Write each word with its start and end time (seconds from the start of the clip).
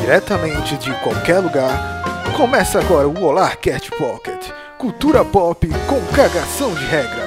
diretamente 0.00 0.76
de 0.76 0.92
qualquer 1.00 1.38
lugar, 1.40 2.32
começa 2.36 2.78
agora 2.78 3.08
o 3.08 3.24
Olá 3.24 3.54
Cat 3.56 3.90
Pocket, 3.92 4.50
cultura 4.78 5.24
pop 5.24 5.66
com 5.88 6.00
cagação 6.14 6.74
de 6.74 6.84
regra. 6.84 7.26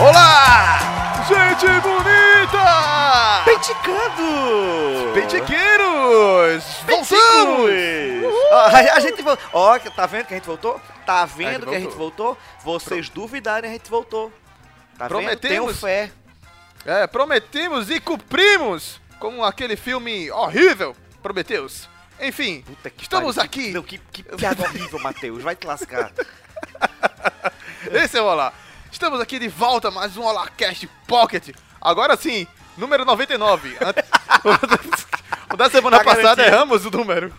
Olá, 0.00 0.78
gente 1.28 1.66
bonita! 1.80 3.44
Peiticando! 3.44 5.12
Peitiqueiros! 5.12 6.64
Voltamos! 6.88 7.99
A, 8.94 9.00
gente 9.00 9.22
voltou. 9.22 9.44
Ó, 9.52 9.78
tá 9.78 10.06
vendo 10.06 10.26
que 10.26 10.34
a 10.34 10.36
gente 10.36 10.46
voltou? 10.46 10.80
Tá 11.06 11.24
vendo 11.24 11.64
A 11.64 11.68
que 11.70 11.74
a 11.76 11.80
gente 11.80 11.94
voltou? 11.96 12.36
Vocês 12.64 13.08
duvidarem, 13.08 13.70
a 13.70 13.72
gente 13.72 13.90
voltou. 13.90 14.32
Tá 14.98 15.08
Prometemos. 15.08 15.80
fé. 15.80 16.10
É, 16.84 17.06
prometemos 17.06 17.90
e 17.90 18.00
cumprimos! 18.00 19.00
Como 19.18 19.44
aquele 19.44 19.76
filme 19.76 20.30
horrível, 20.30 20.96
Prometeus. 21.22 21.88
Enfim, 22.18 22.64
estamos 22.98 23.34
pariu. 23.36 23.46
aqui. 23.46 23.70
Não, 23.70 23.82
que, 23.82 23.98
que 23.98 24.22
piada 24.22 24.62
horrível, 24.62 24.98
Matheus. 24.98 25.42
Vai 25.42 25.54
te 25.56 25.66
lascar. 25.66 26.10
Esse 27.92 28.18
é 28.18 28.22
o 28.22 28.24
Olá. 28.24 28.52
Estamos 28.90 29.20
aqui 29.20 29.38
de 29.38 29.48
volta, 29.48 29.90
mais 29.90 30.16
um 30.16 30.22
Olá 30.22 30.48
Cast 30.56 30.86
Pocket. 31.06 31.54
Agora 31.80 32.16
sim, 32.16 32.46
número 32.76 33.04
99. 33.04 33.76
Ante- 33.80 34.04
o 35.52 35.56
da 35.56 35.70
semana 35.70 35.98
Tá 35.98 36.04
passada 36.04 36.22
garantido. 36.36 36.48
erramos 36.56 36.84
o 36.86 36.90
número. 36.90 37.32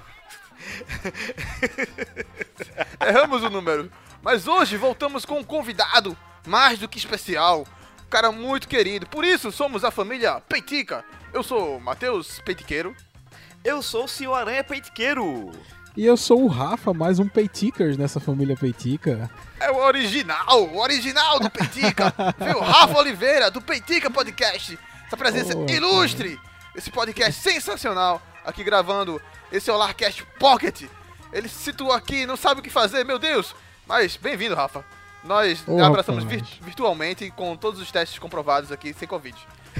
erramos 3.05 3.43
o 3.43 3.49
número. 3.49 3.91
Mas 4.21 4.47
hoje 4.47 4.77
voltamos 4.77 5.25
com 5.25 5.39
um 5.39 5.43
convidado 5.43 6.15
mais 6.45 6.79
do 6.79 6.87
que 6.87 6.97
especial. 6.97 7.65
Um 8.05 8.09
cara 8.09 8.31
muito 8.31 8.67
querido. 8.67 9.07
Por 9.07 9.25
isso 9.25 9.51
somos 9.51 9.83
a 9.83 9.91
família 9.91 10.39
Peitica. 10.41 11.03
Eu 11.33 11.43
sou 11.43 11.79
Matheus 11.79 12.39
Peitiqueiro. 12.39 12.95
Eu 13.63 13.81
sou 13.81 14.05
o 14.05 14.07
senhor 14.07 14.35
Aranha 14.35 14.63
Peitiqueiro. 14.63 15.51
E 15.95 16.05
eu 16.05 16.15
sou 16.15 16.43
o 16.43 16.47
Rafa, 16.47 16.93
mais 16.93 17.19
um 17.19 17.27
Peiticas 17.27 17.97
nessa 17.97 18.19
família 18.19 18.55
Peitica. 18.55 19.29
É 19.59 19.69
o 19.69 19.77
original, 19.77 20.63
o 20.63 20.79
original 20.79 21.39
do 21.39 21.49
Peitica. 21.49 22.13
Viu? 22.39 22.59
Rafa 22.59 22.97
Oliveira, 22.97 23.51
do 23.51 23.61
Peitica 23.61 24.09
Podcast. 24.09 24.79
Essa 25.05 25.17
presença 25.17 25.53
Boa, 25.53 25.69
ilustre. 25.69 26.39
Esse 26.73 26.89
podcast 26.89 27.41
sensacional. 27.41 28.21
Aqui 28.45 28.63
gravando 28.63 29.21
esse 29.51 29.69
Olarcast 29.71 30.25
Pocket. 30.39 30.83
Ele 31.33 31.47
se 31.47 31.55
situou 31.55 31.91
aqui, 31.91 32.25
não 32.25 32.35
sabe 32.35 32.59
o 32.59 32.63
que 32.63 32.69
fazer, 32.69 33.03
meu 33.05 33.17
Deus. 33.19 33.55
Mas 33.87 34.15
bem-vindo, 34.17 34.55
Rafa. 34.55 34.83
Nós 35.23 35.63
Ô, 35.67 35.81
abraçamos 35.83 36.23
vir- 36.23 36.43
virtualmente 36.61 37.29
com 37.31 37.55
todos 37.55 37.79
os 37.79 37.91
testes 37.91 38.17
comprovados 38.17 38.71
aqui, 38.71 38.93
sem 38.93 39.07
Covid. 39.07 39.37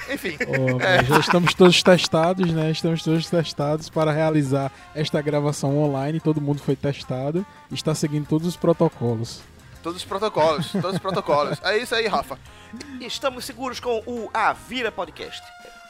Enfim, 0.10 0.38
Ó, 0.48 0.80
É. 0.86 1.04
Já 1.04 1.18
estamos 1.20 1.54
todos 1.54 1.82
testados, 1.82 2.52
né? 2.54 2.72
Estamos 2.72 3.04
todos 3.04 3.30
testados 3.30 3.90
para 3.90 4.12
realizar 4.12 4.72
esta 4.96 5.22
gravação 5.22 5.78
online. 5.78 6.20
Todo 6.20 6.40
mundo 6.40 6.62
foi 6.62 6.76
testado 6.76 7.46
e 7.70 7.74
está 7.74 7.94
seguindo 7.96 8.28
todos 8.28 8.48
os 8.48 8.56
protocolos. 8.56 9.42
todos 9.84 9.98
os 10.02 10.06
protocolos, 10.06 10.72
todos 10.72 10.94
os 10.94 11.00
protocolos. 11.00 11.60
É 11.64 11.78
isso 11.78 11.96
aí, 11.96 12.08
Rafa. 12.08 12.38
Estamos 13.02 13.44
seguros 13.44 13.80
com 13.80 14.02
o 14.06 14.30
Avira 14.34 14.92
Podcast. 14.92 15.42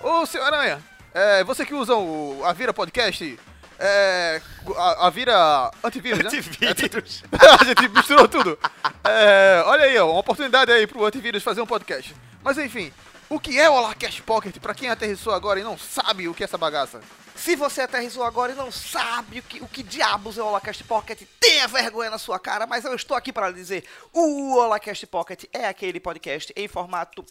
Ô, 0.02 0.26
senhor 0.26 0.46
Aranha, 0.52 0.80
é, 1.14 1.44
você 1.44 1.66
que 1.66 1.74
usa 1.76 1.94
o 1.96 2.42
Avira 2.46 2.74
Podcast, 2.74 3.38
é, 3.82 4.42
a, 4.78 5.08
Avira 5.08 5.72
Antivírus, 5.84 6.20
né? 6.20 6.26
Antivírus. 6.28 7.24
a 7.32 7.64
gente 7.64 7.90
misturou 7.90 8.28
tudo. 8.28 8.58
É, 9.04 9.64
olha 9.66 9.86
aí, 9.86 9.98
ó, 9.98 10.12
uma 10.12 10.20
oportunidade 10.20 10.72
aí 10.72 10.86
pro 10.86 11.04
Antivírus 11.04 11.42
fazer 11.42 11.62
um 11.62 11.66
podcast. 11.66 12.16
Mas 12.44 12.58
enfim, 12.58 12.94
o 13.28 13.40
que 13.40 13.59
é 13.59 13.69
o 13.69 13.74
Alarcast 13.74 14.22
Pocket 14.22 14.58
pra 14.59 14.75
quem 14.75 14.90
aterrissou 14.90 15.34
agora 15.34 15.59
e 15.59 15.64
não 15.64 15.78
sabe 15.78 16.28
o 16.28 16.34
que 16.34 16.44
é 16.44 16.46
essa 16.46 16.58
bagaça? 16.58 17.02
Se 17.36 17.56
você 17.56 17.81
aterrissou 17.81 18.24
agora 18.24 18.52
e 18.52 18.56
não 18.56 18.72
sabe 18.72 19.40
o 19.40 19.44
que, 19.44 19.64
o 19.64 19.68
que 19.68 19.81
diabos 19.81 20.38
é 20.38 20.44
o 20.44 20.46
Holacast 20.46 20.84
Pocket, 20.84 21.24
tenha 21.40 21.68
vergonha 21.68 22.12
na 22.12 22.19
sua 22.19 22.38
cara, 22.38 22.68
mas 22.68 22.86
eu 22.86 22.94
estou 22.94 23.18
aqui 23.18 23.34
para 23.34 23.50
lhe 23.50 23.56
dizer: 23.56 23.84
o 24.13 24.53
Holacast 24.56 25.08
Pocket 25.08 25.46
é 25.52 25.68
aquele 25.68 26.00
podcast 26.00 26.53
em 26.56 26.68
formato 26.68 27.25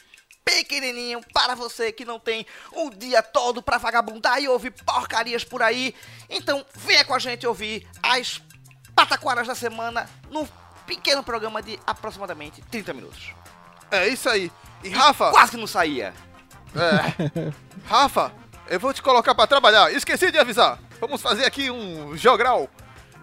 pequenininho 0.45 1.21
para 1.33 1.55
você 1.55 1.93
que 1.93 2.05
não 2.05 2.19
tem 2.19 2.47
um 2.73 2.91
dia 2.91 3.23
todo 3.23 3.62
para 3.62 3.78
vagabundar 3.78 4.41
e 4.41 4.49
ouvir 4.49 4.71
porcarias 4.84 5.45
por 5.45 5.62
aí. 5.62 5.95
Então 6.28 6.65
venha 6.75 7.05
com 7.05 7.15
a 7.15 7.19
gente 7.19 7.47
ouvir 7.47 7.87
as 8.03 8.41
pataquaras 8.95 9.47
da 9.47 9.55
semana 9.55 10.09
num 10.31 10.47
pequeno 10.87 11.23
programa 11.23 11.62
de 11.62 11.79
aproximadamente 11.87 12.61
30 12.71 12.93
minutos. 12.95 13.33
É 13.91 14.09
isso 14.09 14.29
aí. 14.29 14.50
E 14.83 14.89
Rafa, 14.89 15.31
Quase 15.31 15.53
que 15.53 15.56
não 15.56 15.67
saía. 15.67 16.15
é, 16.75 17.53
Rafa, 17.87 18.33
eu 18.69 18.81
vou 18.81 18.93
te 18.93 19.03
colocar 19.03 19.34
pra 19.34 19.47
trabalhar. 19.47 19.93
Esqueci 19.93 20.31
de 20.31 20.39
avisar. 20.39 20.79
Vamos 21.00 21.21
fazer 21.23 21.45
aqui 21.45 21.71
um 21.71 22.17
jogral 22.17 22.69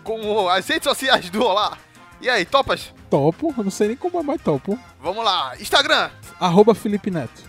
com 0.03 0.47
as 0.49 0.67
redes 0.67 0.83
sociais 0.85 1.29
do 1.29 1.43
Olá. 1.43 1.77
E 2.19 2.29
aí, 2.29 2.45
topas? 2.45 2.93
Topo, 3.09 3.53
eu 3.57 3.63
não 3.63 3.71
sei 3.71 3.89
nem 3.89 3.97
como 3.97 4.19
é 4.19 4.23
mais 4.23 4.41
topo. 4.41 4.77
Vamos 5.01 5.23
lá. 5.23 5.53
Instagram, 5.59 6.09
Arroba 6.39 6.73
Felipe 6.73 7.11
Neto. 7.11 7.43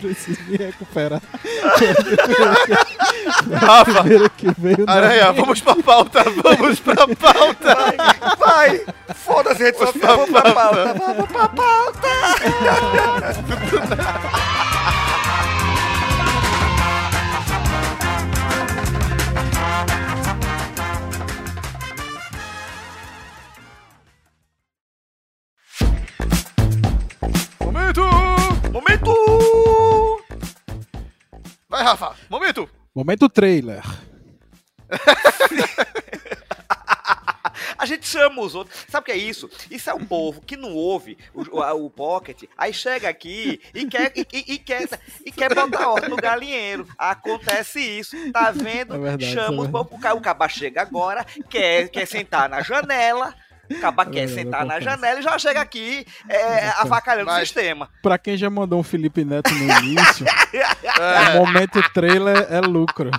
Preciso 0.00 0.42
me 0.48 0.56
recuperar. 0.56 1.20
Rafa, 3.54 4.04
Aranha, 4.86 5.32
vamos 5.32 5.60
pra 5.60 5.76
pauta, 5.76 6.24
vamos 6.42 6.80
pra 6.80 7.06
pauta. 7.08 7.74
Vai, 7.74 8.78
vai! 8.78 8.84
Foda-se, 9.14 9.72
vamos 9.72 10.30
pra 10.30 10.52
pauta, 10.52 10.94
vamos 10.94 11.28
pra 11.28 11.48
pauta! 11.48 12.08
Rafa, 31.92 32.16
momento! 32.30 32.68
Momento 32.94 33.28
trailer. 33.28 33.82
A 37.78 37.84
gente 37.84 38.06
chama 38.06 38.40
os 38.40 38.54
outros. 38.54 38.86
Sabe 38.88 39.02
o 39.02 39.04
que 39.06 39.12
é 39.12 39.16
isso? 39.16 39.50
Isso 39.70 39.90
é 39.90 39.94
o 39.94 40.06
povo 40.06 40.40
que 40.40 40.56
não 40.56 40.72
ouve 40.74 41.18
o, 41.34 41.42
o, 41.58 41.86
o 41.86 41.90
Pocket, 41.90 42.44
aí 42.56 42.72
chega 42.72 43.08
aqui 43.08 43.60
e 43.74 43.84
quer, 43.86 44.12
e, 44.16 44.20
e- 44.32 44.52
e 44.54 44.58
quer, 44.58 44.88
e 45.26 45.32
quer 45.32 45.52
botar 45.54 45.88
ordem 45.90 46.08
no 46.08 46.16
galinheiro. 46.16 46.86
Acontece 46.96 47.80
isso, 47.80 48.16
tá 48.32 48.50
vendo? 48.52 48.94
É 48.94 48.98
verdade, 48.98 49.32
chama 49.32 49.64
é. 49.66 49.68
O 49.68 49.98
ca- 49.98 50.14
o 50.14 50.20
caba 50.20 50.48
chega 50.48 50.80
agora, 50.80 51.24
quer, 51.50 51.88
quer 51.88 52.06
sentar 52.06 52.48
na 52.48 52.62
janela. 52.62 53.34
O 53.76 53.80
caba 53.80 54.06
quer 54.06 54.28
sentar 54.28 54.64
na 54.64 54.80
janela 54.80 55.20
e 55.20 55.22
já 55.22 55.38
chega 55.38 55.60
aqui 55.60 56.06
é, 56.28 56.68
avacalhando 56.78 57.30
o 57.30 57.36
sistema. 57.40 57.88
Pra 58.02 58.18
quem 58.18 58.36
já 58.36 58.48
mandou 58.50 58.78
um 58.78 58.82
Felipe 58.82 59.24
Neto 59.24 59.50
no 59.54 59.64
início, 59.84 60.26
o 61.34 61.36
momento 61.38 61.82
trailer 61.92 62.46
é 62.50 62.60
lucro. 62.60 63.10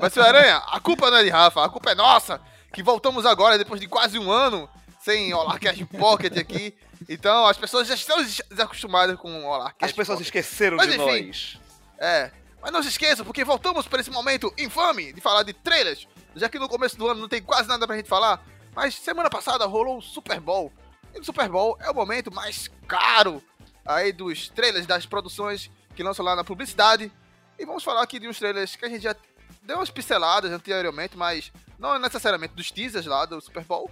Mas, 0.00 0.12
senhor 0.12 0.26
Aranha, 0.26 0.56
a 0.70 0.80
culpa 0.80 1.10
não 1.10 1.18
é 1.18 1.24
de 1.24 1.30
Rafa, 1.30 1.64
a 1.64 1.68
culpa 1.68 1.90
é 1.90 1.94
nossa, 1.94 2.40
que 2.72 2.82
voltamos 2.82 3.26
agora, 3.26 3.58
depois 3.58 3.80
de 3.80 3.86
quase 3.86 4.18
um 4.18 4.30
ano, 4.30 4.68
sem 5.00 5.32
Olarcast 5.34 5.84
Pocket 5.86 6.36
aqui. 6.36 6.74
Então, 7.08 7.46
as 7.46 7.56
pessoas 7.56 7.88
já 7.88 7.94
estão 7.94 8.22
des- 8.22 8.42
desacostumadas 8.50 9.16
com 9.16 9.30
o 9.30 9.46
Olarcast 9.46 9.84
As 9.84 9.92
pessoas 9.92 10.18
Pocket. 10.18 10.26
esqueceram 10.26 10.76
Mas 10.76 10.88
de 10.88 10.96
enfim. 10.96 11.26
nós. 11.26 11.58
É, 11.98 12.30
mas 12.62 12.72
não 12.72 12.82
se 12.82 12.88
esqueçam, 12.90 13.24
porque 13.24 13.44
voltamos 13.44 13.86
para 13.86 14.00
esse 14.00 14.10
momento 14.10 14.52
infame 14.58 15.12
de 15.12 15.20
falar 15.20 15.42
de 15.42 15.52
trailers, 15.52 16.06
já 16.36 16.48
que 16.48 16.58
no 16.58 16.68
começo 16.68 16.96
do 16.96 17.08
ano 17.08 17.20
não 17.20 17.28
tem 17.28 17.42
quase 17.42 17.68
nada 17.68 17.86
pra 17.86 17.96
gente 17.96 18.08
falar. 18.08 18.42
Mas 18.74 18.94
semana 18.94 19.28
passada 19.30 19.64
rolou 19.66 19.98
o 19.98 20.02
Super 20.02 20.40
Bowl. 20.40 20.72
E 21.14 21.18
o 21.20 21.24
Super 21.24 21.48
Bowl 21.48 21.76
é 21.80 21.90
o 21.90 21.94
momento 21.94 22.32
mais 22.32 22.68
caro 22.86 23.42
aí 23.84 24.12
dos 24.12 24.48
trailers 24.48 24.86
das 24.86 25.06
produções 25.06 25.70
que 25.96 26.02
lançam 26.02 26.24
lá 26.24 26.36
na 26.36 26.44
publicidade. 26.44 27.10
E 27.58 27.64
vamos 27.66 27.82
falar 27.82 28.02
aqui 28.02 28.18
de 28.18 28.28
uns 28.28 28.38
trailers 28.38 28.76
que 28.76 28.84
a 28.84 28.88
gente 28.88 29.02
já 29.02 29.14
deu 29.62 29.76
umas 29.76 29.90
pinceladas 29.90 30.50
anteriormente, 30.52 31.16
mas 31.16 31.52
não 31.78 31.98
necessariamente 31.98 32.54
dos 32.54 32.70
teasers 32.70 33.06
lá 33.06 33.24
do 33.24 33.40
Super 33.40 33.64
Bowl. 33.64 33.90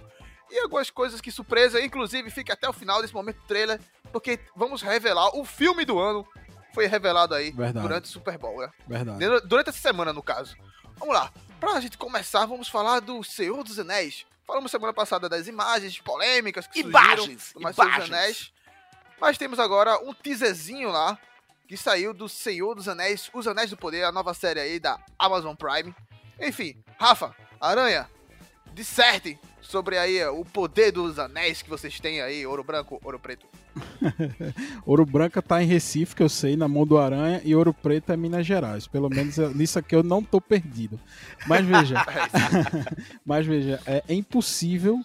E 0.49 0.59
algumas 0.59 0.89
coisas 0.89 1.21
que 1.21 1.31
surpresa, 1.31 1.79
inclusive 1.83 2.29
fique 2.31 2.51
até 2.51 2.67
o 2.67 2.73
final 2.73 3.01
desse 3.01 3.13
momento 3.13 3.37
do 3.37 3.45
trailer, 3.45 3.79
porque 4.11 4.39
vamos 4.55 4.81
revelar 4.81 5.35
o 5.37 5.45
filme 5.45 5.85
do 5.85 5.99
ano. 5.99 6.25
Foi 6.73 6.85
revelado 6.87 7.35
aí 7.35 7.51
Verdade. 7.51 7.85
durante 7.87 8.05
o 8.05 8.07
Super 8.07 8.37
Bowl, 8.37 8.59
né? 8.61 8.69
Verdade. 8.87 9.19
Dura- 9.19 9.41
Durante 9.41 9.69
essa 9.69 9.79
semana, 9.79 10.13
no 10.13 10.23
caso. 10.23 10.55
Vamos 10.97 11.13
lá. 11.13 11.31
Pra 11.59 11.79
gente 11.81 11.97
começar, 11.97 12.45
vamos 12.45 12.67
falar 12.69 12.99
do 13.01 13.23
Senhor 13.23 13.63
dos 13.63 13.77
Anéis. 13.77 14.25
Falamos 14.49 14.71
semana 14.71 14.91
passada 14.91 15.29
das 15.29 15.47
imagens 15.47 15.99
polêmicas 15.99 16.65
que 16.65 16.79
Imagens, 16.79 17.53
surgiram 17.53 17.69
do 17.69 17.75
Senhor 17.75 17.99
dos. 17.99 18.11
Anéis. 18.11 18.53
Mas 19.21 19.37
temos 19.37 19.59
agora 19.59 19.99
um 19.99 20.11
teaserzinho 20.11 20.89
lá 20.89 21.19
que 21.67 21.77
saiu 21.77 22.15
do 22.15 22.27
Senhor 22.27 22.73
dos 22.73 22.87
Anéis, 22.87 23.29
Os 23.31 23.47
Anéis 23.47 23.69
do 23.69 23.77
Poder, 23.77 24.05
a 24.05 24.11
nova 24.11 24.33
série 24.33 24.59
aí 24.59 24.79
da 24.79 24.99
Amazon 25.19 25.53
Prime. 25.55 25.93
Enfim, 26.39 26.83
Rafa, 26.97 27.35
Aranha, 27.61 28.09
disserte 28.73 29.39
sobre 29.61 29.99
aí 29.99 30.25
o 30.25 30.43
poder 30.43 30.91
dos 30.91 31.19
anéis 31.19 31.61
que 31.61 31.69
vocês 31.69 31.99
têm 31.99 32.19
aí, 32.19 32.43
ouro 32.47 32.63
branco, 32.63 32.99
ouro 33.03 33.19
preto. 33.19 33.47
ouro 34.85 35.05
branca 35.05 35.41
tá 35.41 35.61
em 35.63 35.67
Recife, 35.67 36.15
que 36.15 36.23
eu 36.23 36.29
sei, 36.29 36.55
na 36.55 36.67
mão 36.67 36.85
do 36.85 36.97
Aranha, 36.97 37.41
e 37.43 37.55
ouro 37.55 37.73
preto 37.73 38.11
é 38.11 38.17
Minas 38.17 38.45
Gerais. 38.45 38.87
Pelo 38.87 39.09
menos 39.09 39.37
nisso 39.55 39.79
aqui 39.79 39.95
eu 39.95 40.03
não 40.03 40.23
tô 40.23 40.39
perdido. 40.39 40.99
Mas 41.47 41.65
veja, 41.65 41.95
mas 43.25 43.45
veja, 43.45 43.79
é, 43.85 44.03
é 44.07 44.13
impossível 44.13 44.99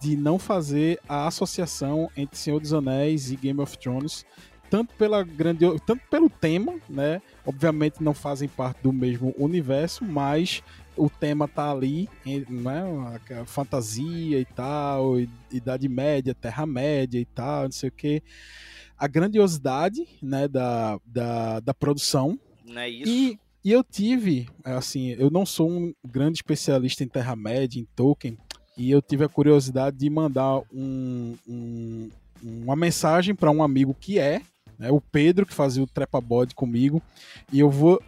de 0.00 0.16
não 0.16 0.38
fazer 0.38 0.98
a 1.08 1.26
associação 1.26 2.10
entre 2.16 2.36
Senhor 2.36 2.60
dos 2.60 2.72
Anéis 2.72 3.30
e 3.30 3.36
Game 3.36 3.60
of 3.60 3.78
Thrones 3.78 4.24
tanto 4.72 4.94
pela 4.94 5.22
grande, 5.22 5.66
tanto 5.84 6.00
pelo 6.10 6.30
tema, 6.30 6.76
né? 6.88 7.20
Obviamente 7.44 8.02
não 8.02 8.14
fazem 8.14 8.48
parte 8.48 8.82
do 8.82 8.90
mesmo 8.90 9.34
universo, 9.36 10.02
mas 10.02 10.62
o 10.96 11.08
tema 11.08 11.48
tá 11.48 11.70
ali, 11.70 12.08
né? 12.48 12.82
Fantasia 13.46 14.38
e 14.38 14.44
tal, 14.44 15.14
Idade 15.50 15.88
Média, 15.88 16.34
Terra 16.34 16.66
Média 16.66 17.18
e 17.18 17.24
tal, 17.24 17.64
não 17.64 17.72
sei 17.72 17.88
o 17.88 17.92
que. 17.92 18.22
A 18.98 19.08
grandiosidade, 19.08 20.06
né, 20.22 20.46
da, 20.46 20.98
da, 21.04 21.60
da 21.60 21.74
produção. 21.74 22.38
Não 22.64 22.80
é 22.80 22.88
isso? 22.88 23.10
E, 23.10 23.38
e 23.64 23.72
eu 23.72 23.82
tive, 23.82 24.48
assim, 24.64 25.08
eu 25.18 25.30
não 25.30 25.44
sou 25.46 25.68
um 25.68 25.94
grande 26.04 26.38
especialista 26.38 27.02
em 27.02 27.08
Terra 27.08 27.34
Média, 27.34 27.80
em 27.80 27.88
Tolkien, 27.96 28.38
e 28.76 28.90
eu 28.90 29.02
tive 29.02 29.24
a 29.24 29.28
curiosidade 29.28 29.96
de 29.96 30.08
mandar 30.08 30.62
um, 30.72 31.36
um, 31.48 32.10
uma 32.42 32.76
mensagem 32.76 33.34
para 33.34 33.50
um 33.50 33.62
amigo 33.62 33.94
que 33.98 34.18
é, 34.18 34.42
né, 34.78 34.90
o 34.90 35.00
Pedro, 35.00 35.46
que 35.46 35.54
fazia 35.54 35.82
o 35.82 35.86
Trepa 35.86 36.20
Bode 36.20 36.54
comigo, 36.54 37.02
e 37.52 37.60
eu 37.60 37.70
vou 37.70 38.00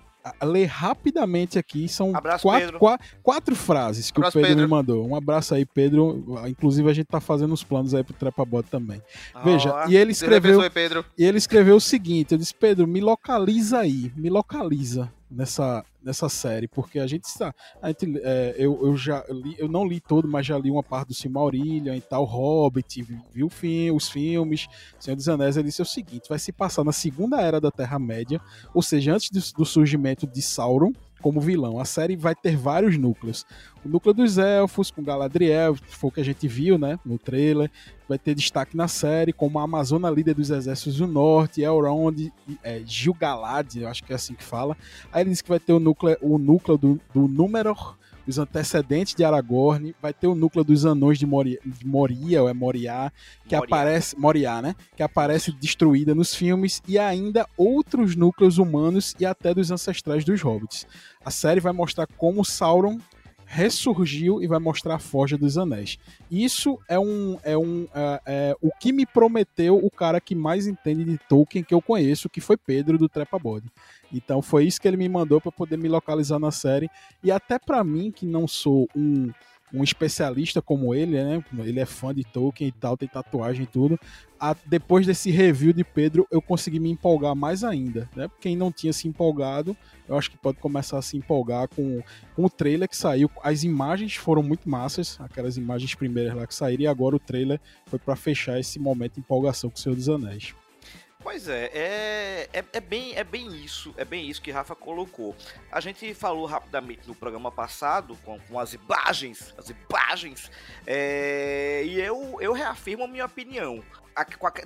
ler 0.42 0.66
rapidamente 0.66 1.58
aqui. 1.58 1.88
São 1.88 2.14
abraço, 2.14 2.42
quatro, 2.42 2.78
quatro, 2.78 3.06
quatro, 3.22 3.56
frases 3.56 4.10
que 4.10 4.18
abraço, 4.18 4.38
o 4.38 4.40
Pedro, 4.40 4.56
Pedro, 4.56 4.64
me 4.64 4.70
mandou. 4.70 5.06
Um 5.06 5.16
abraço 5.16 5.54
aí, 5.54 5.64
Pedro. 5.64 6.24
Inclusive, 6.46 6.88
a 6.88 6.92
gente 6.92 7.06
tá 7.06 7.20
fazendo 7.20 7.52
os 7.52 7.62
planos 7.62 7.94
aí 7.94 8.02
pro 8.02 8.14
Trepa 8.14 8.44
Bot 8.44 8.68
também. 8.68 9.02
Veja, 9.44 9.84
e 9.88 9.96
ele 9.96 10.12
escreveu. 10.12 10.60
E 11.18 11.24
ele 11.24 11.38
escreveu 11.38 11.76
o 11.76 11.80
seguinte: 11.80 12.32
eu 12.32 12.38
disse, 12.38 12.54
Pedro, 12.54 12.86
me 12.86 13.00
localiza 13.00 13.78
aí, 13.78 14.12
me 14.16 14.30
localiza 14.30 15.12
nessa, 15.34 15.84
nessa 16.02 16.28
série, 16.28 16.68
porque 16.68 16.98
a 16.98 17.06
gente 17.06 17.24
está. 17.24 17.54
A 17.82 17.88
gente, 17.88 18.20
é, 18.22 18.54
eu, 18.56 18.78
eu 18.86 18.96
já 18.96 19.24
li, 19.28 19.54
eu 19.58 19.68
não 19.68 19.86
li 19.86 20.00
todo, 20.00 20.28
mas 20.28 20.46
já 20.46 20.56
li 20.56 20.70
uma 20.70 20.82
parte 20.82 21.08
do 21.08 21.14
Silmarillion 21.14 21.94
e 21.94 22.00
tal, 22.00 22.24
Hobbit, 22.24 23.02
vi 23.02 23.42
o 23.42 23.48
filme, 23.48 23.90
os 23.90 24.08
filmes, 24.08 24.66
Senhor 24.98 25.16
dos 25.16 25.28
Anéis, 25.28 25.56
ele 25.56 25.68
disse 25.68 25.82
o 25.82 25.86
seguinte: 25.86 26.28
vai 26.28 26.38
se 26.38 26.52
passar 26.52 26.84
na 26.84 26.92
segunda 26.92 27.40
era 27.40 27.60
da 27.60 27.70
Terra-média, 27.70 28.40
ou 28.72 28.82
seja, 28.82 29.14
antes 29.14 29.52
do 29.52 29.64
surgimento 29.64 30.26
de 30.26 30.40
Sauron 30.40 30.92
como 31.24 31.40
vilão. 31.40 31.80
A 31.80 31.86
série 31.86 32.16
vai 32.16 32.34
ter 32.34 32.54
vários 32.54 32.98
núcleos. 32.98 33.46
O 33.82 33.88
núcleo 33.88 34.12
dos 34.12 34.36
elfos, 34.36 34.90
com 34.90 35.02
Galadriel, 35.02 35.74
foi 35.74 36.08
o 36.08 36.12
que 36.12 36.20
a 36.20 36.24
gente 36.24 36.46
viu, 36.46 36.76
né, 36.76 36.98
no 37.02 37.18
trailer. 37.18 37.70
Vai 38.06 38.18
ter 38.18 38.34
destaque 38.34 38.76
na 38.76 38.88
série, 38.88 39.32
como 39.32 39.58
a 39.58 39.62
Amazona 39.62 40.10
líder 40.10 40.34
dos 40.34 40.50
exércitos 40.50 40.98
do 40.98 41.06
norte, 41.06 41.62
Elrond, 41.62 42.30
é, 42.62 42.82
Gil-galad, 42.84 43.74
eu 43.74 43.88
acho 43.88 44.04
que 44.04 44.12
é 44.12 44.16
assim 44.16 44.34
que 44.34 44.44
fala. 44.44 44.76
Aí 45.10 45.22
ele 45.22 45.30
diz 45.30 45.40
que 45.40 45.48
vai 45.48 45.58
ter 45.58 45.72
o 45.72 45.80
núcleo, 45.80 46.14
o 46.20 46.36
núcleo 46.36 46.76
do, 46.76 47.00
do 47.14 47.26
Númenor, 47.26 47.96
os 48.26 48.38
antecedentes 48.38 49.14
de 49.14 49.24
Aragorn, 49.24 49.94
vai 50.00 50.12
ter 50.12 50.26
o 50.26 50.34
núcleo 50.34 50.64
dos 50.64 50.86
anões 50.86 51.18
de 51.18 51.26
Moria, 51.26 51.58
de 51.64 51.86
Moria 51.86 52.42
ou 52.42 52.48
é 52.48 52.54
Moriá, 52.54 53.12
que 53.46 53.54
Moria. 53.54 53.66
aparece 53.66 54.18
Moriá, 54.18 54.62
né? 54.62 54.74
Que 54.96 55.02
aparece 55.02 55.52
destruída 55.52 56.14
nos 56.14 56.34
filmes 56.34 56.82
e 56.86 56.98
ainda 56.98 57.46
outros 57.56 58.16
núcleos 58.16 58.58
humanos 58.58 59.14
e 59.18 59.26
até 59.26 59.54
dos 59.54 59.70
ancestrais 59.70 60.24
dos 60.24 60.40
hobbits. 60.40 60.86
A 61.24 61.30
série 61.30 61.60
vai 61.60 61.72
mostrar 61.72 62.06
como 62.06 62.44
Sauron 62.44 62.98
ressurgiu 63.46 64.42
e 64.42 64.46
vai 64.46 64.58
mostrar 64.58 64.96
a 64.96 64.98
Forja 64.98 65.36
dos 65.36 65.56
Anéis. 65.56 65.98
Isso 66.30 66.78
é 66.88 66.98
um 66.98 67.38
é 67.42 67.56
um 67.56 67.86
é, 67.94 68.20
é, 68.26 68.56
o 68.60 68.70
que 68.80 68.92
me 68.92 69.06
prometeu 69.06 69.76
o 69.76 69.90
cara 69.90 70.20
que 70.20 70.34
mais 70.34 70.66
entende 70.66 71.04
de 71.04 71.18
Tolkien 71.28 71.64
que 71.64 71.74
eu 71.74 71.82
conheço, 71.82 72.28
que 72.28 72.40
foi 72.40 72.56
Pedro 72.56 72.98
do 72.98 73.08
Trepa 73.08 73.38
Body. 73.38 73.66
Então 74.12 74.40
foi 74.40 74.64
isso 74.64 74.80
que 74.80 74.88
ele 74.88 74.96
me 74.96 75.08
mandou 75.08 75.40
para 75.40 75.52
poder 75.52 75.76
me 75.76 75.88
localizar 75.88 76.38
na 76.38 76.50
série 76.50 76.88
e 77.22 77.30
até 77.30 77.58
para 77.58 77.82
mim 77.82 78.10
que 78.10 78.26
não 78.26 78.46
sou 78.46 78.88
um 78.94 79.30
um 79.74 79.82
especialista 79.82 80.62
como 80.62 80.94
ele, 80.94 81.22
né? 81.22 81.44
Ele 81.58 81.80
é 81.80 81.84
fã 81.84 82.14
de 82.14 82.22
Tolkien 82.22 82.68
e 82.68 82.72
tal, 82.72 82.96
tem 82.96 83.08
tatuagem 83.08 83.64
e 83.64 83.66
tudo. 83.66 83.98
A, 84.38 84.54
depois 84.64 85.06
desse 85.06 85.30
review 85.30 85.72
de 85.72 85.82
Pedro, 85.82 86.26
eu 86.30 86.40
consegui 86.40 86.78
me 86.78 86.90
empolgar 86.90 87.34
mais 87.34 87.64
ainda, 87.64 88.08
né? 88.14 88.30
Quem 88.40 88.56
não 88.56 88.70
tinha 88.70 88.92
se 88.92 89.08
empolgado, 89.08 89.76
eu 90.08 90.16
acho 90.16 90.30
que 90.30 90.36
pode 90.36 90.58
começar 90.58 90.98
a 90.98 91.02
se 91.02 91.16
empolgar 91.16 91.68
com, 91.68 92.00
com 92.36 92.44
o 92.44 92.50
trailer 92.50 92.88
que 92.88 92.96
saiu. 92.96 93.28
As 93.42 93.64
imagens 93.64 94.14
foram 94.14 94.42
muito 94.42 94.68
massas, 94.70 95.18
aquelas 95.20 95.56
imagens 95.56 95.94
primeiras 95.94 96.34
lá 96.34 96.46
que 96.46 96.54
saíram, 96.54 96.84
e 96.84 96.86
agora 96.86 97.16
o 97.16 97.20
trailer 97.20 97.60
foi 97.86 97.98
para 97.98 98.14
fechar 98.14 98.60
esse 98.60 98.78
momento 98.78 99.14
de 99.14 99.20
empolgação 99.20 99.68
com 99.68 99.76
o 99.76 99.80
Senhor 99.80 99.96
dos 99.96 100.08
Anéis. 100.08 100.54
Pois 101.24 101.48
é, 101.48 101.70
é, 101.72 102.48
é, 102.52 102.64
é, 102.70 102.80
bem, 102.80 103.16
é 103.16 103.24
bem 103.24 103.64
isso, 103.64 103.94
é 103.96 104.04
bem 104.04 104.28
isso 104.28 104.42
que 104.42 104.50
Rafa 104.50 104.74
colocou. 104.76 105.34
A 105.72 105.80
gente 105.80 106.12
falou 106.12 106.44
rapidamente 106.44 107.08
no 107.08 107.14
programa 107.14 107.50
passado, 107.50 108.14
com, 108.22 108.38
com 108.40 108.60
as 108.60 108.74
imagens, 108.74 109.54
as 109.56 109.70
imagens, 109.70 110.50
é, 110.86 111.82
e 111.86 111.98
eu, 111.98 112.36
eu 112.42 112.52
reafirmo 112.52 113.04
a 113.04 113.08
minha 113.08 113.24
opinião 113.24 113.82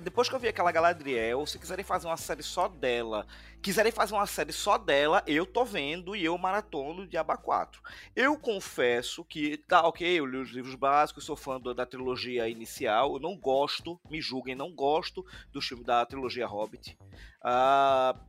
depois 0.01 0.29
que 0.29 0.35
eu 0.35 0.39
vi 0.39 0.47
aquela 0.47 0.71
Galadriel, 0.71 1.45
se 1.45 1.57
quiserem 1.57 1.83
fazer 1.83 2.07
uma 2.07 2.17
série 2.17 2.43
só 2.43 2.67
dela, 2.67 3.25
quiserem 3.61 3.91
fazer 3.91 4.13
uma 4.13 4.27
série 4.27 4.53
só 4.53 4.77
dela, 4.77 5.23
eu 5.25 5.45
tô 5.45 5.65
vendo 5.65 6.15
e 6.15 6.23
eu 6.23 6.37
maratono 6.37 7.07
de 7.07 7.17
Aba 7.17 7.35
4. 7.35 7.81
Eu 8.15 8.37
confesso 8.37 9.25
que, 9.25 9.57
tá, 9.57 9.87
ok, 9.87 10.07
eu 10.19 10.25
li 10.25 10.37
os 10.37 10.49
livros 10.49 10.75
básicos, 10.75 11.25
sou 11.25 11.35
fã 11.35 11.59
da 11.59 11.85
trilogia 11.85 12.47
inicial, 12.47 13.13
eu 13.13 13.19
não 13.19 13.35
gosto, 13.35 13.99
me 14.09 14.21
julguem, 14.21 14.55
não 14.55 14.71
gosto 14.71 15.25
do 15.51 15.61
filme 15.61 15.83
da 15.83 16.05
trilogia 16.05 16.45
Hobbit. 16.45 16.97
Uh, 17.41 18.19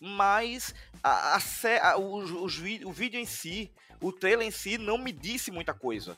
mas 0.00 0.74
a, 1.02 1.36
a, 1.36 1.90
a, 1.90 1.98
os, 1.98 2.30
os, 2.30 2.58
o 2.84 2.92
vídeo 2.92 3.20
em 3.20 3.26
si, 3.26 3.72
o 4.00 4.12
trailer 4.12 4.46
em 4.46 4.50
si, 4.50 4.76
não 4.76 4.98
me 4.98 5.12
disse 5.12 5.50
muita 5.50 5.72
coisa. 5.72 6.16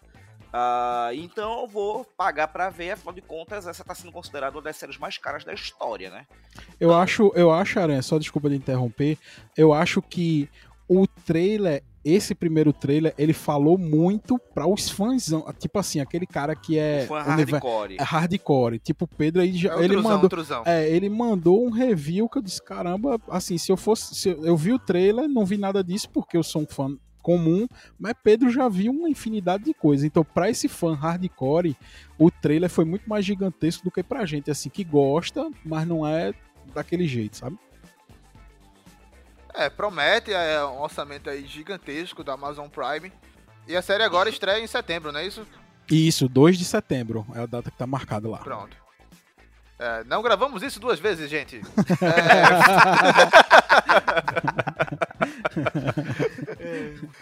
Uh, 0.56 1.12
então 1.14 1.60
eu 1.60 1.66
vou 1.66 2.02
pagar 2.16 2.48
para 2.48 2.70
ver, 2.70 2.92
afinal 2.92 3.12
de 3.12 3.20
contas, 3.20 3.66
essa 3.66 3.82
está 3.82 3.94
sendo 3.94 4.10
considerada 4.10 4.56
uma 4.56 4.62
das 4.62 4.76
séries 4.76 4.96
mais 4.96 5.18
caras 5.18 5.44
da 5.44 5.52
história, 5.52 6.08
né? 6.08 6.26
Eu 6.80 6.94
acho, 6.94 7.30
eu 7.34 7.50
acho, 7.50 7.78
Aranha, 7.78 8.00
só 8.00 8.18
desculpa 8.18 8.48
de 8.48 8.56
interromper, 8.56 9.18
eu 9.54 9.74
acho 9.74 10.00
que 10.00 10.48
o 10.88 11.06
trailer 11.06 11.82
esse 12.02 12.36
primeiro 12.36 12.72
trailer, 12.72 13.12
ele 13.18 13.32
falou 13.32 13.76
muito 13.76 14.38
para 14.54 14.64
os 14.64 14.88
fãs, 14.88 15.28
tipo 15.58 15.76
assim, 15.76 15.98
aquele 15.98 16.24
cara 16.24 16.54
que 16.54 16.78
é 16.78 17.04
fã 17.04 17.20
hardcore. 17.20 17.96
É 17.98 18.02
hardcore. 18.04 18.78
Tipo, 18.78 19.08
Pedro 19.08 19.42
aí 19.42 19.52
já, 19.56 19.74
é 19.74 19.78
ele 19.80 19.88
truzão, 19.88 20.10
mandou, 20.12 20.28
truzão. 20.30 20.62
é, 20.64 20.88
ele 20.88 21.08
mandou 21.08 21.66
um 21.66 21.70
review 21.70 22.28
que 22.28 22.38
eu 22.38 22.42
disse, 22.42 22.62
caramba, 22.62 23.20
assim, 23.28 23.58
se 23.58 23.72
eu 23.72 23.76
fosse, 23.76 24.14
se 24.14 24.28
eu, 24.28 24.44
eu 24.44 24.56
vi 24.56 24.72
o 24.72 24.78
trailer, 24.78 25.28
não 25.28 25.44
vi 25.44 25.58
nada 25.58 25.82
disso 25.82 26.08
porque 26.10 26.36
eu 26.36 26.44
sou 26.44 26.62
um 26.62 26.66
fã 26.66 26.96
comum, 27.26 27.66
mas 27.98 28.14
Pedro 28.22 28.48
já 28.48 28.68
viu 28.68 28.92
uma 28.92 29.10
infinidade 29.10 29.64
de 29.64 29.74
coisas. 29.74 30.04
Então, 30.04 30.22
para 30.22 30.48
esse 30.48 30.68
fã 30.68 30.94
hardcore, 30.94 31.76
o 32.16 32.30
trailer 32.30 32.70
foi 32.70 32.84
muito 32.84 33.10
mais 33.10 33.24
gigantesco 33.24 33.82
do 33.82 33.90
que 33.90 34.00
pra 34.00 34.24
gente, 34.24 34.48
assim, 34.48 34.70
que 34.70 34.84
gosta, 34.84 35.50
mas 35.64 35.88
não 35.88 36.06
é 36.06 36.32
daquele 36.72 37.04
jeito, 37.08 37.36
sabe? 37.36 37.58
É, 39.52 39.68
promete, 39.68 40.32
é 40.32 40.64
um 40.64 40.80
orçamento 40.80 41.28
aí 41.28 41.44
gigantesco 41.46 42.22
da 42.22 42.34
Amazon 42.34 42.68
Prime. 42.68 43.12
E 43.66 43.74
a 43.74 43.82
série 43.82 44.04
agora 44.04 44.28
estreia 44.28 44.62
em 44.62 44.66
setembro, 44.68 45.10
não 45.10 45.18
é 45.18 45.26
isso? 45.26 45.44
Isso, 45.90 46.28
2 46.28 46.56
de 46.56 46.64
setembro 46.64 47.26
é 47.34 47.40
a 47.40 47.46
data 47.46 47.72
que 47.72 47.76
tá 47.76 47.88
marcada 47.88 48.28
lá. 48.28 48.38
Pronto. 48.38 48.76
É, 49.78 50.04
não 50.04 50.22
gravamos 50.22 50.62
isso 50.62 50.80
duas 50.80 50.98
vezes, 50.98 51.28
gente. 51.28 51.60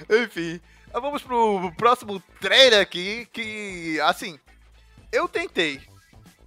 É... 0.08 0.14
Enfim, 0.24 0.60
vamos 0.92 1.22
pro 1.22 1.72
próximo 1.76 2.22
trailer 2.40 2.80
aqui, 2.80 3.26
que, 3.32 4.00
assim, 4.02 4.38
eu 5.10 5.28
tentei. 5.28 5.80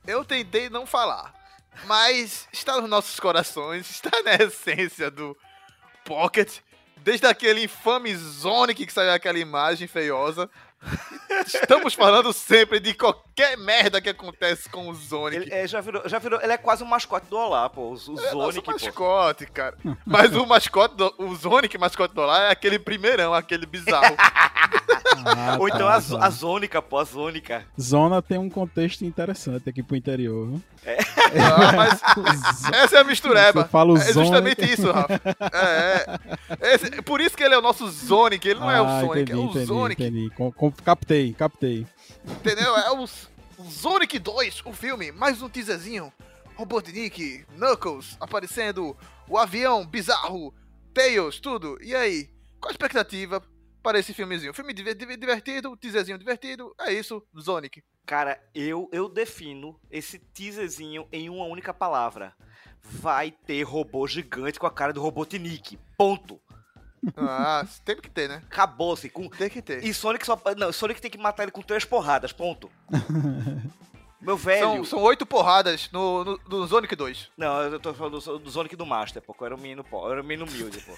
Eu 0.05 0.23
tentei 0.23 0.69
não 0.69 0.85
falar. 0.85 1.33
Mas 1.85 2.47
está 2.51 2.79
nos 2.79 2.89
nossos 2.89 3.19
corações, 3.19 3.89
está 3.89 4.09
na 4.23 4.35
essência 4.35 5.11
do 5.11 5.37
Pocket. 6.05 6.59
Desde 6.97 7.27
aquele 7.27 7.65
infame 7.65 8.17
Sonic 8.17 8.85
que 8.85 8.93
saiu 8.93 9.11
aquela 9.11 9.37
imagem 9.37 9.87
feiosa 9.87 10.49
Estamos 11.45 11.93
falando 11.93 12.31
sempre 12.31 12.79
de 12.79 12.93
qualquer 12.93 13.57
merda 13.57 14.01
que 14.01 14.09
acontece 14.09 14.69
com 14.69 14.89
o 14.89 14.95
Sonic. 14.95 15.43
Ele 15.43 15.53
é, 15.53 15.67
já, 15.67 15.81
virou, 15.81 16.07
já 16.07 16.19
virou. 16.19 16.41
Ele 16.41 16.53
é 16.53 16.57
quase 16.57 16.83
um 16.83 16.87
mascote 16.87 17.27
do 17.27 17.37
Olá, 17.37 17.69
pô. 17.69 17.81
O, 17.81 17.91
o 17.91 18.19
é 18.19 18.29
Sonic. 18.29 18.67
mascote, 18.67 19.45
pô. 19.45 19.53
cara. 19.53 19.77
Mas 20.05 20.35
o 20.35 20.45
mascote 20.45 20.95
do, 20.95 21.13
o 21.17 21.35
Sonic 21.35 21.77
mascote 21.77 22.13
do 22.13 22.21
Olá 22.21 22.45
é 22.45 22.51
aquele 22.51 22.79
primeirão, 22.79 23.33
aquele 23.33 23.65
bizarro. 23.65 24.15
Ah, 25.25 25.57
Ou 25.59 25.67
então 25.67 25.87
tá, 25.87 25.93
a, 25.93 26.25
a 26.25 26.29
Zônica, 26.29 26.81
pô, 26.81 26.97
a 26.97 27.03
Zônica. 27.03 27.65
Zona 27.79 28.21
tem 28.21 28.37
um 28.37 28.49
contexto 28.49 29.03
interessante 29.03 29.69
aqui 29.69 29.83
pro 29.83 29.95
interior, 29.95 30.47
viu? 30.47 30.61
É. 30.85 30.97
Ah, 31.35 31.71
mas 31.73 32.01
essa 32.73 32.97
é 32.97 32.99
a 33.01 33.03
mistureba. 33.03 33.63
Você 33.63 33.69
fala 33.69 33.93
o 33.93 33.97
é 33.97 34.13
justamente 34.13 34.65
isso, 34.65 34.91
Rafa. 34.91 35.21
É, 35.53 36.05
é. 36.61 36.75
Esse, 36.75 37.01
por 37.01 37.21
isso 37.21 37.35
que 37.35 37.43
ele 37.43 37.55
é 37.55 37.57
o 37.57 37.61
nosso 37.61 37.89
Sonic, 37.91 38.47
ele 38.47 38.59
não 38.59 38.69
ah, 38.69 38.75
é 38.75 38.81
o 38.81 38.85
ah, 38.85 39.01
Sonic, 39.01 39.21
entendi, 39.21 39.31
é 39.31 39.35
o 39.35 39.49
entendi, 39.49 39.65
Sonic. 39.65 40.03
Entendi. 40.03 40.29
Com, 40.31 40.51
com, 40.51 40.71
captei, 40.71 41.33
captei. 41.33 41.87
Entendeu? 42.25 42.75
É 42.77 42.91
o, 42.91 43.03
o 43.03 43.71
Sonic 43.71 44.19
2, 44.19 44.61
o 44.65 44.73
filme, 44.73 45.11
mais 45.11 45.41
um 45.41 45.49
teaserzinho. 45.49 46.11
Robotnik, 46.55 47.45
Knuckles 47.55 48.17
aparecendo, 48.19 48.97
o 49.29 49.37
avião 49.37 49.85
bizarro, 49.85 50.53
Tails, 50.93 51.39
tudo. 51.39 51.77
E 51.83 51.95
aí? 51.95 52.29
Qual 52.59 52.69
a 52.69 52.71
expectativa 52.71 53.41
para 53.87 53.99
esse 53.99 54.13
filmezinho? 54.13 54.53
Filme 54.53 54.73
divertido, 54.73 55.77
teaserzinho 55.77 56.17
divertido, 56.17 56.75
é 56.77 56.91
isso, 56.91 57.23
Sonic. 57.37 57.81
Cara, 58.05 58.37
eu, 58.53 58.89
eu 58.91 59.07
defino 59.07 59.79
esse 59.89 60.19
teaserzinho 60.19 61.07
em 61.09 61.29
uma 61.29 61.45
única 61.45 61.73
palavra. 61.73 62.33
Vai 62.81 63.31
ter 63.31 63.63
robô 63.63 64.05
gigante 64.05 64.59
com 64.59 64.67
a 64.67 64.71
cara 64.71 64.91
do 64.91 65.01
Robotnik. 65.01 65.79
Ponto. 65.97 66.37
Ah, 67.15 67.65
tem 67.85 67.95
que 67.95 68.09
ter, 68.09 68.27
né? 68.27 68.41
Acabou-se. 68.45 69.09
Com... 69.09 69.29
Tem 69.29 69.49
que 69.49 69.61
ter. 69.61 69.81
E 69.81 69.93
Sonic 69.93 70.25
só. 70.25 70.37
Não, 70.57 70.73
Sonic 70.73 70.99
tem 70.99 71.09
que 71.09 71.17
matar 71.17 71.43
ele 71.43 71.53
com 71.53 71.61
três 71.61 71.85
porradas, 71.85 72.33
ponto. 72.33 72.69
Meu 74.19 74.35
velho. 74.35 74.59
São, 74.59 74.85
são 74.85 75.01
oito 75.03 75.25
porradas 75.25 75.89
no, 75.91 76.23
no, 76.23 76.39
no, 76.47 76.67
Sonic 76.67 76.95
2. 76.95 77.29
Não, 77.37 77.61
eu 77.61 77.79
tô 77.79 77.93
falando 77.93 78.19
do, 78.19 78.39
do 78.39 78.49
Sonic 78.49 78.75
do 78.75 78.85
Master, 78.85 79.21
pô. 79.21 79.35
Eu 79.39 79.45
era 79.45 79.55
um 79.55 79.59
menino, 79.59 79.83
pô. 79.83 80.07
Eu 80.07 80.13
era 80.13 80.21
um 80.21 80.25
menino 80.25 80.49
humilde, 80.49 80.79
pô. 80.79 80.93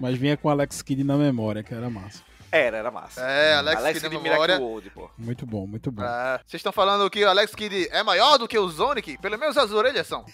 Mas 0.00 0.18
vinha 0.18 0.36
com 0.36 0.50
Alex 0.50 0.82
Kidd 0.82 1.04
na 1.04 1.16
memória, 1.16 1.62
que 1.62 1.72
era 1.72 1.88
massa. 1.88 2.22
Era, 2.50 2.78
era 2.78 2.90
massa. 2.90 3.20
É, 3.20 3.54
Alex, 3.54 3.80
Alex 3.80 4.00
Kidd, 4.00 4.16
Kidd 4.16 4.30
memória. 4.30 4.58
World, 4.58 4.90
pô. 4.90 5.10
Muito 5.16 5.46
bom, 5.46 5.66
muito 5.66 5.92
bom. 5.92 6.02
É, 6.02 6.40
vocês 6.46 6.60
estão 6.60 6.72
falando 6.72 7.08
que 7.10 7.22
o 7.22 7.28
Alex 7.28 7.54
Kidd 7.54 7.88
é 7.90 8.02
maior 8.02 8.38
do 8.38 8.48
que 8.48 8.58
o 8.58 8.68
Sonic? 8.70 9.18
Pelo 9.18 9.38
menos 9.38 9.56
as 9.56 9.70
orelhas 9.70 10.06
são. 10.06 10.24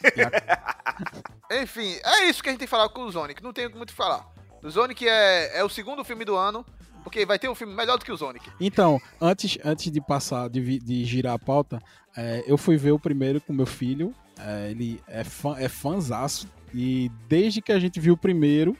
Enfim, 1.50 1.98
é 2.04 2.28
isso 2.28 2.42
que 2.42 2.48
a 2.48 2.52
gente 2.52 2.60
tem 2.60 2.68
que 2.68 2.70
falar 2.70 2.88
com 2.88 3.04
o 3.04 3.12
Sonic. 3.12 3.42
Não 3.42 3.52
tem 3.52 3.68
muito 3.68 3.90
o 3.90 3.92
que 3.92 3.92
falar. 3.92 4.26
O 4.62 4.70
Sonic 4.70 5.06
é, 5.06 5.58
é 5.58 5.64
o 5.64 5.68
segundo 5.68 6.04
filme 6.04 6.24
do 6.24 6.36
ano. 6.36 6.64
Porque 7.04 7.24
vai 7.26 7.38
ter 7.38 7.48
um 7.48 7.54
filme 7.54 7.74
melhor 7.74 7.98
do 7.98 8.04
que 8.04 8.10
o 8.10 8.16
Sonic. 8.16 8.50
Então, 8.58 9.00
antes, 9.20 9.58
antes 9.62 9.92
de 9.92 10.00
passar, 10.00 10.48
de, 10.48 10.78
de 10.80 11.04
girar 11.04 11.34
a 11.34 11.38
pauta, 11.38 11.80
é, 12.16 12.42
eu 12.46 12.56
fui 12.56 12.76
ver 12.76 12.92
o 12.92 12.98
primeiro 12.98 13.40
com 13.40 13.52
meu 13.52 13.66
filho. 13.66 14.14
É, 14.38 14.70
ele 14.70 15.00
é, 15.06 15.22
fã, 15.22 15.56
é 15.58 15.68
fãzaço. 15.68 16.48
E 16.72 17.10
desde 17.28 17.60
que 17.60 17.70
a 17.70 17.78
gente 17.78 18.00
viu 18.00 18.14
o 18.14 18.16
primeiro, 18.16 18.76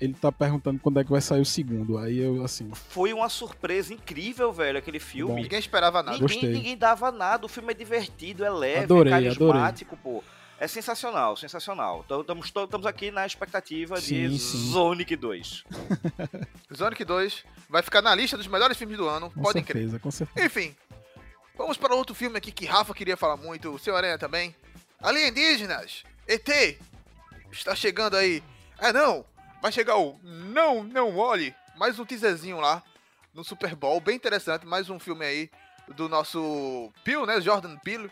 ele 0.00 0.14
tá 0.14 0.30
perguntando 0.32 0.80
quando 0.80 0.98
é 0.98 1.04
que 1.04 1.10
vai 1.10 1.20
sair 1.20 1.40
o 1.40 1.44
segundo. 1.44 1.98
Aí 1.98 2.18
eu, 2.18 2.42
assim. 2.42 2.70
Foi 2.72 3.12
uma 3.12 3.28
surpresa 3.28 3.92
incrível, 3.92 4.52
velho, 4.52 4.78
aquele 4.78 4.98
filme. 4.98 5.34
Bom, 5.34 5.40
ninguém 5.40 5.58
esperava 5.58 6.02
nada. 6.02 6.18
Ninguém, 6.18 6.48
ninguém, 6.48 6.76
dava 6.76 7.12
nada. 7.12 7.46
O 7.46 7.48
filme 7.48 7.72
é 7.72 7.74
divertido, 7.74 8.44
é 8.44 8.50
leve, 8.50 8.84
adorei, 8.84 9.12
é 9.12 9.16
carismático, 9.16 9.94
adorei. 9.94 10.20
pô. 10.20 10.37
É 10.60 10.66
sensacional, 10.66 11.36
sensacional. 11.36 12.00
Estamos 12.00 12.50
então, 12.50 12.88
aqui 12.88 13.12
na 13.12 13.24
expectativa 13.24 14.00
sim, 14.00 14.28
de 14.28 14.38
sim. 14.38 14.72
Sonic 14.72 15.14
2. 15.14 15.64
Sonic 16.74 17.04
2 17.04 17.44
vai 17.68 17.80
ficar 17.80 18.02
na 18.02 18.12
lista 18.12 18.36
dos 18.36 18.48
melhores 18.48 18.76
filmes 18.76 18.96
do 18.96 19.08
ano, 19.08 19.30
com 19.30 19.40
podem 19.40 19.64
certeza, 19.64 19.90
crer. 19.90 20.00
Com 20.00 20.10
certeza. 20.10 20.46
Enfim, 20.46 20.74
vamos 21.56 21.76
para 21.76 21.94
outro 21.94 22.12
filme 22.12 22.36
aqui 22.36 22.50
que 22.50 22.66
Rafa 22.66 22.92
queria 22.92 23.16
falar 23.16 23.36
muito, 23.36 23.72
o 23.72 23.78
seu 23.78 23.96
Aranha 23.96 24.18
também. 24.18 24.54
Alienígenas, 25.00 26.02
ET, 26.26 26.48
está 27.52 27.76
chegando 27.76 28.16
aí. 28.16 28.42
É 28.80 28.92
não, 28.92 29.24
vai 29.62 29.70
chegar 29.70 29.96
o 29.96 30.18
Não, 30.24 30.82
Não 30.82 31.16
Olhe, 31.16 31.54
mais 31.76 32.00
um 32.00 32.04
teaserzinho 32.04 32.58
lá 32.58 32.82
no 33.32 33.44
Super 33.44 33.76
Bowl, 33.76 34.00
bem 34.00 34.16
interessante, 34.16 34.66
mais 34.66 34.90
um 34.90 34.98
filme 34.98 35.24
aí 35.24 35.50
do 35.94 36.08
nosso 36.08 36.92
Peele, 37.04 37.26
né, 37.26 37.40
Jordan 37.40 37.76
Peele. 37.76 38.10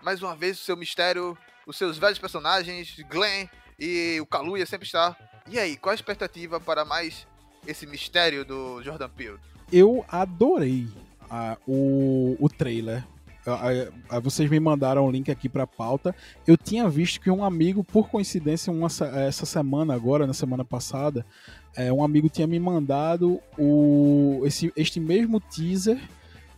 Mais 0.00 0.22
uma 0.22 0.34
vez 0.34 0.58
o 0.58 0.64
seu 0.64 0.76
mistério 0.76 1.38
os 1.66 1.76
seus 1.76 1.98
velhos 1.98 2.18
personagens, 2.18 2.96
Glenn 3.08 3.46
e 3.78 4.18
o 4.20 4.26
Kaluuya 4.26 4.66
sempre 4.66 4.86
está. 4.86 5.16
E 5.48 5.58
aí, 5.58 5.76
qual 5.76 5.92
a 5.92 5.94
expectativa 5.94 6.60
para 6.60 6.84
mais 6.84 7.26
esse 7.66 7.86
mistério 7.86 8.44
do 8.44 8.82
Jordan 8.82 9.08
Peele? 9.08 9.38
Eu 9.72 10.04
adorei 10.08 10.86
a, 11.30 11.56
o, 11.66 12.36
o 12.38 12.48
trailer. 12.48 13.04
A, 13.44 14.16
a, 14.16 14.20
vocês 14.20 14.48
me 14.48 14.60
mandaram 14.60 15.04
o 15.04 15.10
link 15.10 15.30
aqui 15.30 15.48
para 15.48 15.66
pauta. 15.66 16.14
Eu 16.46 16.56
tinha 16.56 16.88
visto 16.88 17.20
que 17.20 17.30
um 17.30 17.42
amigo, 17.42 17.82
por 17.82 18.08
coincidência, 18.08 18.72
uma, 18.72 18.88
essa 19.26 19.46
semana 19.46 19.94
agora, 19.94 20.26
na 20.26 20.34
semana 20.34 20.64
passada, 20.64 21.26
é, 21.74 21.92
um 21.92 22.04
amigo 22.04 22.28
tinha 22.28 22.46
me 22.46 22.60
mandado 22.60 23.40
o, 23.58 24.42
esse, 24.44 24.72
este 24.76 25.00
mesmo 25.00 25.40
teaser, 25.40 25.98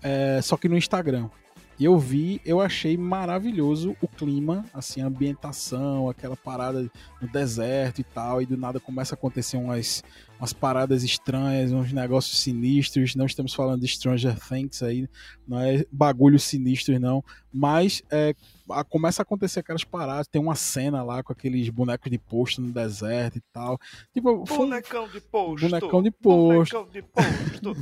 é, 0.02 0.40
só 0.42 0.56
que 0.56 0.68
no 0.68 0.76
Instagram. 0.76 1.30
Eu 1.78 1.98
vi, 1.98 2.40
eu 2.44 2.60
achei 2.60 2.96
maravilhoso 2.96 3.96
o 4.00 4.06
clima, 4.06 4.64
assim, 4.72 5.00
a 5.00 5.06
ambientação, 5.06 6.08
aquela 6.08 6.36
parada 6.36 6.88
no 7.20 7.28
deserto 7.28 8.00
e 8.00 8.04
tal, 8.04 8.40
e 8.40 8.46
do 8.46 8.56
nada 8.56 8.78
começa 8.78 9.14
a 9.14 9.16
acontecer 9.16 9.56
umas, 9.56 10.02
umas 10.38 10.52
paradas 10.52 11.02
estranhas, 11.02 11.72
uns 11.72 11.92
negócios 11.92 12.38
sinistros. 12.38 13.16
Não 13.16 13.26
estamos 13.26 13.52
falando 13.54 13.80
de 13.80 13.88
Stranger 13.88 14.38
Things 14.38 14.82
aí, 14.82 15.08
não 15.48 15.58
é 15.58 15.84
bagulho 15.90 16.38
sinistro, 16.38 16.98
não. 17.00 17.24
Mas 17.52 18.02
é, 18.10 18.34
começa 18.88 19.22
a 19.22 19.24
acontecer 19.24 19.60
aquelas 19.60 19.84
paradas. 19.84 20.26
Tem 20.26 20.40
uma 20.40 20.54
cena 20.54 21.02
lá 21.02 21.22
com 21.22 21.32
aqueles 21.32 21.68
bonecos 21.68 22.10
de 22.10 22.18
posto 22.18 22.60
no 22.60 22.72
deserto 22.72 23.38
e 23.38 23.42
tal. 23.52 23.78
Tipo, 24.12 24.44
bonecão 24.44 25.08
de 25.08 25.20
posto. 25.20 25.68
Bonecão 25.68 26.02
de 26.02 26.10
posto. 26.10 26.78
Bonecão 26.78 26.88
de 26.90 27.02
posto. 27.02 27.76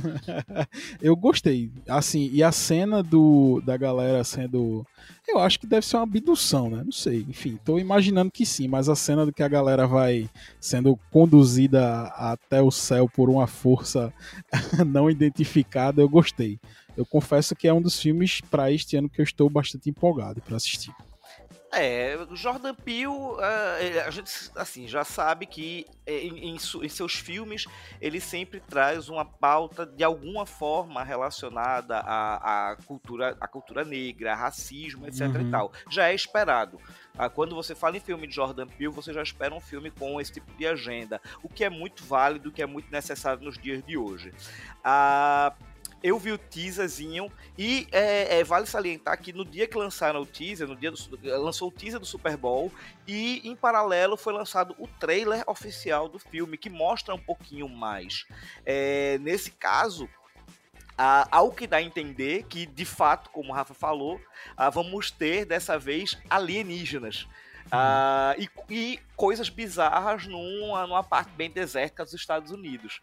Eu 1.01 1.15
gostei. 1.15 1.71
Assim, 1.87 2.29
e 2.31 2.43
a 2.43 2.51
cena 2.51 3.01
do 3.01 3.61
da 3.65 3.77
galera 3.77 4.23
sendo. 4.23 4.85
Eu 5.27 5.39
acho 5.39 5.59
que 5.59 5.67
deve 5.67 5.85
ser 5.85 5.95
uma 5.97 6.03
abdução, 6.03 6.69
né? 6.69 6.81
Não 6.83 6.91
sei. 6.91 7.25
Enfim, 7.29 7.57
tô 7.63 7.79
imaginando 7.79 8.31
que 8.31 8.45
sim, 8.45 8.67
mas 8.67 8.89
a 8.89 8.95
cena 8.95 9.25
do 9.25 9.31
que 9.31 9.43
a 9.43 9.47
galera 9.47 9.87
vai 9.87 10.29
sendo 10.59 10.97
conduzida 11.11 12.03
até 12.17 12.61
o 12.61 12.71
céu 12.71 13.07
por 13.07 13.29
uma 13.29 13.47
força 13.47 14.13
não 14.85 15.09
identificada, 15.09 16.01
eu 16.01 16.09
gostei 16.09 16.59
eu 16.95 17.05
confesso 17.05 17.55
que 17.55 17.67
é 17.67 17.73
um 17.73 17.81
dos 17.81 17.99
filmes 17.99 18.41
para 18.41 18.71
este 18.71 18.95
ano 18.97 19.09
que 19.09 19.19
eu 19.19 19.23
estou 19.23 19.49
bastante 19.49 19.89
empolgado 19.89 20.41
para 20.41 20.55
assistir. 20.55 20.93
É, 21.75 22.15
Jordan 22.33 22.75
Peele, 22.75 23.07
uh, 23.07 23.37
a 24.05 24.11
gente 24.11 24.31
assim, 24.55 24.87
já 24.87 25.03
sabe 25.03 25.47
que 25.47 25.87
é, 26.05 26.19
em, 26.19 26.55
em, 26.55 26.89
seus 26.89 27.15
filmes 27.15 27.65
ele 27.99 28.19
sempre 28.19 28.59
traz 28.59 29.09
uma 29.09 29.25
pauta 29.25 29.83
de 29.83 30.03
alguma 30.03 30.45
forma 30.45 31.03
relacionada 31.03 31.97
à, 31.97 32.71
à 32.71 32.75
cultura, 32.75 33.35
à 33.41 33.47
cultura 33.47 33.83
negra, 33.83 34.35
racismo, 34.35 35.07
etc 35.07 35.21
uhum. 35.21 35.41
e 35.41 35.51
tal. 35.51 35.71
Já 35.89 36.09
é 36.09 36.13
esperado. 36.13 36.77
Uh, 37.15 37.27
quando 37.33 37.55
você 37.55 37.73
fala 37.73 37.97
em 37.97 38.01
filme 38.01 38.27
de 38.27 38.35
Jordan 38.35 38.67
Peele, 38.67 38.93
você 38.93 39.11
já 39.11 39.23
espera 39.23 39.55
um 39.55 39.61
filme 39.61 39.89
com 39.89 40.21
esse 40.21 40.31
tipo 40.31 40.55
de 40.55 40.67
agenda, 40.67 41.19
o 41.41 41.49
que 41.49 41.63
é 41.63 41.71
muito 41.71 42.03
válido, 42.03 42.49
o 42.49 42.51
que 42.51 42.61
é 42.61 42.67
muito 42.67 42.91
necessário 42.91 43.43
nos 43.43 43.57
dias 43.57 43.83
de 43.83 43.97
hoje. 43.97 44.31
Uh, 44.85 45.72
eu 46.03 46.19
vi 46.19 46.33
o 46.33 46.37
teaserzinho 46.37 47.31
e 47.57 47.87
é, 47.89 48.39
é, 48.39 48.43
vale 48.43 48.65
salientar 48.65 49.19
que 49.21 49.31
no 49.31 49.45
dia 49.45 49.65
que 49.65 49.77
lançaram 49.77 50.21
o 50.21 50.25
teaser, 50.25 50.67
no 50.67 50.75
dia 50.75 50.91
do, 50.91 50.97
lançou 51.23 51.69
o 51.69 51.71
teaser 51.71 51.97
do 51.97 52.05
Super 52.05 52.35
Bowl 52.35 52.69
e 53.07 53.41
em 53.47 53.55
paralelo 53.55 54.17
foi 54.17 54.33
lançado 54.33 54.75
o 54.77 54.85
trailer 54.85 55.43
oficial 55.47 56.09
do 56.09 56.19
filme 56.19 56.57
que 56.57 56.69
mostra 56.69 57.15
um 57.15 57.19
pouquinho 57.19 57.69
mais. 57.69 58.25
É, 58.65 59.17
nesse 59.19 59.51
caso, 59.51 60.09
ah, 60.97 61.25
ao 61.31 61.51
que 61.53 61.65
dá 61.65 61.77
a 61.77 61.81
entender 61.81 62.43
que, 62.43 62.65
de 62.65 62.85
fato, 62.85 63.29
como 63.29 63.51
o 63.51 63.55
Rafa 63.55 63.73
falou, 63.73 64.19
ah, 64.57 64.69
vamos 64.69 65.09
ter 65.09 65.45
dessa 65.45 65.79
vez 65.79 66.17
alienígenas. 66.29 67.27
E, 68.37 68.49
e, 68.69 68.99
coisas 69.15 69.49
bizarras 69.49 70.27
numa, 70.27 70.85
numa 70.85 71.03
parte 71.03 71.31
bem 71.31 71.49
desértica 71.49 72.03
dos 72.03 72.13
Estados 72.13 72.51
Unidos 72.51 73.01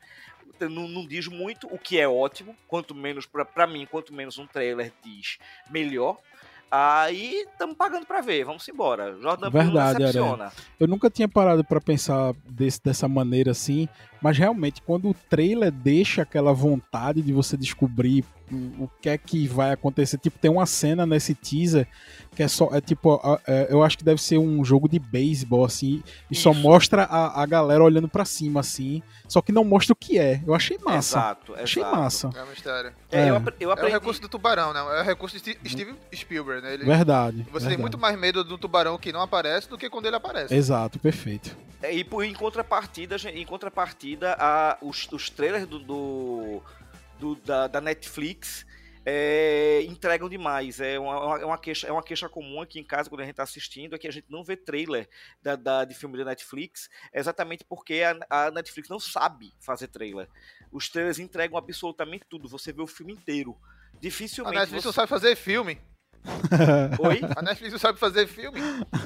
não, 0.69 0.89
não, 0.89 1.07
diz 1.07 1.27
muito, 1.27 1.67
o 1.73 1.79
que 1.79 1.99
é 1.99 2.09
ótimo, 2.09 2.55
quanto 2.69 2.95
menos, 2.95 3.27
para 3.27 3.67
mim, 3.67 3.87
quanto 3.91 4.13
menos 4.13 4.39
um 4.39 4.47
trailer 4.47 4.93
diz, 5.03 5.39
melhor. 5.71 6.19
Aí 6.71 7.45
estamos 7.51 7.77
pagando 7.77 8.07
para 8.07 8.21
ver, 8.21 8.45
vamos 8.45 8.67
embora. 8.69 9.17
Jordan 9.21 9.51
Verdade, 9.51 9.99
Peele 9.99 10.19
Eu 10.79 10.87
nunca 10.87 11.11
tinha 11.11 11.29
parado 11.29 11.65
para 11.65 11.81
pensar 11.81 12.33
desse, 12.49 12.81
dessa 12.81 13.09
maneira 13.09 13.51
assim, 13.51 13.89
mas 14.23 14.39
realmente 14.39 14.81
quando 14.81 15.11
o 15.11 15.15
trailer 15.15 15.73
deixa 15.73 16.23
aquela 16.23 16.53
vontade 16.53 17.23
de 17.23 17.33
você 17.33 17.57
descobrir 17.57 18.25
o 18.53 18.89
que 19.01 19.09
é 19.09 19.17
que 19.17 19.47
vai 19.47 19.73
acontecer. 19.73 20.19
Tipo, 20.19 20.39
tem 20.39 20.51
uma 20.51 20.67
cena 20.67 21.07
nesse 21.07 21.35
teaser 21.35 21.87
que 22.35 22.43
é 22.43 22.49
só. 22.49 22.71
É 22.73 22.81
tipo, 22.81 23.21
é, 23.47 23.69
eu 23.71 23.83
acho 23.83 23.99
que 23.99 24.05
deve 24.05 24.23
ser 24.23 24.39
um 24.39 24.65
jogo 24.65 24.89
de 24.89 24.99
beisebol, 24.99 25.65
assim, 25.65 26.03
e 26.31 26.35
Isso. 26.35 26.43
só 26.43 26.55
mostra 26.55 27.05
a, 27.05 27.43
a 27.43 27.47
galera 27.47 27.83
olhando 27.83 28.09
para 28.09 28.25
cima, 28.25 28.61
assim. 28.61 29.03
Só 29.29 29.41
que 29.41 29.53
não 29.53 29.65
mostra 29.65 29.93
o 29.93 29.97
que 29.97 30.19
é. 30.19 30.43
Eu 30.47 30.55
achei 30.55 30.79
massa. 30.79 31.19
Exato, 31.19 31.55
achei 31.55 31.83
massa. 31.83 32.31
É 32.35 32.43
uma 32.43 32.53
história. 32.53 32.95
É, 33.11 33.21
é. 33.21 33.31
Eu, 33.31 33.35
eu 33.61 33.71
aprendi... 33.71 33.93
é 33.93 33.97
o 33.97 34.01
recurso 34.01 34.21
do 34.21 34.29
tubarão, 34.29 34.73
né? 34.73 34.81
É 34.81 35.03
o 35.03 35.05
recurso 35.05 35.37
de 35.39 35.59
Steve 35.69 35.95
Spielberg, 36.15 36.63
né? 36.63 36.75
Ele, 36.75 36.85
verdade. 36.85 37.39
Você 37.39 37.51
verdade. 37.51 37.69
tem 37.69 37.79
muito 37.79 37.99
mais 37.99 38.19
medo 38.19 38.43
do 38.43 38.59
tubarão 38.59 38.99
que 38.99 39.13
não 39.13 39.23
aparece 39.23 39.69
do 39.69 39.79
que 39.79 39.89
quando 39.89 40.07
ele 40.07 40.17
aparece. 40.17 40.55
Exato, 40.55 40.99
perfeito. 40.99 41.57
É, 41.83 41.95
e 41.95 42.07
em 42.25 42.35
contrapartida, 42.35 43.17
em 43.33 43.47
contrapartida 43.47 44.37
a, 44.39 44.77
os, 44.83 45.09
os 45.11 45.31
trailers 45.31 45.67
do, 45.67 45.79
do 45.79 46.63
do, 47.21 47.37
da, 47.37 47.67
da, 47.67 47.81
Netflix 47.81 48.67
é, 49.05 49.83
entregam 49.83 50.29
demais. 50.29 50.81
É 50.81 50.99
uma, 50.99 51.39
é 51.39 51.45
uma, 51.45 51.59
queixa, 51.59 51.87
é 51.87 51.93
uma 51.93 52.03
queixa 52.03 52.29
comum 52.29 52.61
aqui 52.61 52.81
em 52.81 52.85
casa 52.85 53.09
quando 53.09 53.21
a 53.21 53.25
gente 53.25 53.33
está 53.33 53.43
assistindo, 53.43 53.95
é 53.95 53.99
que 53.99 54.09
a 54.09 54.11
gente 54.11 54.27
não 54.29 54.43
vê 54.43 54.57
trailer 54.57 55.09
da, 55.43 55.55
da, 55.55 55.85
de 55.85 55.95
filme 55.95 56.17
da 56.19 56.25
Netflix, 56.25 56.89
exatamente 57.13 57.65
porque 57.65 58.03
a, 58.03 58.47
a, 58.47 58.51
Netflix 58.51 58.89
não 58.89 58.99
sabe 58.99 59.53
fazer 59.61 59.89
trailer. 59.89 60.29
Os 60.73 60.89
trailers 60.89 61.19
entregam 61.19 61.59
absolutamente 61.59 62.25
tudo, 62.29 62.49
você 62.49 62.73
vê 62.73 62.83
o 62.83 62.87
filme 62.87 63.13
inteiro. 63.13 63.57
Dificilmente. 64.01 64.57
A 64.57 64.61
Netflix 64.61 64.83
você... 64.83 64.89
não 64.89 64.95
sabe 64.95 65.09
fazer 65.09 65.37
filme. 65.37 65.79
Oi? 67.01 67.21
A 67.37 67.43
Netflix 67.43 67.73
não 67.73 67.79
sabe 67.79 67.99
fazer 67.99 68.27
filme. 68.27 68.61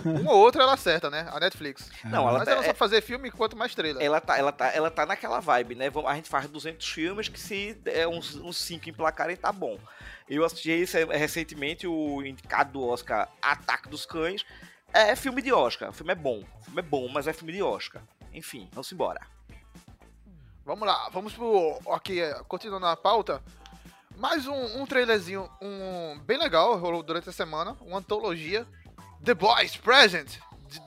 Um 0.04 0.26
ou 0.28 0.38
outro 0.38 0.60
ela 0.60 0.74
acerta, 0.74 1.08
né? 1.08 1.26
A 1.30 1.38
Netflix. 1.38 1.90
Não, 2.04 2.28
ela 2.28 2.38
Mas 2.38 2.44
tá, 2.44 2.52
ela 2.52 2.60
é, 2.60 2.66
sabe 2.66 2.78
fazer 2.78 3.00
filme 3.00 3.30
quanto 3.30 3.56
mais 3.56 3.74
trailer. 3.74 4.02
Ela 4.02 4.20
tá, 4.20 4.36
ela, 4.36 4.52
tá, 4.52 4.66
ela 4.68 4.90
tá 4.90 5.06
naquela 5.06 5.40
vibe, 5.40 5.74
né? 5.74 5.90
A 6.06 6.14
gente 6.14 6.28
faz 6.28 6.48
200 6.48 6.86
filmes 6.88 7.28
que 7.28 7.38
se 7.38 7.76
é 7.84 8.06
uns, 8.06 8.34
uns 8.36 8.56
5 8.58 8.88
emplacarem, 8.88 9.36
tá 9.36 9.52
bom. 9.52 9.78
Eu 10.28 10.44
assisti 10.44 10.70
esse, 10.70 11.04
recentemente 11.04 11.86
o 11.86 12.24
indicado 12.24 12.72
do 12.72 12.86
Oscar 12.86 13.28
Ataque 13.40 13.88
dos 13.88 14.06
Cães. 14.06 14.44
É 14.92 15.14
filme 15.16 15.42
de 15.42 15.52
Oscar. 15.52 15.90
O 15.90 15.92
filme 15.92 16.12
é 16.12 16.16
bom. 16.16 16.42
O 16.60 16.64
filme 16.64 16.80
é 16.80 16.84
bom, 16.84 17.08
mas 17.08 17.26
é 17.26 17.32
filme 17.32 17.52
de 17.52 17.62
Oscar. 17.62 18.02
Enfim, 18.32 18.68
vamos 18.72 18.90
embora. 18.92 19.20
Vamos 20.64 20.88
lá, 20.88 21.10
vamos 21.10 21.34
pro. 21.34 21.78
Aqui, 21.92 22.20
continuando 22.48 22.86
a 22.86 22.96
pauta. 22.96 23.42
Mais 24.16 24.46
um, 24.46 24.82
um 24.82 24.86
trailerzinho 24.86 25.48
um, 25.60 26.18
bem 26.20 26.38
legal, 26.38 26.78
rolou 26.78 27.02
durante 27.02 27.28
a 27.28 27.32
semana, 27.32 27.76
uma 27.80 27.98
antologia. 27.98 28.66
The 29.24 29.34
Boys 29.34 29.76
Present, 29.76 30.38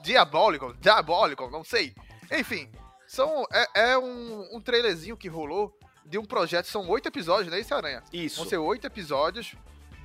Diabolical, 0.02 0.72
Diabolical, 0.74 1.50
não 1.50 1.64
sei. 1.64 1.94
Enfim, 2.30 2.70
são, 3.06 3.44
é, 3.52 3.90
é 3.90 3.98
um, 3.98 4.56
um 4.56 4.60
trailerzinho 4.60 5.16
que 5.16 5.28
rolou 5.28 5.76
de 6.06 6.18
um 6.18 6.24
projeto, 6.24 6.66
são 6.66 6.88
oito 6.88 7.06
episódios, 7.08 7.52
né, 7.52 7.60
esse 7.60 7.74
Aranha? 7.74 8.02
Isso. 8.12 8.36
Vão 8.36 8.46
ser 8.46 8.56
oito 8.58 8.86
episódios 8.86 9.54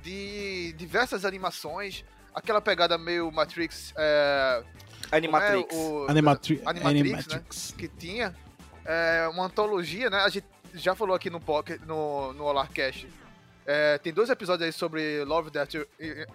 de 0.02 0.74
diversas 0.74 1.24
animações, 1.24 2.04
aquela 2.34 2.60
pegada 2.60 2.98
meio 2.98 3.30
Matrix. 3.32 3.94
É, 3.96 4.62
Animatrix. 5.10 5.74
É, 5.74 5.76
o, 5.76 6.06
Animatri 6.08 6.62
Animatrix, 6.66 6.86
Animatrix. 6.86 7.70
Né, 7.70 7.76
que 7.78 7.88
tinha. 7.88 8.34
É, 8.84 9.26
uma 9.32 9.46
antologia, 9.46 10.10
né? 10.10 10.18
A 10.18 10.28
gente 10.28 10.46
já 10.74 10.94
falou 10.94 11.14
aqui 11.14 11.30
no, 11.30 11.40
Pocket, 11.40 11.80
no, 11.82 12.32
no 12.32 12.44
Olarcast. 12.44 13.08
É, 13.66 13.96
tem 13.98 14.12
dois 14.12 14.28
episódios 14.28 14.66
aí 14.66 14.72
sobre 14.72 15.24
Love, 15.24 15.50
Death 15.50 15.74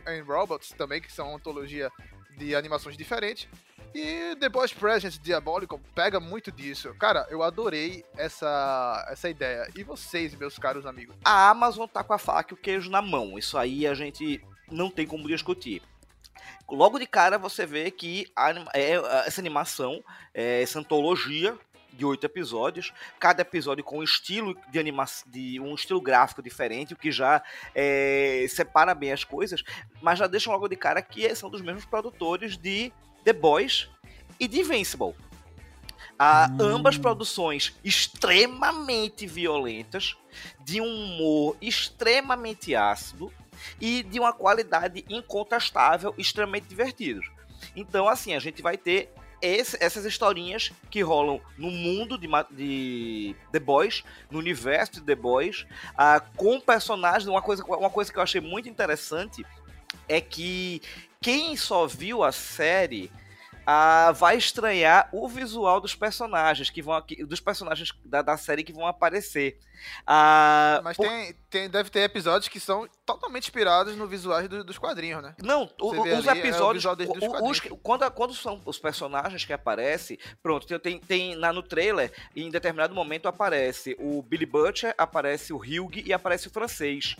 and 0.07 0.23
Robots 0.25 0.71
também, 0.71 0.99
que 1.01 1.11
são 1.11 1.27
uma 1.27 1.37
antologia 1.37 1.91
de 2.37 2.55
animações 2.55 2.97
diferentes. 2.97 3.47
E 3.93 4.35
The 4.39 4.49
Boys 4.49 4.71
Present 4.71 5.17
Diabolical 5.19 5.79
pega 5.95 6.19
muito 6.19 6.51
disso. 6.51 6.93
Cara, 6.95 7.27
eu 7.29 7.41
adorei 7.41 8.05
essa, 8.15 9.05
essa 9.09 9.29
ideia. 9.29 9.67
E 9.75 9.83
vocês, 9.83 10.35
meus 10.35 10.57
caros 10.57 10.85
amigos? 10.85 11.15
A 11.25 11.49
Amazon 11.49 11.87
tá 11.87 12.03
com 12.03 12.13
a 12.13 12.17
faca 12.17 12.53
e 12.53 12.55
o 12.55 12.57
queijo 12.57 12.89
na 12.89 13.01
mão. 13.01 13.37
Isso 13.37 13.57
aí 13.57 13.87
a 13.87 13.93
gente 13.93 14.41
não 14.71 14.89
tem 14.89 15.07
como 15.07 15.27
discutir. 15.27 15.81
Logo 16.69 16.99
de 16.99 17.07
cara 17.07 17.39
você 17.39 17.65
vê 17.65 17.89
que 17.89 18.31
a, 18.35 18.51
é, 18.75 18.93
essa 19.25 19.41
animação, 19.41 20.03
é, 20.33 20.61
essa 20.61 20.79
antologia, 20.79 21.57
de 21.93 22.05
oito 22.05 22.25
episódios, 22.25 22.93
cada 23.19 23.41
episódio 23.41 23.83
com 23.83 23.99
um 23.99 24.03
estilo 24.03 24.55
de 24.69 24.79
animação, 24.79 25.29
de 25.29 25.59
um 25.59 25.73
estilo 25.75 26.01
gráfico 26.01 26.41
diferente, 26.41 26.93
o 26.93 26.97
que 26.97 27.11
já 27.11 27.41
é, 27.73 28.45
separa 28.49 28.93
bem 28.93 29.11
as 29.11 29.23
coisas, 29.23 29.63
mas 30.01 30.19
já 30.19 30.27
deixa 30.27 30.51
logo 30.51 30.67
de 30.67 30.75
cara 30.75 31.01
que 31.01 31.33
são 31.35 31.49
dos 31.49 31.61
mesmos 31.61 31.85
produtores 31.85 32.57
de 32.57 32.91
The 33.23 33.33
Boys 33.33 33.89
e 34.39 34.47
de 34.47 34.59
Invincible. 34.59 35.13
Ah, 36.17 36.49
hum. 36.51 36.63
Ambas 36.75 36.97
produções 36.97 37.73
extremamente 37.83 39.25
violentas, 39.25 40.17
de 40.59 40.81
um 40.81 40.85
humor 40.85 41.57
extremamente 41.61 42.75
ácido 42.75 43.31
e 43.79 44.03
de 44.03 44.19
uma 44.19 44.33
qualidade 44.33 45.05
incontestável, 45.09 46.13
extremamente 46.17 46.67
divertidos. 46.67 47.29
Então, 47.75 48.07
assim, 48.07 48.33
a 48.33 48.39
gente 48.39 48.61
vai 48.61 48.77
ter 48.77 49.11
esse, 49.41 49.77
essas 49.79 50.05
historinhas 50.05 50.71
que 50.89 51.01
rolam 51.01 51.41
no 51.57 51.71
mundo 51.71 52.17
de, 52.17 52.27
de 52.51 53.35
The 53.51 53.59
Boys, 53.59 54.03
no 54.29 54.39
universo 54.39 54.93
de 54.93 55.01
The 55.01 55.15
Boys, 55.15 55.65
uh, 55.93 56.21
com 56.35 56.59
personagens. 56.59 57.27
Uma 57.27 57.41
coisa, 57.41 57.63
uma 57.63 57.89
coisa 57.89 58.11
que 58.11 58.17
eu 58.17 58.23
achei 58.23 58.41
muito 58.41 58.67
interessante 58.67 59.45
é 60.07 60.19
que 60.19 60.81
quem 61.21 61.55
só 61.55 61.87
viu 61.87 62.23
a 62.23 62.31
série 62.31 63.11
ah, 63.71 64.11
vai 64.13 64.35
estranhar 64.35 65.07
o 65.11 65.27
visual 65.27 65.79
dos 65.79 65.93
personagens 65.93 66.71
que 66.71 66.81
vão 66.81 66.95
aqui, 66.95 67.23
dos 67.23 67.39
personagens 67.39 67.93
da, 68.03 68.23
da 68.23 68.35
série 68.35 68.63
que 68.63 68.73
vão 68.73 68.87
aparecer. 68.87 69.59
Ah, 70.07 70.81
Mas 70.83 70.97
por... 70.97 71.07
tem, 71.07 71.35
tem, 71.51 71.69
deve 71.69 71.91
ter 71.91 71.99
episódios 71.99 72.47
que 72.47 72.59
são 72.59 72.89
totalmente 73.05 73.43
inspirados 73.43 73.95
no 73.95 74.07
visual 74.07 74.47
do, 74.47 74.63
dos 74.63 74.79
quadrinhos, 74.79 75.21
né? 75.21 75.35
Não, 75.43 75.69
o, 75.79 75.91
os 75.91 76.27
ali, 76.27 76.39
episódios. 76.39 76.83
É 76.83 76.89
o 76.89 77.47
os, 77.47 77.59
quando, 77.83 78.09
quando 78.09 78.33
são 78.33 78.59
os 78.65 78.79
personagens 78.79 79.45
que 79.45 79.53
aparecem, 79.53 80.17
pronto, 80.41 80.79
tem, 80.79 80.99
tem 80.99 81.35
na, 81.35 81.53
no 81.53 81.61
trailer, 81.61 82.11
em 82.35 82.49
determinado 82.49 82.95
momento 82.95 83.27
aparece 83.27 83.95
o 83.99 84.23
Billy 84.23 84.47
Butcher, 84.47 84.95
aparece 84.97 85.53
o 85.53 85.57
Hugh 85.57 86.01
e 86.03 86.11
aparece 86.11 86.47
o 86.47 86.51
francês. 86.51 87.15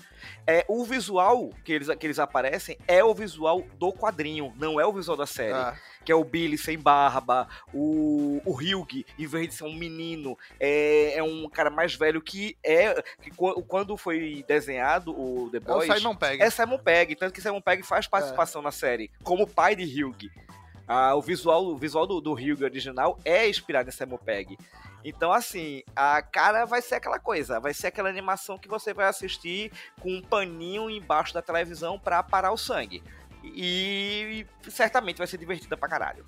É, 0.47 0.65
o 0.67 0.83
visual 0.83 1.51
que 1.63 1.73
eles, 1.73 1.87
que 1.95 2.07
eles 2.07 2.17
aparecem 2.17 2.75
é 2.87 3.03
o 3.03 3.13
visual 3.13 3.61
do 3.75 3.93
quadrinho, 3.93 4.51
não 4.57 4.79
é 4.79 4.85
o 4.85 4.91
visual 4.91 5.15
da 5.15 5.27
série. 5.27 5.53
Ah 5.53 5.77
que 6.09 6.13
é 6.13 6.15
o 6.15 6.23
Billy 6.23 6.57
sem 6.57 6.75
barba, 6.75 7.47
o, 7.71 8.41
o 8.43 8.51
Hugh, 8.51 9.05
em 9.19 9.27
vez 9.27 9.49
de 9.49 9.53
ser 9.53 9.65
um 9.65 9.75
menino, 9.75 10.35
é, 10.59 11.13
é 11.15 11.21
um 11.21 11.47
cara 11.47 11.69
mais 11.69 11.93
velho 11.93 12.19
que 12.19 12.57
é. 12.63 12.99
Que 13.21 13.29
quando 13.29 13.95
foi 13.95 14.43
desenhado 14.47 15.11
o 15.11 15.51
The 15.51 15.59
Boys. 15.59 15.87
É 15.87 15.93
o 15.93 15.97
Simon 15.99 16.15
Pegg. 16.15 16.41
É 16.41 16.49
Simon 16.49 16.79
Pegg, 16.79 17.15
tanto 17.15 17.31
que 17.31 17.39
Simon 17.39 17.61
Pegg 17.61 17.83
faz 17.83 18.07
participação 18.07 18.61
é. 18.61 18.63
na 18.63 18.71
série, 18.71 19.11
como 19.23 19.45
pai 19.45 19.75
de 19.75 20.03
Hugh. 20.03 20.31
Ah, 20.87 21.13
o 21.13 21.21
visual, 21.21 21.63
o 21.67 21.77
visual 21.77 22.07
do, 22.07 22.19
do 22.19 22.31
original 22.31 23.19
é 23.23 23.47
inspirado 23.47 23.89
em 23.89 23.91
Simon 23.91 24.17
Pegg. 24.17 24.57
Então, 25.05 25.31
assim, 25.31 25.83
a 25.95 26.23
cara 26.23 26.65
vai 26.65 26.81
ser 26.81 26.95
aquela 26.95 27.19
coisa, 27.19 27.59
vai 27.59 27.75
ser 27.75 27.85
aquela 27.85 28.09
animação 28.09 28.57
que 28.57 28.67
você 28.67 28.95
vai 28.95 29.05
assistir 29.05 29.71
com 30.01 30.11
um 30.11 30.23
paninho 30.23 30.89
embaixo 30.89 31.35
da 31.35 31.41
televisão 31.43 31.99
para 31.99 32.23
parar 32.23 32.51
o 32.51 32.57
sangue. 32.57 33.03
E, 33.43 34.45
certamente 34.67 35.17
vai 35.17 35.27
ser 35.27 35.37
divertida 35.37 35.77
pra 35.77 35.87
caralho. 35.87 36.25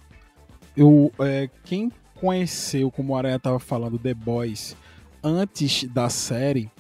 Eu, 0.75 1.11
é, 1.19 1.49
quem 1.63 1.91
conheceu, 2.15 2.89
como 2.91 3.13
o 3.13 3.15
Aranha 3.15 3.39
tava 3.39 3.59
falando, 3.59 3.99
The 3.99 4.13
Boys 4.13 4.75
antes 5.23 5.83
da 5.85 6.09
série, 6.09 6.71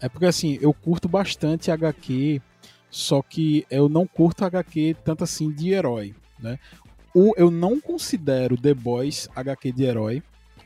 é 0.00 0.08
porque 0.08 0.26
assim, 0.26 0.58
eu 0.60 0.72
curto 0.72 1.08
bastante 1.08 1.70
HQ, 1.70 2.40
só 2.90 3.22
que 3.22 3.66
eu 3.70 3.88
não 3.88 4.06
curto 4.06 4.44
HQ 4.44 4.96
tanto 5.04 5.24
assim 5.24 5.50
de 5.50 5.72
herói, 5.72 6.14
né? 6.38 6.58
O, 7.14 7.32
eu 7.36 7.50
não 7.50 7.80
considero 7.80 8.56
The 8.56 8.74
Boys 8.74 9.28
HQ 9.34 9.72
de 9.72 9.84
herói, 9.84 10.22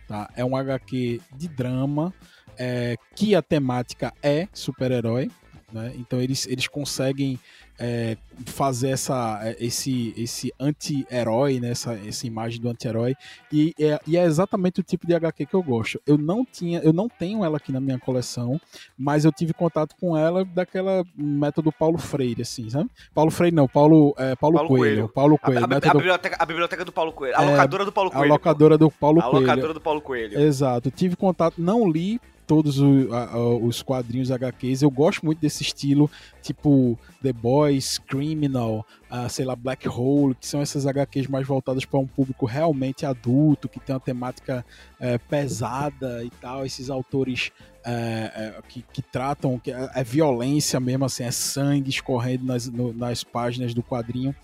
tá? 0.06 0.28
É 0.36 0.44
um 0.44 0.56
HQ 0.56 1.20
de 1.34 1.48
drama, 1.48 2.12
é, 2.58 2.96
que 3.14 3.34
a 3.34 3.42
temática 3.42 4.12
é 4.22 4.48
super-herói, 4.52 5.30
né? 5.72 5.92
Então 5.96 6.20
eles, 6.20 6.46
eles 6.46 6.68
conseguem 6.68 7.38
é, 7.78 8.16
fazer 8.46 8.90
essa, 8.90 9.40
é, 9.42 9.56
esse, 9.58 10.14
esse 10.16 10.52
anti-herói, 10.58 11.58
né? 11.58 11.70
essa, 11.70 11.94
essa 11.94 12.26
imagem 12.26 12.60
do 12.60 12.68
anti-herói. 12.68 13.14
E 13.52 13.74
é, 13.80 13.98
e 14.06 14.16
é 14.16 14.24
exatamente 14.24 14.80
o 14.80 14.82
tipo 14.82 15.06
de 15.06 15.14
HQ 15.14 15.46
que 15.46 15.54
eu 15.54 15.62
gosto. 15.62 16.00
Eu 16.06 16.16
não 16.16 16.44
tinha, 16.44 16.80
eu 16.80 16.92
não 16.92 17.08
tenho 17.08 17.44
ela 17.44 17.56
aqui 17.56 17.72
na 17.72 17.80
minha 17.80 17.98
coleção, 17.98 18.60
mas 18.96 19.24
eu 19.24 19.32
tive 19.32 19.52
contato 19.52 19.96
com 20.00 20.16
ela 20.16 20.44
daquela 20.44 21.04
método 21.16 21.72
Paulo 21.72 21.98
Freire, 21.98 22.42
assim, 22.42 22.70
sabe? 22.70 22.88
Paulo 23.14 23.30
Freire 23.30 23.54
não, 23.54 23.66
Paulo, 23.66 24.14
é, 24.16 24.36
Paulo, 24.36 24.56
Paulo 24.56 24.68
Coelho, 24.68 24.94
Coelho. 24.94 25.08
Paulo 25.08 25.38
Coelho. 25.38 25.64
A, 25.64 25.74
a, 25.74 25.90
a, 25.90 25.94
biblioteca, 25.94 26.36
a, 26.38 26.46
biblioteca, 26.46 26.84
do 26.84 26.92
Paulo 26.92 27.12
Coelho. 27.12 27.36
A 27.36 27.42
é, 27.42 27.50
locadora 27.50 27.84
do 27.84 27.92
Paulo 27.92 28.10
Coelho. 28.10 28.24
A 28.24 28.28
locadora 28.28 28.78
do 28.78 28.90
Paulo 28.90 29.20
Coelho. 29.20 29.36
A 29.36 29.40
locadora 29.40 29.74
do 29.74 29.80
Paulo 29.80 30.00
Coelho. 30.00 30.40
Exato. 30.40 30.90
Tive 30.90 31.16
contato, 31.16 31.54
não 31.58 31.90
li 31.90 32.20
todos 32.46 32.78
os 32.78 33.82
quadrinhos 33.82 34.30
HQs. 34.30 34.82
Eu 34.82 34.90
gosto 34.90 35.24
muito 35.24 35.38
desse 35.38 35.62
estilo, 35.62 36.10
tipo 36.42 36.98
The 37.22 37.32
Boys, 37.32 37.98
Criminal, 37.98 38.86
uh, 39.10 39.28
sei 39.28 39.44
lá, 39.44 39.54
Black 39.54 39.88
Hole, 39.88 40.34
que 40.34 40.46
são 40.46 40.60
essas 40.60 40.86
HQs 40.86 41.28
mais 41.28 41.46
voltadas 41.46 41.84
para 41.84 41.98
um 42.00 42.06
público 42.06 42.44
realmente 42.46 43.06
adulto, 43.06 43.68
que 43.68 43.80
tem 43.80 43.94
uma 43.94 44.00
temática 44.00 44.64
é, 44.98 45.18
pesada 45.18 46.24
e 46.24 46.30
tal. 46.30 46.66
Esses 46.66 46.90
autores 46.90 47.52
é, 47.84 47.90
é, 48.34 48.62
que, 48.68 48.82
que, 48.92 49.02
tratam, 49.02 49.58
que 49.58 49.72
é, 49.72 49.90
é, 49.94 50.04
violência 50.04 50.78
mesmo, 50.78 51.04
assim, 51.04 51.24
é 51.24 51.30
sangue 51.30 51.90
escorrendo 51.90 52.44
nas, 52.44 52.68
no, 52.68 52.92
nas 52.92 53.24
páginas 53.24 53.74
do 53.74 53.82
quadrinho. 53.82 54.34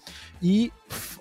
E 0.43 0.73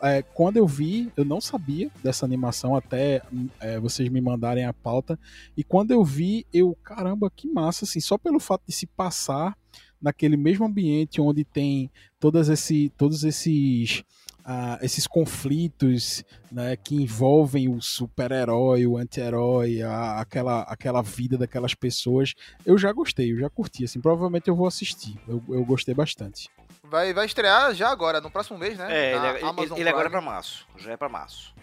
é, 0.02 0.22
quando 0.22 0.58
eu 0.58 0.67
vi, 0.67 1.12
eu 1.15 1.24
não 1.24 1.39
sabia 1.39 1.91
dessa 2.04 2.26
animação 2.26 2.76
até 2.76 3.22
é, 3.60 3.80
vocês 3.80 4.10
me 4.10 4.22
mandarem 4.22 4.65
a 4.65 4.74
pauta. 4.74 5.20
E 5.56 5.63
quando 5.63 5.91
eu 5.91 6.04
vi, 6.04 6.46
eu, 6.54 6.76
caramba, 6.84 7.32
que 7.36 7.48
massa, 7.48 7.86
assim, 7.86 8.00
só 8.00 8.17
pelo 8.17 8.39
fato 8.39 8.63
de 8.67 8.74
se 8.74 8.86
passar 8.86 9.56
naquele 10.02 10.38
mesmo 10.38 10.66
ambiente 10.66 11.22
onde 11.22 11.44
tem 11.44 11.92
todas 12.20 12.50
esse, 12.50 12.92
todos 12.98 13.24
esses 13.24 14.04
uh, 14.48 14.78
esses 14.82 15.06
conflitos 15.06 16.24
né, 16.52 16.76
que 16.78 16.96
envolvem 16.96 17.68
o 17.68 17.82
super-herói, 17.82 18.88
o 18.88 18.98
anti-herói, 18.98 19.82
aquela, 20.18 20.62
aquela 20.62 21.02
vida 21.02 21.38
daquelas 21.38 21.74
pessoas, 21.74 22.34
eu 22.66 22.78
já 22.78 22.92
gostei, 22.94 23.34
eu 23.34 23.38
já 23.38 23.50
curti. 23.50 23.84
Assim, 23.84 24.00
provavelmente 24.00 24.48
eu 24.48 24.56
vou 24.56 24.68
assistir. 24.68 25.20
Eu, 25.28 25.44
eu 25.50 25.66
gostei 25.66 25.94
bastante. 25.94 26.50
Vai, 26.84 27.14
vai 27.14 27.26
estrear 27.26 27.74
já 27.76 27.90
agora, 27.90 28.22
no 28.22 28.32
próximo 28.32 28.58
mês, 28.58 28.78
né? 28.78 28.88
É, 28.90 29.16
ele, 29.16 29.26
é, 29.26 29.30
ele, 29.30 29.82
ele 29.82 29.90
agora 29.90 30.08
é 30.08 30.12
pra 30.12 30.22
março. 30.22 30.66
Já 30.78 30.94
é 30.94 30.98
pra 30.98 31.10
março. 31.10 31.54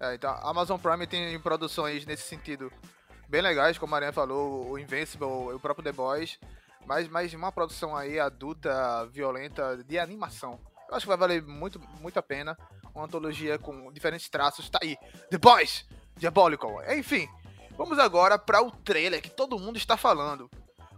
É, 0.00 0.14
então, 0.14 0.30
a 0.30 0.48
Amazon 0.48 0.80
Prime 0.80 1.06
tem 1.06 1.38
produções 1.40 2.06
nesse 2.06 2.22
sentido 2.22 2.72
bem 3.28 3.42
legais, 3.42 3.76
como 3.76 3.94
a 3.94 3.96
Maria 3.96 4.12
falou, 4.12 4.70
o 4.70 4.78
Invincible 4.78 5.50
e 5.50 5.54
o 5.54 5.60
próprio 5.60 5.84
The 5.84 5.92
Boys. 5.92 6.38
Mas, 6.86 7.08
mas 7.08 7.32
uma 7.34 7.52
produção 7.52 7.96
aí 7.96 8.18
adulta, 8.18 9.06
violenta, 9.06 9.82
de 9.84 9.98
animação. 9.98 10.58
Eu 10.88 10.96
acho 10.96 11.04
que 11.04 11.08
vai 11.08 11.16
valer 11.16 11.42
muito, 11.42 11.80
muito 12.00 12.18
a 12.18 12.22
pena. 12.22 12.58
Uma 12.94 13.04
antologia 13.04 13.58
com 13.58 13.92
diferentes 13.92 14.28
traços. 14.28 14.68
Tá 14.68 14.78
aí. 14.82 14.96
The 15.30 15.38
Boys! 15.38 15.86
Diabolical. 16.16 16.82
Enfim, 16.92 17.28
vamos 17.76 17.98
agora 17.98 18.38
para 18.38 18.60
o 18.60 18.70
trailer 18.70 19.22
que 19.22 19.30
todo 19.30 19.58
mundo 19.58 19.76
está 19.76 19.96
falando. 19.96 20.50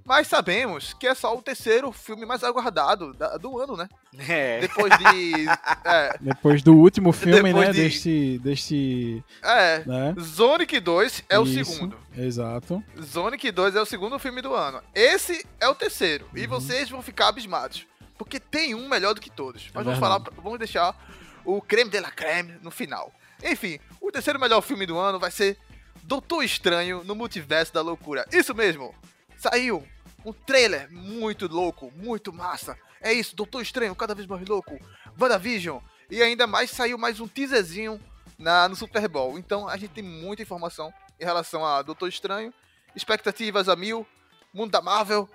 Mas 0.04 0.26
sabemos 0.26 0.92
que 0.94 1.06
é 1.06 1.14
só 1.14 1.36
o 1.36 1.42
terceiro 1.42 1.92
filme 1.92 2.26
mais 2.26 2.42
aguardado 2.42 3.12
da, 3.14 3.36
do 3.36 3.58
ano, 3.58 3.76
né? 3.76 3.88
É. 4.18 4.60
Depois 4.60 4.92
de. 4.98 5.46
É, 5.84 6.16
Depois 6.20 6.62
do 6.62 6.74
último 6.74 7.12
filme, 7.12 7.52
né? 7.52 7.72
De... 7.72 7.82
Deste. 7.82 8.38
deste 8.38 9.24
é. 9.42 9.82
Né? 9.84 10.14
Sonic 10.18 10.78
2 10.78 11.24
é 11.28 11.34
Isso, 11.34 11.42
o 11.42 11.46
segundo. 11.46 11.96
Exato. 12.16 12.82
Sonic 13.02 13.50
2 13.50 13.76
é 13.76 13.80
o 13.80 13.86
segundo 13.86 14.18
filme 14.18 14.40
do 14.40 14.54
ano. 14.54 14.80
Esse 14.94 15.44
é 15.60 15.68
o 15.68 15.74
terceiro. 15.74 16.26
Uhum. 16.32 16.38
E 16.38 16.46
vocês 16.46 16.88
vão 16.88 17.02
ficar 17.02 17.28
abismados. 17.28 17.86
Porque 18.16 18.38
tem 18.38 18.74
um 18.74 18.88
melhor 18.88 19.14
do 19.14 19.20
que 19.20 19.30
todos. 19.30 19.70
Mas 19.74 19.82
é 19.82 19.84
vamos 19.84 19.98
falar. 19.98 20.22
Vamos 20.42 20.58
deixar 20.58 20.96
o 21.44 21.60
creme 21.60 21.90
de 21.90 22.00
la 22.00 22.10
creme 22.10 22.54
no 22.62 22.70
final. 22.70 23.12
Enfim, 23.42 23.78
o 24.00 24.10
terceiro 24.10 24.38
melhor 24.38 24.60
filme 24.60 24.86
do 24.86 24.98
ano 24.98 25.18
vai 25.18 25.30
ser 25.30 25.58
Doutor 26.04 26.42
Estranho 26.42 27.02
no 27.04 27.14
Multiverso 27.14 27.72
da 27.72 27.80
Loucura. 27.80 28.26
Isso 28.32 28.54
mesmo! 28.54 28.94
Saiu 29.42 29.84
um 30.24 30.32
trailer 30.32 30.88
muito 30.92 31.48
louco, 31.48 31.92
muito 31.96 32.32
massa. 32.32 32.78
É 33.00 33.12
isso, 33.12 33.34
Doutor 33.34 33.60
Estranho, 33.60 33.92
cada 33.96 34.14
vez 34.14 34.28
mais 34.28 34.46
louco. 34.46 34.78
WandaVision. 35.20 35.80
E 36.08 36.22
ainda 36.22 36.46
mais 36.46 36.70
saiu 36.70 36.96
mais 36.96 37.18
um 37.18 37.26
teaserzinho 37.26 38.00
na, 38.38 38.68
no 38.68 38.76
Super 38.76 39.08
Bowl. 39.08 39.36
Então 39.36 39.68
a 39.68 39.76
gente 39.76 39.90
tem 39.90 40.04
muita 40.04 40.42
informação 40.42 40.94
em 41.18 41.24
relação 41.24 41.66
a 41.66 41.82
Doutor 41.82 42.08
Estranho. 42.08 42.54
Expectativas 42.94 43.68
a 43.68 43.74
mil. 43.74 44.06
Mundo 44.54 44.70
da 44.70 44.80
Marvel. 44.80 45.28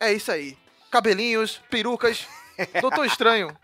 É 0.00 0.12
isso 0.12 0.32
aí. 0.32 0.58
Cabelinhos, 0.90 1.60
perucas. 1.70 2.26
Doutor 2.82 3.06
Estranho. 3.06 3.56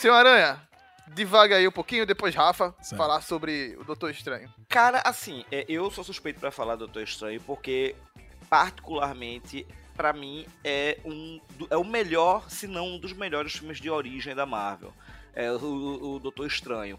Seu 0.00 0.12
Aranha, 0.12 0.60
divaga 1.06 1.54
aí 1.54 1.68
um 1.68 1.72
pouquinho, 1.72 2.04
depois 2.04 2.34
Rafa 2.34 2.74
certo. 2.80 2.96
falar 2.96 3.20
sobre 3.20 3.76
o 3.78 3.84
Doutor 3.84 4.10
Estranho. 4.10 4.52
Cara, 4.68 5.00
assim, 5.04 5.44
é, 5.52 5.64
eu 5.68 5.88
sou 5.92 6.02
suspeito 6.02 6.40
para 6.40 6.50
falar 6.50 6.74
do 6.74 6.80
Doutor 6.80 7.04
Estranho 7.04 7.40
porque 7.42 7.94
particularmente, 8.48 9.66
para 9.96 10.12
mim, 10.12 10.46
é, 10.64 10.98
um, 11.04 11.40
é 11.70 11.76
o 11.76 11.84
melhor, 11.84 12.50
se 12.50 12.66
não 12.66 12.94
um 12.94 12.98
dos 12.98 13.12
melhores 13.12 13.54
filmes 13.54 13.80
de 13.80 13.90
origem 13.90 14.34
da 14.34 14.46
Marvel. 14.46 14.92
É 15.34 15.50
o, 15.52 16.14
o 16.14 16.18
Doutor 16.18 16.46
Estranho. 16.46 16.98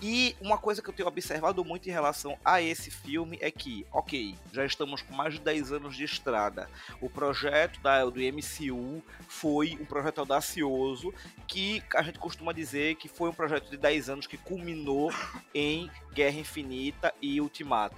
E 0.00 0.36
uma 0.40 0.56
coisa 0.56 0.80
que 0.80 0.88
eu 0.88 0.94
tenho 0.94 1.08
observado 1.08 1.64
muito 1.64 1.88
em 1.88 1.92
relação 1.92 2.38
a 2.44 2.62
esse 2.62 2.88
filme 2.90 3.36
é 3.40 3.50
que, 3.50 3.84
ok, 3.92 4.36
já 4.52 4.64
estamos 4.64 5.02
com 5.02 5.12
mais 5.12 5.34
de 5.34 5.40
10 5.40 5.72
anos 5.72 5.96
de 5.96 6.04
estrada. 6.04 6.70
O 7.00 7.10
projeto 7.10 7.80
da, 7.80 8.04
do 8.04 8.20
MCU 8.20 9.02
foi 9.26 9.76
um 9.80 9.84
projeto 9.84 10.20
audacioso 10.20 11.12
que 11.48 11.82
a 11.94 12.02
gente 12.02 12.18
costuma 12.18 12.52
dizer 12.52 12.94
que 12.94 13.08
foi 13.08 13.30
um 13.30 13.34
projeto 13.34 13.70
de 13.70 13.76
10 13.76 14.08
anos 14.08 14.26
que 14.28 14.36
culminou 14.38 15.12
em 15.52 15.90
Guerra 16.12 16.38
Infinita 16.38 17.12
e 17.20 17.40
Ultimato. 17.40 17.96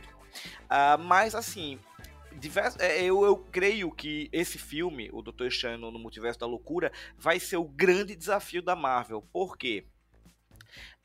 Uh, 0.65 0.97
mas 0.99 1.35
assim, 1.35 1.79
Diverso, 2.41 2.81
é, 2.81 3.03
eu, 3.03 3.23
eu 3.23 3.37
creio 3.37 3.91
que 3.93 4.31
esse 4.33 4.57
filme, 4.57 5.11
o 5.13 5.21
Doutor 5.21 5.47
Estranho 5.47 5.79
no 5.79 5.99
Multiverso 5.99 6.41
da 6.41 6.47
Loucura, 6.47 6.91
vai 7.19 7.39
ser 7.39 7.59
o 7.59 7.65
grande 7.65 8.17
desafio 8.17 8.63
da 8.63 8.75
Marvel. 8.75 9.23
Por 9.31 9.59
quê? 9.59 9.85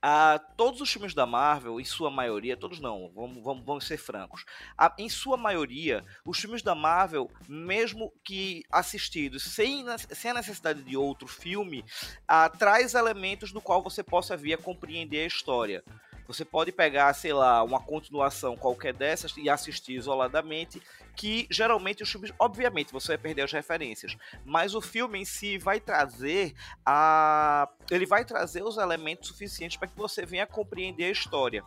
Ah, 0.01 0.39
todos 0.55 0.81
os 0.81 0.93
filmes 0.93 1.15
da 1.15 1.25
Marvel, 1.25 1.81
em 1.81 1.83
sua 1.83 2.11
maioria, 2.11 2.55
todos 2.55 2.79
não, 2.79 3.11
vamos, 3.13 3.43
vamos, 3.43 3.65
vamos 3.65 3.87
ser 3.87 3.97
francos. 3.97 4.45
Ah, 4.77 4.93
em 4.99 5.09
sua 5.09 5.35
maioria, 5.35 6.05
os 6.23 6.39
filmes 6.39 6.61
da 6.61 6.75
Marvel, 6.75 7.29
mesmo 7.49 8.13
que 8.23 8.63
assistidos 8.71 9.43
sem, 9.43 9.83
sem 10.11 10.31
a 10.31 10.35
necessidade 10.35 10.83
de 10.83 10.95
outro 10.95 11.27
filme, 11.27 11.83
ah, 12.27 12.47
traz 12.47 12.93
elementos 12.93 13.51
do 13.51 13.59
qual 13.59 13.81
você 13.81 14.03
possa 14.03 14.37
vir 14.37 14.53
a 14.53 14.57
compreender 14.57 15.23
a 15.23 15.27
história. 15.27 15.83
Você 16.27 16.43
pode 16.43 16.71
pegar, 16.71 17.13
sei 17.13 17.33
lá, 17.33 17.61
uma 17.63 17.79
continuação 17.79 18.57
qualquer 18.57 18.93
dessas 18.93 19.35
e 19.37 19.49
assistir 19.49 19.93
isoladamente, 19.93 20.81
que 21.15 21.47
geralmente 21.49 22.03
os 22.03 22.11
filmes, 22.11 22.33
obviamente, 22.39 22.91
você 22.91 23.09
vai 23.09 23.17
perder 23.17 23.43
as 23.43 23.51
referências, 23.51 24.17
mas 24.43 24.73
o 24.73 24.81
filme 24.81 25.19
em 25.19 25.25
si 25.25 25.57
vai 25.57 25.79
trazer 25.79 26.53
a 26.85 27.69
ele 27.89 28.05
vai 28.05 28.25
trazer 28.25 28.63
os 28.63 28.77
elementos 28.77 29.27
suficientes 29.29 29.77
para 29.77 29.87
que 29.87 29.97
você 29.97 30.25
venha 30.25 30.47
compreender 30.47 31.05
a 31.05 31.11
história. 31.11 31.63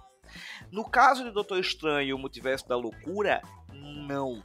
No 0.70 0.84
caso 0.84 1.24
de 1.24 1.30
Doutor 1.30 1.58
Estranho 1.58 2.08
e 2.08 2.12
o 2.12 2.18
Multiverso 2.18 2.68
da 2.68 2.76
Loucura, 2.76 3.40
não. 3.72 4.42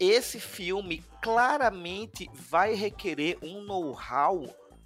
Esse 0.00 0.40
filme 0.40 1.04
claramente 1.22 2.28
vai 2.34 2.74
requerer 2.74 3.38
um 3.40 3.62
know-how 3.62 4.44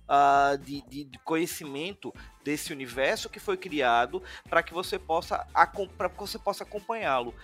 uh, 0.08 0.56
de, 0.58 0.82
de, 0.82 1.18
conhecimento 1.24 2.12
desse 2.42 2.72
universo 2.72 3.28
que 3.28 3.38
foi 3.38 3.56
criado 3.56 4.22
para 4.48 4.62
que 4.62 4.72
você 4.72 4.98
possa 4.98 5.46
para 5.96 6.08
que 6.08 6.18
você 6.18 6.38
possa 6.38 6.64
acompanhá-lo. 6.64 7.34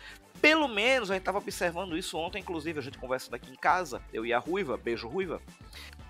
Pelo 0.41 0.67
menos 0.67 1.11
a 1.11 1.15
gente 1.15 1.23
estava 1.23 1.39
observando 1.39 1.97
isso 1.97 2.19
ontem, 2.19 2.41
inclusive 2.41 2.79
a 2.79 2.83
gente 2.83 2.99
conversa 2.99 3.35
aqui 3.35 3.51
em 3.51 3.57
casa, 3.57 4.03
eu 4.13 4.27
e 4.27 4.33
a 4.33 4.39
Ruiva, 4.39 4.77
beijo 4.77 5.09
Ruiva. 5.09 5.41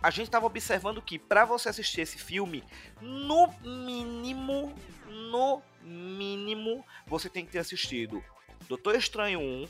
A 0.02 0.10
gente 0.10 0.26
estava 0.26 0.46
observando 0.46 1.00
que 1.02 1.18
para 1.18 1.44
você 1.44 1.68
assistir 1.68 2.00
esse 2.00 2.18
filme, 2.18 2.64
no 3.00 3.48
mínimo, 3.62 4.74
no 5.08 5.62
mínimo, 5.82 6.84
você 7.06 7.28
tem 7.28 7.44
que 7.44 7.52
ter 7.52 7.58
assistido 7.58 8.22
Doutor 8.68 8.96
Estranho 8.96 9.40
1, 9.40 9.68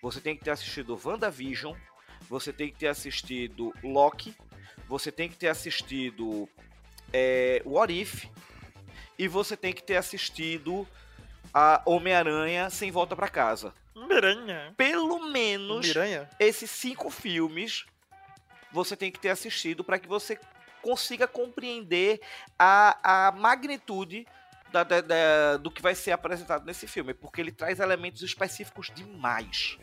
você 0.00 0.20
tem 0.20 0.36
que 0.36 0.44
ter 0.44 0.50
assistido 0.50 0.98
WandaVision, 1.02 1.76
você 2.28 2.52
tem 2.52 2.70
que 2.70 2.78
ter 2.78 2.88
assistido 2.88 3.72
Loki, 3.82 4.34
você 4.88 5.10
tem 5.10 5.28
que 5.28 5.36
ter 5.36 5.48
assistido 5.48 6.48
é, 7.12 7.62
What 7.64 7.92
If 7.92 8.26
e 9.18 9.28
você 9.28 9.56
tem 9.56 9.72
que 9.72 9.82
ter 9.82 9.96
assistido 9.96 10.86
a 11.52 11.82
Homem-Aranha 11.86 12.68
sem 12.70 12.90
volta 12.90 13.14
para 13.14 13.28
casa. 13.28 13.72
Miranha. 13.94 14.74
Pelo 14.76 15.30
menos 15.30 15.86
Miranha. 15.86 16.28
esses 16.38 16.70
cinco 16.70 17.10
filmes 17.10 17.86
você 18.72 18.96
tem 18.96 19.10
que 19.10 19.20
ter 19.20 19.30
assistido 19.30 19.84
para 19.84 19.98
que 19.98 20.08
você 20.08 20.38
consiga 20.82 21.26
compreender 21.26 22.20
a, 22.58 23.28
a 23.28 23.32
magnitude 23.32 24.26
da, 24.72 24.82
da, 24.82 25.00
da, 25.00 25.56
do 25.56 25.70
que 25.70 25.80
vai 25.80 25.94
ser 25.94 26.10
apresentado 26.10 26.66
nesse 26.66 26.86
filme, 26.88 27.14
porque 27.14 27.40
ele 27.40 27.52
traz 27.52 27.78
elementos 27.78 28.20
específicos 28.22 28.90
demais. 28.92 29.78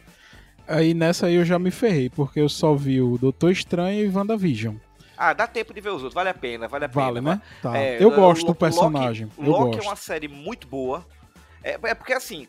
Aí 0.67 0.93
nessa 0.93 1.27
aí 1.27 1.35
eu 1.35 1.45
já 1.45 1.57
me 1.57 1.71
ferrei, 1.71 2.09
porque 2.09 2.39
eu 2.39 2.49
só 2.49 2.75
vi 2.75 3.01
o 3.01 3.17
Doutor 3.17 3.51
Estranho 3.51 4.05
e 4.05 4.09
WandaVision. 4.09 4.75
Ah, 5.23 5.33
dá 5.33 5.45
tempo 5.45 5.71
de 5.71 5.79
ver 5.79 5.89
os 5.89 5.97
outros, 5.97 6.15
vale 6.15 6.29
a 6.29 6.33
pena, 6.33 6.67
vale 6.67 6.85
a 6.85 6.87
vale, 6.87 7.21
pena. 7.21 7.35
né? 7.35 7.41
Tá. 7.61 7.77
É, 7.77 8.03
eu 8.03 8.09
gosto 8.09 8.43
do 8.43 8.55
personagem. 8.55 9.29
Loki, 9.37 9.49
Loki 9.49 9.77
é 9.77 9.81
uma 9.83 9.95
série 9.95 10.27
muito 10.27 10.65
boa. 10.65 11.05
É, 11.63 11.77
é, 11.83 11.93
porque 11.93 12.11
assim, 12.11 12.47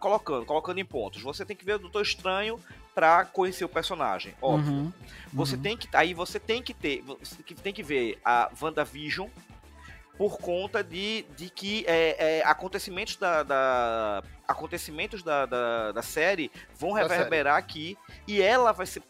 colocando, 0.00 0.44
colocando 0.44 0.78
em 0.80 0.84
pontos, 0.84 1.22
você 1.22 1.44
tem 1.44 1.56
que 1.56 1.64
ver 1.64 1.74
o 1.74 1.78
Doutor 1.78 2.02
Estranho 2.02 2.58
para 2.92 3.24
conhecer 3.26 3.64
o 3.64 3.68
personagem, 3.68 4.34
óbvio. 4.42 4.72
Uhum, 4.72 4.92
você 5.32 5.54
uhum. 5.54 5.62
tem 5.62 5.76
que 5.76 5.88
aí 5.92 6.14
você 6.14 6.40
tem 6.40 6.60
que 6.60 6.74
ter, 6.74 7.00
você 7.02 7.36
tem 7.62 7.72
que 7.72 7.82
ver 7.84 8.18
a 8.24 8.50
WandaVision 8.60 9.28
por 10.16 10.38
conta 10.38 10.82
de, 10.82 11.24
de 11.36 11.50
que 11.50 11.84
é, 11.86 12.38
é, 12.38 12.44
acontecimentos 12.44 13.16
da, 13.16 13.42
da 13.42 14.22
acontecimentos 14.46 15.22
da, 15.22 15.46
da, 15.46 15.92
da, 15.92 16.02
série 16.02 16.50
vão 16.76 16.92
reverberar 16.92 17.56
aqui 17.56 17.96
e 18.28 18.42
ela 18.42 18.72
vai 18.72 18.86
ser, 18.86 19.02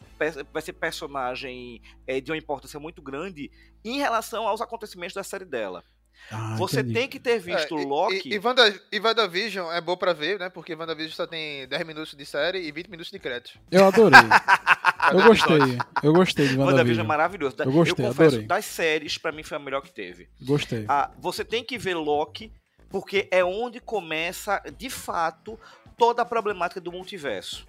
vai 0.53 0.63
ser 0.63 0.73
personagem 0.75 1.83
é, 2.07 2.21
de 2.21 2.31
uma 2.31 2.39
importância 2.39 2.79
muito 2.79 3.03
grande 3.03 3.51
em 3.85 3.99
relação 3.99 4.47
aos 4.47 4.61
acontecimentos 4.61 5.15
da 5.15 5.25
série 5.25 5.45
dela. 5.45 5.85
Ah, 6.31 6.57
você 6.57 6.81
entendi. 6.81 6.95
tem 6.95 7.09
que 7.09 7.21
ter 7.21 7.39
visto 7.39 7.79
é, 7.79 7.85
Loki. 7.85 8.29
E, 8.29 8.35
e, 8.35 8.39
Wanda, 8.39 8.81
e 8.91 8.99
WandaVision 8.99 9.71
é 9.73 9.81
bom 9.81 9.97
pra 9.97 10.13
ver, 10.13 10.39
né? 10.39 10.49
Porque 10.49 10.75
WandaVision 10.75 11.15
só 11.15 11.27
tem 11.27 11.67
10 11.69 11.87
minutos 11.87 12.15
de 12.15 12.25
série 12.25 12.61
e 12.61 12.73
20 12.73 12.89
minutos 12.89 13.13
de 13.13 13.19
crédito. 13.19 13.59
Eu 13.71 13.87
adorei. 13.87 14.19
eu 15.13 15.23
gostei. 15.23 15.79
Eu 16.03 16.13
gostei 16.13 16.49
de 16.49 16.53
WandaVision. 16.53 16.67
WandaVision 16.67 17.05
é 17.05 17.09
maravilhoso. 17.09 17.57
Eu 17.59 17.73
gostei, 17.73 18.05
eu 18.05 18.09
confesso, 18.09 18.29
adorei. 18.37 18.47
das 18.47 18.65
séries, 18.65 19.19
pra 19.19 19.33
mim 19.33 19.43
foi 19.43 19.57
a 19.57 19.61
melhor 19.61 19.83
que 19.83 19.93
teve. 19.93 20.29
Gostei. 20.41 20.85
Ah, 20.89 21.11
você 21.19 21.45
tem 21.45 21.63
que 21.63 21.77
ver 21.77 21.95
Loki, 21.95 22.51
porque 22.89 23.29
é 23.31 23.45
onde 23.45 23.81
começa, 23.81 24.63
de 24.79 24.89
fato, 24.89 25.59
toda 25.99 26.23
a 26.23 26.25
problemática 26.25 26.81
do 26.81 26.91
multiverso. 26.91 27.67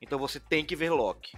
Então 0.00 0.18
você 0.18 0.40
tem 0.40 0.64
que 0.64 0.74
ver 0.74 0.90
Loki. 0.90 1.36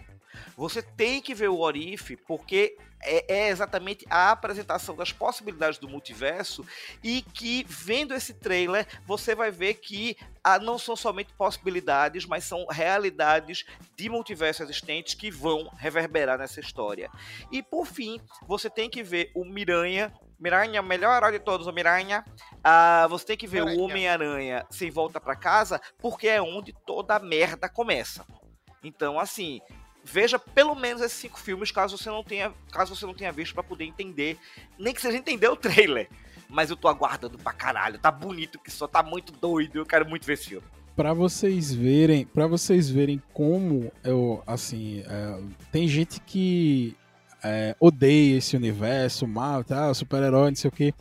Você 0.57 0.83
tem 0.83 1.21
que 1.21 1.35
ver 1.35 1.49
o 1.49 1.59
Orif 1.59 2.17
porque 2.27 2.77
é, 3.03 3.25
é, 3.33 3.49
exatamente 3.49 4.07
a 4.09 4.31
apresentação 4.31 4.95
das 4.95 5.13
possibilidades 5.13 5.79
do 5.79 5.89
multiverso 5.89 6.65
e 7.03 7.23
que 7.23 7.65
vendo 7.69 8.15
esse 8.15 8.35
trailer 8.35 8.87
você 9.07 9.35
vai 9.35 9.51
ver 9.51 9.75
que 9.75 10.17
ah, 10.43 10.59
não 10.59 10.79
são 10.79 10.97
somente 10.97 11.33
possibilidades, 11.35 12.27
mas 12.27 12.45
são 12.45 12.67
realidades 12.67 13.65
de 13.97 14.09
multiverso 14.09 14.63
existentes 14.63 15.15
que 15.15 15.31
vão 15.31 15.69
reverberar 15.77 16.39
nessa 16.39 16.61
história. 16.61 17.11
E 17.51 17.63
por 17.63 17.87
fim, 17.87 18.21
você 18.47 18.71
tem 18.71 18.89
que 18.89 19.03
ver 19.03 19.31
o 19.35 19.45
Miranha 19.45 20.13
Miranha, 20.43 20.83
melhor 20.83 21.17
herói 21.17 21.31
de 21.31 21.39
todos, 21.39 21.69
o 21.69 21.73
Miranha. 21.73 22.25
Ah, 22.65 23.07
você 23.09 23.27
tem 23.27 23.37
que 23.37 23.47
ver 23.47 23.61
Miranha. 23.65 23.79
o 23.79 23.85
Homem-Aranha 23.85 24.67
sem 24.71 24.91
volta 24.91 25.21
para 25.21 25.37
casa, 25.37 25.81
porque 25.99 26.27
é 26.27 26.43
onde 26.43 26.73
toda 26.85 27.15
a 27.15 27.21
merda 27.21 27.69
começa. 27.69 28.27
Então, 28.83 29.21
assim, 29.21 29.61
veja 30.05 30.39
pelo 30.39 30.75
menos 30.75 31.03
esses 31.03 31.19
cinco 31.19 31.39
filmes, 31.39 31.71
caso 31.71 31.97
você 31.97 32.11
não 32.11 32.23
tenha, 32.23 32.53
caso 32.71 32.95
você 32.95 33.07
não 33.07 33.15
tenha 33.15 33.33
visto, 33.33 33.55
para 33.55 33.63
poder 33.63 33.85
entender, 33.85 34.39
nem 34.79 34.93
que 34.93 35.01
seja 35.01 35.17
entender 35.17 35.49
o 35.49 35.57
trailer. 35.57 36.09
Mas 36.49 36.71
eu 36.71 36.77
tô 36.77 36.89
aguardando 36.89 37.39
pra 37.39 37.53
caralho, 37.53 37.99
tá 37.99 38.11
bonito 38.11 38.59
que 38.59 38.71
só, 38.71 38.87
tá 38.87 39.03
muito 39.03 39.33
doido, 39.33 39.77
eu 39.77 39.87
quero 39.87 40.09
muito 40.09 40.27
ver 40.27 40.35
esse 40.35 40.51
filme. 40.51 40.67
Para 40.95 41.15
vocês 41.15 41.73
verem, 41.73 42.27
para 42.27 42.47
vocês 42.47 42.91
verem 42.91 43.23
como 43.33 43.91
eu, 44.05 44.43
assim, 44.47 45.03
é, 45.07 45.41
tem 45.71 45.89
gente 45.89 46.21
que 46.21 46.95
é, 47.43 47.75
odeia 47.81 48.37
esse 48.37 48.57
universo, 48.57 49.27
mal, 49.27 49.65
tá, 49.65 49.93
super-herói, 49.95 50.51
não 50.51 50.57
sei 50.57 50.69
o 50.69 50.73
que. 50.73 50.95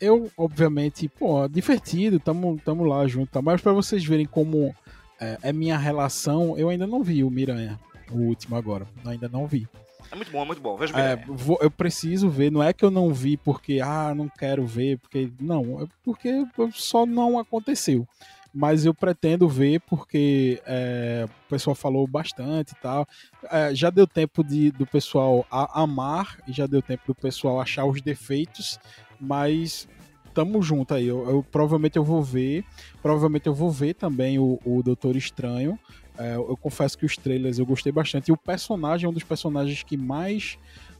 Eu, 0.00 0.30
obviamente, 0.36 1.08
pô, 1.08 1.46
divertido, 1.48 2.20
tamo, 2.20 2.60
tamo 2.64 2.84
lá 2.84 3.06
junto, 3.06 3.30
tá? 3.30 3.42
mas 3.42 3.60
para 3.60 3.72
vocês 3.72 4.04
verem 4.04 4.26
como 4.26 4.74
é, 5.20 5.38
é 5.42 5.52
minha 5.52 5.78
relação, 5.78 6.56
eu 6.56 6.68
ainda 6.68 6.86
não 6.86 7.02
vi 7.02 7.22
o 7.22 7.30
Miranha, 7.30 7.78
o 8.14 8.22
último 8.22 8.56
agora, 8.56 8.86
ainda 9.04 9.28
não 9.28 9.46
vi. 9.46 9.68
É 10.10 10.14
muito 10.14 10.30
bom, 10.30 10.42
é 10.42 10.44
muito 10.44 10.60
bom. 10.60 10.76
Veja 10.76 10.94
é, 10.98 11.16
vou, 11.26 11.58
eu 11.62 11.70
preciso 11.70 12.28
ver, 12.28 12.50
não 12.52 12.62
é 12.62 12.72
que 12.72 12.84
eu 12.84 12.90
não 12.90 13.12
vi 13.12 13.36
porque, 13.36 13.80
ah, 13.80 14.14
não 14.14 14.28
quero 14.28 14.66
ver, 14.66 14.98
porque. 14.98 15.30
Não, 15.40 15.80
é 15.82 15.86
porque 16.04 16.46
só 16.72 17.06
não 17.06 17.38
aconteceu 17.38 18.06
mas 18.54 18.84
eu 18.84 18.92
pretendo 18.92 19.48
ver 19.48 19.80
porque 19.80 20.60
é, 20.66 21.26
o 21.46 21.48
pessoal 21.48 21.74
falou 21.74 22.06
bastante 22.06 22.72
e 22.72 22.76
tal. 22.76 23.06
É, 23.50 23.74
já 23.74 23.88
deu 23.88 24.06
tempo 24.06 24.44
de, 24.44 24.70
do 24.70 24.86
pessoal 24.86 25.46
amar 25.50 26.38
e 26.46 26.52
já 26.52 26.66
deu 26.66 26.82
tempo 26.82 27.02
do 27.06 27.14
pessoal 27.14 27.60
achar 27.60 27.86
os 27.86 28.02
defeitos, 28.02 28.78
mas 29.18 29.88
tamo 30.34 30.62
junto 30.62 30.92
aí. 30.92 31.06
Eu, 31.06 31.28
eu 31.28 31.46
provavelmente 31.50 31.96
eu 31.96 32.04
vou 32.04 32.22
ver, 32.22 32.64
provavelmente 33.00 33.46
eu 33.46 33.54
vou 33.54 33.70
ver 33.70 33.94
também 33.94 34.38
o, 34.38 34.58
o 34.64 34.82
Doutor 34.82 35.16
Estranho. 35.16 35.78
É, 36.18 36.34
eu 36.34 36.56
confesso 36.56 36.96
que 36.96 37.06
os 37.06 37.16
trailers 37.16 37.58
eu 37.58 37.66
gostei 37.66 37.90
bastante 37.90 38.28
e 38.28 38.32
o 38.32 38.36
personagem 38.36 39.06
é 39.06 39.08
um 39.08 39.12
dos 39.12 39.24
personagens 39.24 39.82
que 39.82 39.96
mais 39.96 40.58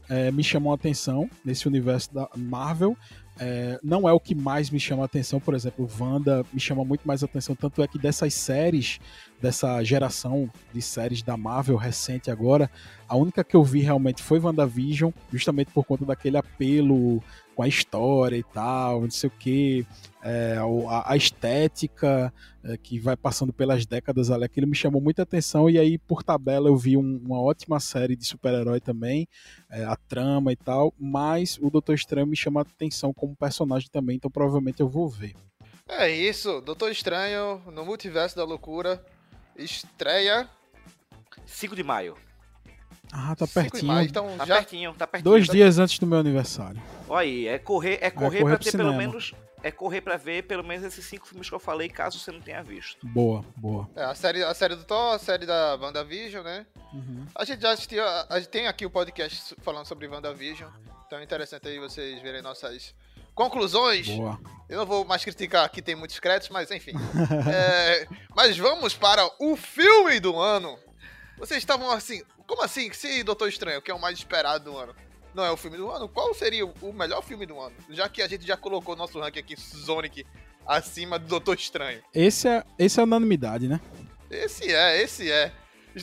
é, 0.09 0.31
me 0.31 0.43
chamou 0.43 0.71
a 0.71 0.75
atenção 0.75 1.29
nesse 1.45 1.67
universo 1.67 2.13
da 2.13 2.29
Marvel. 2.35 2.97
É, 3.39 3.79
não 3.83 4.07
é 4.07 4.13
o 4.13 4.19
que 4.19 4.35
mais 4.35 4.69
me 4.69 4.79
chama 4.79 5.01
a 5.01 5.05
atenção, 5.05 5.39
por 5.39 5.55
exemplo, 5.55 5.89
Wanda 5.99 6.45
me 6.53 6.59
chama 6.59 6.85
muito 6.85 7.07
mais 7.07 7.23
a 7.23 7.25
atenção, 7.25 7.55
tanto 7.55 7.81
é 7.81 7.87
que 7.87 7.97
dessas 7.97 8.33
séries, 8.35 8.99
dessa 9.41 9.83
geração 9.83 10.49
de 10.71 10.81
séries 10.83 11.23
da 11.23 11.35
Marvel 11.35 11.75
recente 11.75 12.29
agora, 12.29 12.69
a 13.07 13.15
única 13.15 13.43
que 13.43 13.55
eu 13.55 13.63
vi 13.63 13.79
realmente 13.79 14.21
foi 14.21 14.39
WandaVision, 14.39 15.11
justamente 15.31 15.71
por 15.71 15.83
conta 15.83 16.05
daquele 16.05 16.37
apelo 16.37 17.23
com 17.55 17.63
a 17.63 17.67
história 17.67 18.35
e 18.35 18.43
tal, 18.43 19.01
não 19.01 19.11
sei 19.11 19.27
o 19.27 19.31
que, 19.31 19.85
é, 20.21 20.57
a, 20.57 21.11
a, 21.11 21.17
estética 21.17 22.33
é, 22.63 22.77
que 22.77 22.99
vai 22.99 23.15
passando 23.15 23.51
pelas 23.51 23.85
décadas 23.85 24.31
ali, 24.31 24.45
aquilo 24.45 24.67
me 24.67 24.75
chamou 24.75 25.01
muita 25.01 25.23
atenção 25.23 25.69
e 25.69 25.77
aí 25.77 25.97
por 25.97 26.23
tabela 26.23 26.69
eu 26.69 26.75
vi 26.75 26.97
um, 26.97 27.21
uma 27.25 27.41
ótima 27.41 27.79
série 27.79 28.15
de 28.15 28.25
super-herói 28.25 28.79
também, 28.79 29.27
é, 29.69 29.83
a 29.83 29.95
trama 29.95 30.51
e 30.51 30.55
tal, 30.55 30.93
mas 30.99 31.57
o 31.61 31.69
Doutor 31.69 31.95
Estranho 31.95 32.27
me 32.27 32.35
chama 32.35 32.61
a 32.61 32.63
atenção 32.63 33.13
como 33.13 33.35
personagem 33.35 33.89
também, 33.91 34.15
então 34.15 34.31
provavelmente 34.31 34.79
eu 34.79 34.89
vou 34.89 35.09
ver. 35.09 35.33
É 35.87 36.09
isso, 36.09 36.61
Doutor 36.61 36.91
Estranho 36.91 37.61
no 37.71 37.85
Multiverso 37.85 38.35
da 38.35 38.43
Loucura 38.43 39.03
estreia 39.57 40.49
5 41.45 41.75
de 41.75 41.83
maio. 41.83 42.15
Ah, 43.15 43.35
tá 43.35 43.45
pertinho. 43.45 43.85
Maio, 43.85 44.07
então 44.07 44.35
tá 44.35 44.45
já... 44.45 44.55
pertinho, 44.55 44.93
tá 44.95 45.05
pertinho. 45.05 45.31
Dois 45.31 45.45
tá... 45.45 45.53
dias 45.53 45.77
antes 45.77 45.99
do 45.99 46.07
meu 46.07 46.17
aniversário. 46.17 46.81
Olha 47.07 47.21
aí, 47.21 47.47
é 47.47 47.59
correr, 47.59 47.99
é 48.01 48.09
correr, 48.09 48.39
é 48.39 48.41
correr 48.41 48.43
pra 48.43 48.57
ter 48.57 48.71
cinema. 48.71 48.89
pelo 48.89 48.97
menos. 48.97 49.33
É 49.61 49.71
correr 49.71 50.01
pra 50.01 50.17
ver 50.17 50.43
pelo 50.43 50.63
menos 50.63 50.83
esses 50.83 51.05
cinco 51.05 51.25
filmes 51.27 51.47
que 51.47 51.55
eu 51.55 51.59
falei, 51.59 51.87
caso 51.87 52.19
você 52.19 52.31
não 52.31 52.41
tenha 52.41 52.61
visto. 52.63 52.97
Boa, 53.07 53.45
boa. 53.55 53.87
É, 53.95 54.03
a 54.03 54.15
série, 54.15 54.43
a 54.43 54.53
série 54.53 54.75
do 54.75 54.83
Thor, 54.83 55.13
a 55.13 55.19
série 55.19 55.45
da 55.45 55.75
WandaVision, 55.75 56.43
né? 56.43 56.65
Uhum. 56.91 57.25
A 57.33 57.45
gente 57.45 57.61
já 57.61 57.71
assistiu, 57.71 58.03
a, 58.03 58.25
a 58.29 58.39
gente 58.39 58.49
tem 58.49 58.67
aqui 58.67 58.85
o 58.85 58.89
podcast 58.89 59.55
falando 59.61 59.85
sobre 59.85 60.07
WandaVision. 60.07 60.69
Então 61.05 61.19
é 61.19 61.23
interessante 61.23 61.67
aí 61.67 61.79
vocês 61.79 62.21
verem 62.21 62.41
nossas 62.41 62.93
conclusões. 63.33 64.09
Boa. 64.09 64.39
Eu 64.67 64.79
não 64.79 64.85
vou 64.85 65.05
mais 65.05 65.23
criticar 65.23 65.63
aqui, 65.63 65.81
tem 65.81 65.95
muitos 65.95 66.19
créditos, 66.19 66.49
mas 66.49 66.71
enfim. 66.71 66.93
é, 67.53 68.07
mas 68.35 68.57
vamos 68.57 68.95
para 68.95 69.29
o 69.39 69.55
filme 69.55 70.19
do 70.19 70.37
ano. 70.39 70.77
Vocês 71.37 71.59
estavam 71.59 71.91
assim, 71.91 72.21
como 72.47 72.61
assim? 72.61 72.91
Se 72.93 73.23
Doutor 73.23 73.49
Estranho, 73.49 73.81
que 73.81 73.91
é 73.91 73.93
o 73.93 73.99
mais 73.99 74.17
esperado 74.17 74.71
do 74.71 74.77
ano, 74.77 74.95
não 75.33 75.43
é 75.43 75.51
o 75.51 75.57
filme 75.57 75.77
do 75.77 75.89
ano, 75.89 76.07
qual 76.07 76.33
seria 76.33 76.65
o 76.65 76.93
melhor 76.93 77.23
filme 77.23 77.45
do 77.45 77.59
ano? 77.59 77.75
Já 77.89 78.07
que 78.07 78.21
a 78.21 78.27
gente 78.27 78.45
já 78.45 78.55
colocou 78.55 78.95
nosso 78.95 79.19
ranking 79.19 79.39
aqui, 79.39 79.59
Sonic, 79.59 80.25
acima 80.65 81.17
do 81.17 81.27
Doutor 81.27 81.55
Estranho. 81.55 82.01
Esse 82.13 82.47
é, 82.47 82.63
esse 82.77 82.99
é 82.99 83.03
unanimidade, 83.03 83.67
né? 83.67 83.79
Esse 84.29 84.71
é, 84.73 85.01
esse 85.01 85.31
é. 85.31 85.51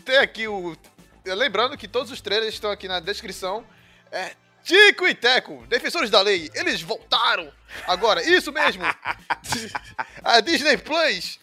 Tem 0.04 0.18
aqui 0.18 0.46
o. 0.46 0.76
Lembrando 1.24 1.76
que 1.76 1.88
todos 1.88 2.10
os 2.10 2.20
trailers 2.20 2.54
estão 2.54 2.70
aqui 2.70 2.88
na 2.88 3.00
descrição. 3.00 3.64
É. 4.10 4.32
Tico 4.62 5.06
e 5.06 5.14
Teco, 5.14 5.64
defensores 5.68 6.10
da 6.10 6.20
lei, 6.20 6.50
eles 6.54 6.82
voltaram! 6.82 7.50
Agora, 7.86 8.22
isso 8.22 8.52
mesmo! 8.52 8.82
a 10.22 10.40
Disney 10.40 10.76
Plus 10.76 11.40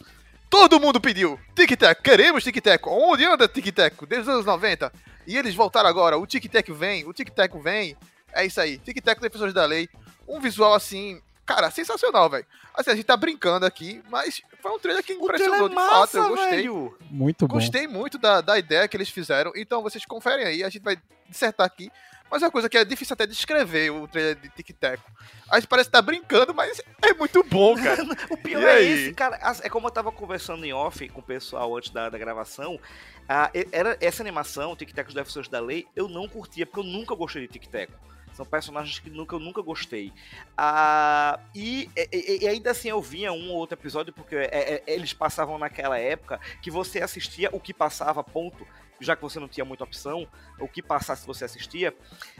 Todo 0.49 0.79
mundo 0.79 1.01
pediu 1.01 1.39
Tic 1.53 1.77
Tac, 1.77 2.01
queremos 2.01 2.43
Tic 2.43 2.61
Tac. 2.61 2.87
Onde 2.87 3.25
anda 3.25 3.47
Tic 3.47 3.73
Tac? 3.73 4.05
Desde 4.05 4.29
os 4.29 4.35
anos 4.35 4.45
90. 4.45 4.91
E 5.25 5.37
eles 5.37 5.53
voltaram 5.53 5.89
agora. 5.89 6.17
O 6.17 6.25
Tic 6.25 6.45
Tac 6.49 6.71
vem, 6.71 7.05
o 7.05 7.13
Tic 7.13 7.29
Tac 7.29 7.57
vem. 7.59 7.97
É 8.33 8.45
isso 8.45 8.59
aí. 8.61 8.77
Tic 8.77 9.01
Tac 9.01 9.19
Defensores 9.19 9.53
da 9.53 9.65
Lei. 9.65 9.89
Um 10.27 10.39
visual 10.39 10.73
assim, 10.73 11.21
cara, 11.45 11.69
sensacional, 11.69 12.29
velho. 12.29 12.45
Assim, 12.73 12.91
a 12.91 12.95
gente 12.95 13.05
tá 13.05 13.17
brincando 13.17 13.65
aqui, 13.65 14.01
mas 14.09 14.41
foi 14.61 14.71
um 14.71 14.79
trailer 14.79 15.03
que 15.03 15.13
impressionou 15.13 15.65
é 15.65 15.69
de 15.69 15.75
massa, 15.75 15.97
fato. 15.97 16.17
Eu 16.17 16.29
gostei. 16.29 16.57
Velho. 16.57 16.97
Muito 17.09 17.47
bom. 17.47 17.55
Gostei 17.55 17.87
muito 17.87 18.17
da, 18.17 18.41
da 18.41 18.57
ideia 18.57 18.87
que 18.87 18.95
eles 18.95 19.09
fizeram. 19.09 19.51
Então 19.55 19.81
vocês 19.81 20.05
conferem 20.05 20.45
aí, 20.45 20.63
a 20.63 20.69
gente 20.69 20.83
vai 20.83 20.97
dissertar 21.29 21.65
aqui 21.65 21.91
mas 22.29 22.41
é 22.41 22.45
uma 22.45 22.51
coisa 22.51 22.69
que 22.69 22.77
é 22.77 22.85
difícil 22.85 23.13
até 23.13 23.25
descrever 23.25 23.89
o 23.89 24.07
trailer 24.07 24.35
de 24.35 24.49
Tic 24.49 24.71
Tac. 24.77 25.01
A 25.49 25.59
gente 25.59 25.67
parece 25.67 25.89
estar 25.89 25.99
tá 25.99 26.01
brincando, 26.01 26.53
mas 26.53 26.81
é 27.01 27.13
muito 27.13 27.43
bom, 27.43 27.75
cara. 27.81 28.03
o 28.29 28.37
pior 28.37 28.63
é 28.63 28.83
esse, 28.83 29.13
cara. 29.13 29.39
É 29.63 29.69
como 29.69 29.87
eu 29.87 29.91
tava 29.91 30.11
conversando 30.11 30.65
em 30.65 30.73
off 30.73 31.07
com 31.09 31.21
o 31.21 31.23
pessoal 31.23 31.75
antes 31.75 31.89
da, 31.89 32.09
da 32.09 32.17
gravação. 32.17 32.79
Ah, 33.27 33.51
era, 33.71 33.97
essa 33.99 34.23
animação, 34.23 34.75
Tic 34.75 34.93
Tac 34.93 35.05
dos 35.05 35.15
Defensores 35.15 35.49
da 35.49 35.59
Lei, 35.59 35.85
eu 35.95 36.07
não 36.07 36.27
curtia, 36.27 36.65
porque 36.65 36.79
eu 36.79 36.83
nunca 36.83 37.15
gostei 37.15 37.47
de 37.47 37.53
Tic 37.53 37.67
Tac. 37.67 37.89
São 38.33 38.45
personagens 38.45 38.99
que 38.99 39.09
nunca, 39.09 39.35
eu 39.35 39.39
nunca 39.39 39.63
gostei. 39.63 40.13
Ah, 40.55 41.39
e, 41.55 41.89
e, 41.95 42.43
e, 42.43 42.47
ainda 42.47 42.69
assim 42.69 42.87
eu 42.87 43.01
via 43.01 43.33
um 43.33 43.49
ou 43.49 43.55
outro 43.57 43.75
episódio, 43.75 44.13
porque 44.13 44.35
é, 44.35 44.75
é, 44.75 44.83
eles 44.85 45.11
passavam 45.11 45.57
naquela 45.57 45.97
época 45.97 46.39
que 46.61 46.69
você 46.69 47.01
assistia 47.01 47.49
o 47.51 47.59
que 47.59 47.73
passava, 47.73 48.23
ponto 48.23 48.65
já 48.99 49.15
que 49.15 49.21
você 49.21 49.39
não 49.39 49.47
tinha 49.47 49.65
muita 49.65 49.83
opção, 49.83 50.27
o 50.59 50.67
que 50.67 50.81
passasse 50.81 51.25
você 51.25 51.45
assistia, 51.45 51.95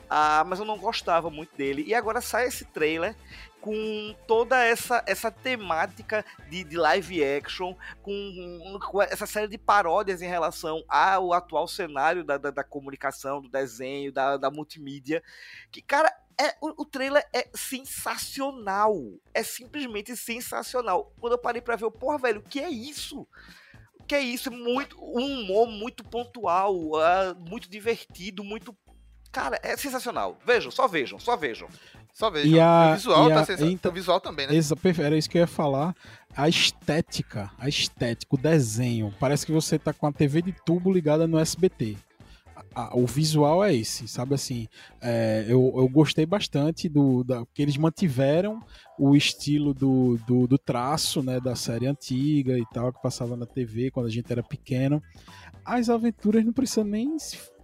ah, 0.10 0.44
mas 0.46 0.60
eu 0.60 0.66
não 0.66 0.78
gostava 0.78 1.30
muito 1.30 1.56
dele. 1.56 1.84
E 1.86 1.94
agora 1.94 2.22
sai 2.22 2.48
esse 2.48 2.66
trailer 2.66 3.16
com 3.60 4.16
toda 4.26 4.64
essa, 4.64 5.04
essa 5.06 5.32
temática 5.32 6.24
de, 6.50 6.64
de 6.64 6.78
live 6.78 7.24
action, 7.24 7.76
com, 8.02 8.80
com, 8.90 9.02
essa 9.02 9.26
série 9.26 9.48
de 9.48 9.58
paródias 9.58 10.22
em 10.22 10.28
relação 10.28 10.84
ao 10.88 11.34
atual 11.34 11.68
cenário 11.68 12.24
da, 12.24 12.38
da, 12.38 12.52
da 12.52 12.64
comunicação, 12.64 13.42
do 13.42 13.50
desenho, 13.50 14.12
da, 14.12 14.38
da 14.38 14.50
multimídia, 14.50 15.22
que, 15.72 15.82
cara, 15.82 16.12
é, 16.40 16.56
o, 16.62 16.84
o, 16.84 16.86
trailer 16.86 17.28
é 17.34 17.50
sensacional. 17.54 18.96
É 19.34 19.42
simplesmente 19.42 20.16
sensacional. 20.16 21.12
Quando 21.20 21.34
eu 21.34 21.40
parei 21.40 21.62
pra 21.62 21.76
ver, 21.76 21.86
eu, 21.86 21.92
porra, 21.92 22.20
velho, 22.20 22.40
o 22.40 22.44
que 22.44 22.60
é 22.60 22.70
isso? 22.70 23.28
Que 24.08 24.16
é 24.16 24.22
isso, 24.22 24.50
muito 24.52 24.98
um 25.00 25.42
humor 25.42 25.68
muito 25.68 26.04
pontual, 26.04 26.76
uh, 26.76 27.36
muito 27.50 27.70
divertido, 27.70 28.44
muito 28.44 28.76
cara, 29.32 29.60
é 29.62 29.76
sensacional. 29.78 30.38
Vejam, 30.46 30.72
só 30.72 30.88
vejam, 30.88 31.20
só 31.20 31.36
vejam. 31.36 31.68
Só 32.14 32.32
vejam. 32.32 32.52
E 32.52 32.60
a, 32.60 32.92
o 32.92 32.96
visual, 32.96 33.30
tá 33.30 33.42
a, 33.42 33.68
então, 33.68 33.92
o 33.92 33.94
visual 33.94 34.20
também, 34.20 34.48
né? 34.48 34.56
Era 35.04 35.16
isso 35.16 35.30
que 35.30 35.38
eu 35.38 35.42
ia 35.42 35.48
falar. 35.48 35.94
A 36.36 36.50
estética, 36.50 37.52
a 37.60 37.70
estética, 37.70 38.36
o 38.36 38.38
desenho. 38.38 39.14
Parece 39.20 39.46
que 39.46 39.52
você 39.52 39.78
tá 39.78 39.94
com 39.94 40.08
a 40.08 40.12
TV 40.12 40.42
de 40.42 40.52
tubo 40.66 40.92
ligada 40.92 41.28
no 41.28 41.38
SBT 41.38 41.96
a, 42.78 42.96
o 42.96 43.08
visual 43.08 43.64
é 43.64 43.74
esse, 43.74 44.08
sabe 44.08 44.36
assim? 44.36 44.68
É, 45.02 45.46
eu, 45.48 45.74
eu 45.76 45.90
gostei 45.90 46.28
bastante 46.28 46.88
do 46.88 47.24
da, 47.24 47.44
que 47.52 47.62
eles 47.64 47.76
mantiveram 47.76 48.62
o 49.00 49.16
estilo 49.16 49.74
do, 49.74 50.18
do, 50.28 50.46
do, 50.46 50.58
traço, 50.60 51.24
né, 51.24 51.40
da 51.40 51.56
série 51.56 51.88
antiga 51.88 52.58
e 52.58 52.66
tal 52.72 52.94
que 52.94 53.02
passava 53.02 53.36
na 53.36 53.48
TV 53.48 53.90
quando 53.90 54.06
a 54.06 54.12
gente 54.12 54.32
era 54.32 54.44
pequeno. 54.44 55.02
As 55.66 55.90
aventuras 55.90 56.46
não 56.46 56.54
precisam 56.54 56.84
nem 56.84 57.18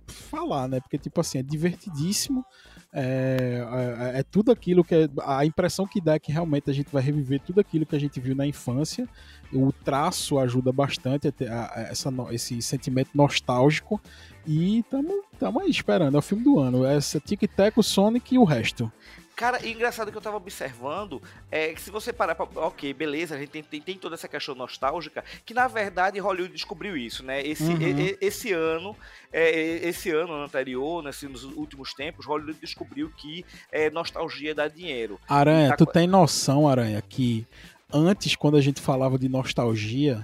falar, 0.07 0.67
né? 0.67 0.79
Porque, 0.79 0.97
tipo 0.97 1.19
assim, 1.21 1.37
é 1.37 1.43
divertidíssimo. 1.43 2.45
É, 2.91 3.65
é, 4.13 4.19
é, 4.19 4.23
tudo 4.23 4.51
aquilo 4.51 4.83
que. 4.83 4.93
É, 4.93 5.09
a 5.23 5.45
impressão 5.45 5.87
que 5.87 5.99
dá 5.99 6.13
é 6.13 6.19
que 6.19 6.31
realmente 6.31 6.69
a 6.69 6.73
gente 6.73 6.91
vai 6.91 7.01
reviver 7.01 7.39
tudo 7.39 7.59
aquilo 7.59 7.85
que 7.85 7.95
a 7.95 7.99
gente 7.99 8.19
viu 8.19 8.35
na 8.35 8.45
infância. 8.45 9.07
O 9.51 9.71
traço 9.71 10.37
ajuda 10.37 10.71
bastante 10.71 11.27
a 11.27 11.31
ter 11.31 11.51
a, 11.51 11.87
essa, 11.89 12.09
esse 12.31 12.61
sentimento 12.61 13.09
nostálgico. 13.15 13.99
E 14.45 14.79
estamos 14.79 15.63
aí 15.63 15.69
esperando. 15.69 16.15
É 16.15 16.19
o 16.19 16.21
filme 16.21 16.43
do 16.43 16.59
ano. 16.59 16.85
É 16.85 16.99
Tic 16.99 17.41
Tac, 17.55 17.77
o 17.77 17.83
Sonic 17.83 18.35
e 18.35 18.37
o 18.37 18.43
resto. 18.43 18.91
Cara, 19.35 19.65
e 19.65 19.71
engraçado 19.71 20.11
que 20.11 20.17
eu 20.17 20.21
tava 20.21 20.37
observando 20.37 21.19
é 21.49 21.73
que 21.73 21.81
se 21.81 21.89
você 21.89 22.13
parar 22.13 22.35
pra. 22.35 22.47
Ok, 22.67 22.93
beleza, 22.93 23.33
a 23.35 23.39
gente 23.39 23.49
tem, 23.49 23.63
tem, 23.63 23.81
tem, 23.81 23.97
toda 23.97 24.13
essa 24.13 24.27
questão 24.27 24.53
nostálgica, 24.53 25.23
que 25.43 25.55
na 25.55 25.67
verdade 25.67 26.19
Hollywood 26.19 26.53
descobriu 26.53 26.95
isso, 26.95 27.23
né? 27.23 27.41
Esse, 27.41 27.63
uhum. 27.63 27.81
e, 27.81 28.17
esse 28.21 28.53
ano, 28.53 28.95
é, 29.31 29.49
esse 29.87 30.11
ano 30.11 30.35
anterior, 30.35 31.01
né, 31.01 31.09
assim, 31.09 31.27
nos 31.27 31.43
últimos 31.43 31.95
tempos, 31.95 32.27
Hollywood 32.27 32.59
descobriu 32.61 33.11
que 33.17 33.43
é, 33.71 33.89
nostalgia 33.89 34.53
dá 34.53 34.67
dinheiro. 34.67 35.19
Aranha, 35.27 35.69
tá... 35.69 35.77
tu 35.77 35.87
tem 35.87 36.05
noção, 36.05 36.67
Aranha, 36.67 37.01
que 37.01 37.47
antes, 37.91 38.35
quando 38.35 38.57
a 38.57 38.61
gente 38.61 38.81
falava 38.81 39.17
de 39.17 39.27
nostalgia, 39.27 40.23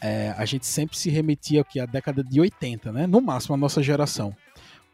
é, 0.00 0.34
a 0.36 0.44
gente 0.44 0.66
sempre 0.66 0.96
se 0.96 1.10
remetia 1.10 1.60
aqui 1.60 1.80
à 1.80 1.86
década 1.86 2.22
de 2.22 2.40
80, 2.40 2.92
né? 2.92 3.06
No 3.06 3.20
máximo, 3.20 3.54
a 3.54 3.58
nossa 3.58 3.82
geração. 3.82 4.34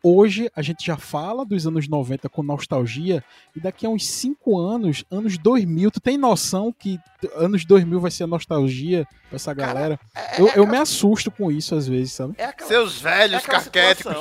Hoje 0.05 0.51
a 0.57 0.63
gente 0.63 0.85
já 0.85 0.97
fala 0.97 1.45
dos 1.45 1.65
anos 1.65 1.87
90 1.87 2.29
com 2.29 2.43
nostalgia 2.43 3.23
e 3.55 3.61
daqui 3.61 3.87
a 3.87 3.89
uns 3.89 4.05
5 4.09 4.59
anos, 4.59 5.05
anos 5.09 5.39
2000, 5.39 5.93
tu 5.93 6.01
tem 6.01 6.19
noção 6.19 6.73
que 6.77 6.99
anos 7.37 7.65
2000 7.65 8.01
vai 8.01 8.11
ser 8.11 8.25
a 8.25 8.27
nostalgia 8.27 9.07
pra 9.29 9.37
essa 9.37 9.55
Cara, 9.55 9.73
galera? 9.73 10.01
É, 10.13 10.41
eu, 10.41 10.49
é 10.49 10.59
eu 10.59 10.67
me 10.67 10.77
assusto 10.77 11.31
com 11.31 11.53
isso 11.53 11.77
às 11.77 11.87
vezes, 11.87 12.15
sabe? 12.15 12.35
É 12.37 12.47
aquela, 12.47 12.69
Seus 12.69 13.01
velhos 13.01 13.45
é 13.45 13.47
carquéticos. 13.47 14.13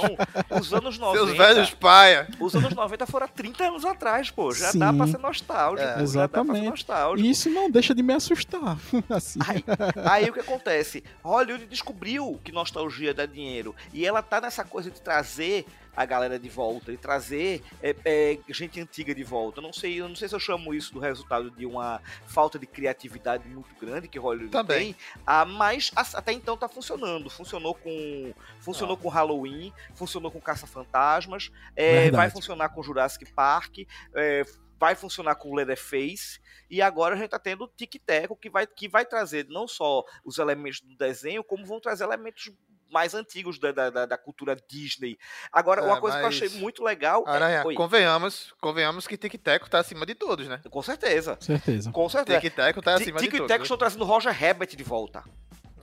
Os 0.52 0.72
anos 0.72 1.00
90. 1.00 1.26
Seus 1.26 1.38
velhos 1.38 1.74
paia. 1.74 2.28
Os 2.40 2.56
anos 2.56 2.76
90 2.76 3.08
foram 3.08 3.28
30 3.28 3.64
anos 3.64 3.84
atrás, 3.84 4.30
pô. 4.30 4.54
Já 4.54 4.72
Sim. 4.72 4.80
dá 4.80 4.94
pra 4.94 5.08
ser 5.08 5.18
nostálgico. 5.18 6.00
É, 6.00 6.02
exatamente. 6.04 6.70
Nostálgico. 6.70 7.28
E 7.28 7.32
isso 7.32 7.50
não 7.50 7.72
deixa 7.72 7.96
de 7.96 8.04
me 8.04 8.14
assustar. 8.14 8.78
assim. 9.10 9.40
Aí, 9.48 9.64
aí 10.06 10.30
o 10.30 10.34
que 10.34 10.42
acontece? 10.42 11.04
Hollywood 11.24 11.66
descobriu 11.66 12.40
que 12.44 12.52
nostalgia 12.52 13.14
dá 13.14 13.26
dinheiro. 13.26 13.76
E 13.92 14.06
ela 14.06 14.22
tá 14.22 14.40
nessa 14.40 14.64
coisa 14.64 14.92
de 14.92 15.02
trazer 15.02 15.66
a 15.96 16.06
galera 16.06 16.40
de 16.40 16.50
volta 16.50 16.92
e 16.92 16.98
trazer 16.98 17.62
é, 17.82 17.96
é, 18.06 18.40
gente 18.50 18.80
antiga 18.80 19.14
de 19.14 19.24
volta. 19.24 19.60
Eu 19.60 19.64
não 19.64 19.74
sei, 19.74 20.00
eu 20.00 20.08
não 20.08 20.16
sei 20.16 20.28
se 20.28 20.36
eu 20.36 20.40
chamo 20.40 20.74
isso 20.74 20.94
do 20.94 21.00
resultado 21.00 21.52
de 21.52 21.66
uma 21.66 22.02
falta 22.26 22.58
de 22.58 22.66
criatividade 22.66 23.48
muito 23.48 23.74
grande 23.76 24.08
que 24.08 24.18
Hollywood 24.18 24.52
Também. 24.52 24.94
tem, 24.94 24.96
ah, 25.26 25.46
mas 25.46 25.92
até 25.96 26.32
então 26.32 26.56
tá 26.56 26.70
funcionando. 26.70 27.30
Funcionou 27.30 27.76
com 27.76 28.34
funcionou 28.60 28.96
com 28.96 29.10
Halloween, 29.10 29.74
funcionou 29.94 30.32
com 30.32 30.40
Caça-Fantasmas, 30.40 31.52
é, 31.76 32.10
vai 32.12 32.30
funcionar 32.30 32.70
com 32.70 32.82
Jurassic 32.82 33.32
Park, 33.34 33.80
é, 34.16 34.44
vai 34.80 34.96
funcionar 34.96 35.36
com 35.36 35.54
Leatherface 35.54 36.40
e 36.70 36.82
agora 36.82 37.14
a 37.14 37.18
gente 37.18 37.30
tá 37.30 37.38
tendo 37.38 37.66
o 37.66 37.68
Tic 37.68 38.02
Tac 38.04 38.36
que 38.40 38.50
vai, 38.50 38.66
que 38.66 38.88
vai 38.88 39.06
trazer 39.06 39.46
não 39.48 39.68
só 39.68 40.04
os 40.26 40.40
elementos 40.40 40.82
do 40.82 40.96
desenho, 40.96 41.44
como 41.44 41.66
vão 41.66 41.80
trazer 41.80 42.04
elementos 42.04 42.52
mais 42.92 43.14
antigos 43.14 43.58
da, 43.60 43.72
da, 43.72 44.06
da 44.06 44.18
cultura 44.18 44.56
Disney. 44.68 45.18
Agora, 45.52 45.82
é, 45.82 45.86
uma 45.86 46.00
coisa 46.00 46.18
que 46.18 46.24
eu 46.24 46.28
achei 46.28 46.50
muito 46.50 46.84
legal. 46.84 47.24
É 47.28 47.32
Aranha, 47.32 47.64
é... 47.68 47.74
convenhamos, 47.74 48.54
convenhamos 48.60 49.08
que 49.08 49.18
Tic 49.18 49.34
Teco 49.42 49.70
tá 49.70 49.80
acima 49.80 50.06
de 50.06 50.16
todos, 50.16 50.48
né? 50.48 50.62
Com 50.70 50.82
certeza. 50.82 51.38
Certeza. 51.40 51.92
Com 51.92 52.10
certeza. 52.10 52.40
Tic 52.40 52.54
Teco 52.54 52.82
tá 52.82 52.96
acima 52.96 53.20
de 53.20 53.28
todos. 53.28 53.40
Tic 53.40 53.48
Teco 53.48 53.64
estão 53.64 53.78
trazendo 53.78 54.06
Roger 54.06 54.34
Rabbit 54.34 54.76
de 54.76 54.84
volta. 54.84 55.24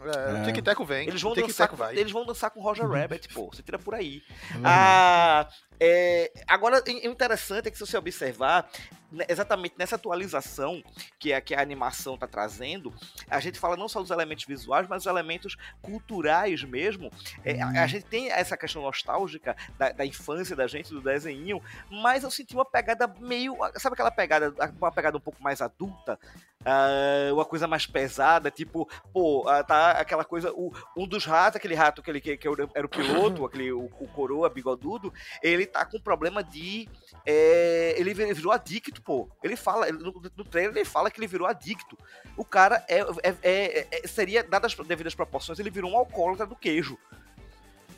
É, 0.01 0.41
o 0.41 0.45
Tic 0.45 0.65
Teco 0.65 0.85
vem. 0.85 1.09
Eles 1.09 1.21
vão, 1.21 1.35
dançar, 1.35 1.69
com, 1.69 1.85
eles 1.91 2.13
vão 2.13 2.25
dançar 2.25 2.51
com 2.51 2.61
Roger 2.61 2.89
Rabbit, 2.89 3.29
pô. 3.35 3.49
Você 3.53 3.63
tira 3.63 3.79
por 3.79 3.95
aí. 3.95 4.23
É 4.53 4.61
ah, 4.65 5.49
é, 5.81 6.33
agora, 6.47 6.83
o 6.87 6.91
interessante 7.07 7.69
é 7.69 7.71
que 7.71 7.79
se 7.79 7.87
você 7.87 7.97
observar, 7.97 8.69
né, 9.11 9.25
exatamente 9.29 9.75
nessa 9.79 9.97
atualização 9.97 10.83
que 11.19 11.33
a, 11.33 11.41
que 11.41 11.55
a 11.55 11.63
animação 11.63 12.15
está 12.15 12.27
trazendo, 12.27 12.93
a 13.29 13.41
gente 13.41 13.59
fala 13.59 13.77
não 13.77 13.89
só 13.89 14.01
dos 14.01 14.11
elementos 14.11 14.45
visuais, 14.45 14.87
mas 14.89 15.05
dos 15.05 15.11
elementos 15.11 15.57
culturais 15.81 16.63
mesmo. 16.65 17.11
É, 17.45 17.63
a, 17.63 17.67
a, 17.67 17.69
uhum. 17.69 17.89
gente 17.89 18.05
tem 18.05 18.31
essa 18.31 18.57
questão 18.57 18.83
nostálgica 18.83 19.57
da, 19.79 19.93
da, 19.93 20.05
infância 20.05 20.55
da 20.55 20.67
gente, 20.67 20.91
do 20.91 21.01
desenho, 21.01 21.63
mas 21.91 22.23
eu 22.23 22.31
senti 22.31 22.55
uma 22.55 22.65
pegada 22.65 23.07
meio. 23.21 23.57
Sabe 23.77 23.95
aquela 23.95 24.11
pegada, 24.11 24.55
uma 24.79 24.93
pegada 24.93 25.17
um 25.17 25.21
pouco 25.21 25.43
mais 25.43 25.63
adulta? 25.63 26.19
Uh, 26.61 27.33
uma 27.33 27.45
coisa 27.45 27.69
mais 27.69 27.87
pesada, 27.87 28.51
tipo, 28.51 28.89
pô, 29.13 29.43
uh, 29.43 29.65
tá 29.65 29.93
aquela 29.93 30.25
coisa. 30.25 30.53
O, 30.53 30.73
um 30.97 31.07
dos 31.07 31.25
ratos, 31.25 31.57
aquele 31.57 31.75
rato 31.75 32.03
que, 32.03 32.11
ele, 32.11 32.21
que, 32.21 32.37
que 32.37 32.49
era 32.75 32.85
o 32.85 32.89
piloto, 32.89 33.47
aquele, 33.47 33.73
o, 33.73 33.85
o 33.85 34.09
coroa 34.09 34.51
bigodudo, 34.51 35.13
ele 35.41 35.68
tá 35.69 35.85
com 35.85 36.01
problema 36.01 36.43
de. 36.43 36.89
É, 37.25 37.95
ele 37.97 38.15
virou 38.15 38.53
adicto, 38.53 39.01
pô. 39.03 39.29
Ele 39.43 39.57
fala, 39.57 39.91
no, 39.93 40.21
no 40.37 40.45
trailer 40.45 40.77
ele 40.77 40.85
fala 40.85 41.11
que 41.11 41.21
ele 41.21 41.27
virou 41.27 41.47
adicto. 41.47 41.97
O 42.37 42.45
cara 42.45 42.85
é, 42.89 43.01
é, 43.01 43.37
é, 43.43 43.89
é 44.05 44.07
seria, 44.07 44.43
dadas 44.43 44.75
as 44.79 44.87
devidas 44.87 45.15
proporções, 45.15 45.59
ele 45.59 45.71
virou 45.71 45.93
um 45.93 45.97
alcoólatra 45.97 46.47
do 46.47 46.57
queijo. 46.57 46.99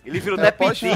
Ele 0.05 0.19
virou 0.19 0.39
é, 0.39 0.43
dependente. 0.43 0.87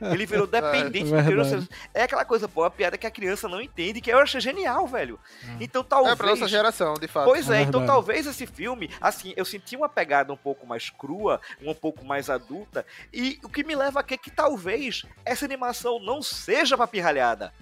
Ele 0.00 0.26
virou 0.26 0.46
dependente 0.46 1.12
é, 1.12 1.22
do 1.22 1.68
É 1.92 2.02
aquela 2.02 2.24
coisa, 2.24 2.48
pô, 2.48 2.64
a 2.64 2.70
piada 2.70 2.96
que 2.96 3.06
a 3.06 3.10
criança 3.10 3.48
não 3.48 3.60
entende, 3.60 4.00
que 4.00 4.10
eu 4.10 4.18
achei 4.18 4.40
genial, 4.40 4.86
velho. 4.86 5.18
Hum. 5.44 5.56
Então 5.60 5.82
talvez. 5.82 6.12
É 6.12 6.16
pra 6.16 6.26
nossa 6.28 6.48
geração, 6.48 6.94
de 6.94 7.08
fato. 7.08 7.24
Pois 7.24 7.50
é, 7.50 7.58
é 7.58 7.62
então 7.62 7.84
talvez 7.84 8.26
esse 8.26 8.46
filme, 8.46 8.90
assim, 9.00 9.32
eu 9.36 9.44
senti 9.44 9.76
uma 9.76 9.88
pegada 9.88 10.32
um 10.32 10.36
pouco 10.36 10.66
mais 10.66 10.90
crua, 10.90 11.40
um 11.62 11.74
pouco 11.74 12.04
mais 12.04 12.30
adulta, 12.30 12.86
e 13.12 13.38
o 13.42 13.48
que 13.48 13.64
me 13.64 13.74
leva 13.74 14.00
a 14.00 14.02
que, 14.02 14.16
que 14.16 14.30
talvez 14.30 15.04
essa 15.24 15.44
animação 15.44 15.98
não 15.98 16.22
seja 16.22 16.76
pra 16.76 16.86
pirralhada. 16.86 17.52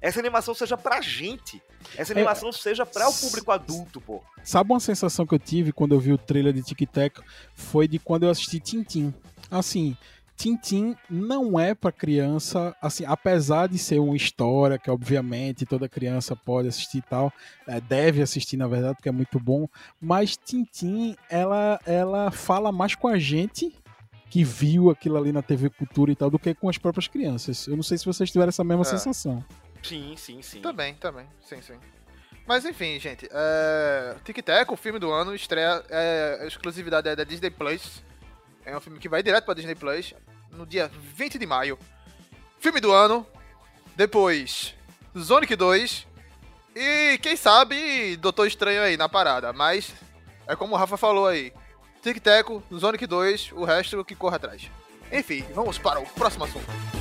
Essa 0.00 0.20
animação 0.20 0.54
seja 0.54 0.76
pra 0.76 1.00
gente. 1.00 1.62
Essa 1.96 2.12
é, 2.12 2.16
animação 2.16 2.50
é, 2.50 2.52
seja 2.52 2.84
para 2.84 3.08
o 3.08 3.14
público 3.14 3.50
adulto, 3.50 4.00
pô. 4.00 4.22
Sabe 4.44 4.72
uma 4.72 4.80
sensação 4.80 5.26
que 5.26 5.34
eu 5.34 5.38
tive 5.38 5.72
quando 5.72 5.94
eu 5.94 6.00
vi 6.00 6.12
o 6.12 6.18
trailer 6.18 6.52
de 6.52 6.62
Tic 6.62 6.88
Tac? 6.90 7.20
Foi 7.54 7.88
de 7.88 7.98
quando 7.98 8.24
eu 8.24 8.30
assisti 8.30 8.60
Tintin. 8.60 9.14
Assim, 9.50 9.96
Tintin 10.36 10.94
não 11.08 11.58
é 11.58 11.74
para 11.74 11.90
criança, 11.90 12.76
assim, 12.80 13.04
apesar 13.06 13.68
de 13.68 13.78
ser 13.78 13.98
uma 13.98 14.16
história 14.16 14.78
que 14.78 14.90
obviamente 14.90 15.64
toda 15.64 15.88
criança 15.88 16.36
pode 16.36 16.68
assistir 16.68 16.98
e 16.98 17.02
tal, 17.02 17.32
é, 17.66 17.80
deve 17.80 18.20
assistir 18.20 18.56
na 18.56 18.68
verdade 18.68 18.96
porque 18.96 19.08
é 19.08 19.12
muito 19.12 19.40
bom, 19.40 19.66
mas 20.00 20.36
Tintin 20.36 21.16
ela 21.30 21.80
ela 21.86 22.30
fala 22.30 22.70
mais 22.70 22.94
com 22.94 23.08
a 23.08 23.18
gente 23.18 23.72
que 24.28 24.44
viu 24.44 24.90
aquilo 24.90 25.16
ali 25.16 25.32
na 25.32 25.40
TV 25.40 25.70
Cultura 25.70 26.12
e 26.12 26.16
tal 26.16 26.28
do 26.28 26.38
que 26.38 26.54
com 26.54 26.68
as 26.68 26.76
próprias 26.76 27.08
crianças. 27.08 27.66
Eu 27.66 27.76
não 27.76 27.82
sei 27.82 27.96
se 27.96 28.04
vocês 28.04 28.30
tiveram 28.30 28.50
essa 28.50 28.64
mesma 28.64 28.82
é. 28.82 28.84
sensação. 28.84 29.42
Sim, 29.82 30.14
sim, 30.16 30.42
sim. 30.42 30.60
Também, 30.60 30.94
também, 30.94 31.26
sim, 31.40 31.62
sim. 31.62 31.76
Mas 32.46 32.64
enfim, 32.64 32.98
gente, 33.00 33.28
é... 33.30 34.16
Tic 34.24 34.42
Tac, 34.42 34.70
o 34.70 34.76
filme 34.76 34.98
do 34.98 35.10
ano, 35.10 35.34
estreia, 35.34 35.82
é... 35.88 36.44
exclusividade 36.46 37.08
é 37.08 37.16
da 37.16 37.24
Disney 37.24 37.50
Plus. 37.50 38.02
É 38.66 38.76
um 38.76 38.80
filme 38.80 38.98
que 38.98 39.08
vai 39.08 39.22
direto 39.22 39.44
pra 39.44 39.54
Disney 39.54 39.76
Plus 39.76 40.12
no 40.50 40.66
dia 40.66 40.90
20 41.14 41.38
de 41.38 41.46
maio. 41.46 41.78
Filme 42.58 42.80
do 42.80 42.92
ano. 42.92 43.24
Depois, 43.94 44.74
Sonic 45.14 45.54
2. 45.54 46.06
E 46.74 47.18
quem 47.22 47.36
sabe, 47.36 48.16
Doutor 48.16 48.46
Estranho 48.46 48.82
aí 48.82 48.96
na 48.96 49.08
parada. 49.08 49.52
Mas 49.52 49.94
é 50.48 50.56
como 50.56 50.74
o 50.74 50.76
Rafa 50.76 50.96
falou 50.96 51.28
aí. 51.28 51.52
Tic 52.02 52.20
Teco, 52.20 52.62
Sonic 52.76 53.06
2, 53.06 53.52
o 53.52 53.64
resto 53.64 54.04
que 54.04 54.16
corre 54.16 54.36
atrás. 54.36 54.70
Enfim, 55.10 55.44
vamos 55.54 55.78
para 55.78 56.00
o 56.00 56.06
próximo 56.06 56.44
assunto. 56.44 56.95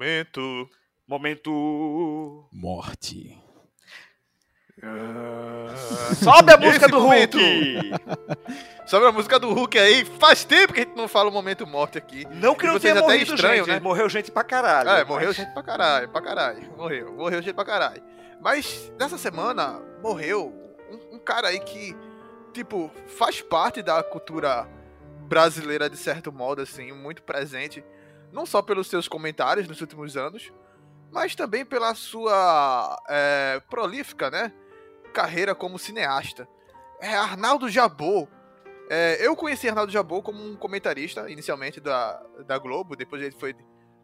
Momento. 0.00 0.70
Momento. 1.06 2.48
Morte. 2.50 3.38
Uh... 4.78 6.16
Sobe 6.16 6.54
a 6.54 6.56
música 6.56 6.88
do 6.88 7.02
momento. 7.02 7.36
Hulk! 7.36 7.90
Sobe 8.86 9.06
a 9.06 9.12
música 9.12 9.38
do 9.38 9.52
Hulk 9.52 9.78
aí. 9.78 10.06
Faz 10.18 10.42
tempo 10.42 10.72
que 10.72 10.80
a 10.80 10.84
gente 10.84 10.96
não 10.96 11.06
fala 11.06 11.28
o 11.28 11.32
momento 11.32 11.66
morte 11.66 11.98
aqui. 11.98 12.26
Não 12.30 12.54
que 12.54 12.66
não 12.66 12.80
tenha 12.80 12.94
até 12.94 13.02
morrido 13.02 13.34
estranho, 13.34 13.66
gente, 13.66 13.74
né? 13.74 13.80
Morreu 13.80 14.08
gente 14.08 14.30
pra 14.30 14.42
caralho. 14.42 14.88
É, 14.88 15.04
morreu 15.04 15.28
mas... 15.28 15.36
gente 15.36 15.52
pra 15.52 15.62
caralho, 15.62 16.08
pra 16.08 16.22
caralho. 16.22 16.72
Morreu, 16.78 17.12
morreu 17.12 17.42
gente 17.42 17.54
pra 17.54 17.64
caralho. 17.66 18.02
Mas 18.40 18.90
nessa 18.98 19.18
semana 19.18 19.82
morreu 20.02 20.50
um, 20.90 21.16
um 21.16 21.18
cara 21.18 21.48
aí 21.48 21.60
que, 21.60 21.94
tipo, 22.54 22.90
faz 23.06 23.42
parte 23.42 23.82
da 23.82 24.02
cultura 24.02 24.66
brasileira 25.28 25.90
de 25.90 25.98
certo 25.98 26.32
modo, 26.32 26.62
assim, 26.62 26.90
muito 26.90 27.22
presente 27.22 27.84
não 28.32 28.46
só 28.46 28.62
pelos 28.62 28.88
seus 28.88 29.08
comentários 29.08 29.66
nos 29.66 29.80
últimos 29.80 30.16
anos, 30.16 30.52
mas 31.10 31.34
também 31.34 31.64
pela 31.64 31.94
sua 31.94 32.96
é, 33.08 33.60
prolífica, 33.68 34.30
né, 34.30 34.52
carreira 35.12 35.54
como 35.54 35.78
cineasta. 35.78 36.48
É 37.00 37.14
Arnaldo 37.14 37.68
Jabot. 37.68 38.28
É, 38.88 39.24
eu 39.24 39.34
conheci 39.36 39.68
Arnaldo 39.68 39.92
Jabot 39.92 40.22
como 40.22 40.42
um 40.42 40.56
comentarista, 40.56 41.30
inicialmente 41.30 41.80
da, 41.80 42.22
da 42.46 42.58
Globo, 42.58 42.96
depois 42.96 43.22
ele 43.22 43.34
foi 43.38 43.54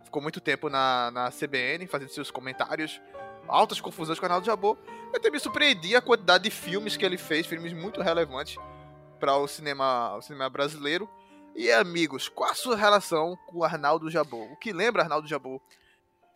ficou 0.06 0.22
muito 0.22 0.40
tempo 0.40 0.70
na, 0.70 1.10
na 1.10 1.30
CBN, 1.30 1.86
fazendo 1.86 2.10
seus 2.10 2.30
comentários, 2.30 3.00
altas 3.48 3.80
confusões 3.80 4.18
com 4.18 4.26
Arnaldo 4.26 4.46
Jabor. 4.46 4.78
Eu 5.12 5.18
até 5.18 5.30
me 5.30 5.38
surpreendi 5.38 5.96
a 5.96 6.00
quantidade 6.00 6.44
de 6.44 6.50
filmes 6.50 6.96
que 6.96 7.04
ele 7.04 7.18
fez, 7.18 7.46
filmes 7.46 7.72
muito 7.72 8.00
relevantes 8.00 8.56
para 9.18 9.36
o 9.36 9.46
cinema, 9.48 10.16
o 10.16 10.22
cinema 10.22 10.48
brasileiro. 10.48 11.08
E 11.58 11.72
amigos, 11.72 12.28
qual 12.28 12.50
a 12.50 12.54
sua 12.54 12.76
relação 12.76 13.34
com 13.46 13.64
Arnaldo 13.64 14.10
Jabor? 14.10 14.52
O 14.52 14.56
que 14.56 14.74
lembra 14.74 15.02
Arnaldo 15.02 15.26
Jabor? 15.26 15.58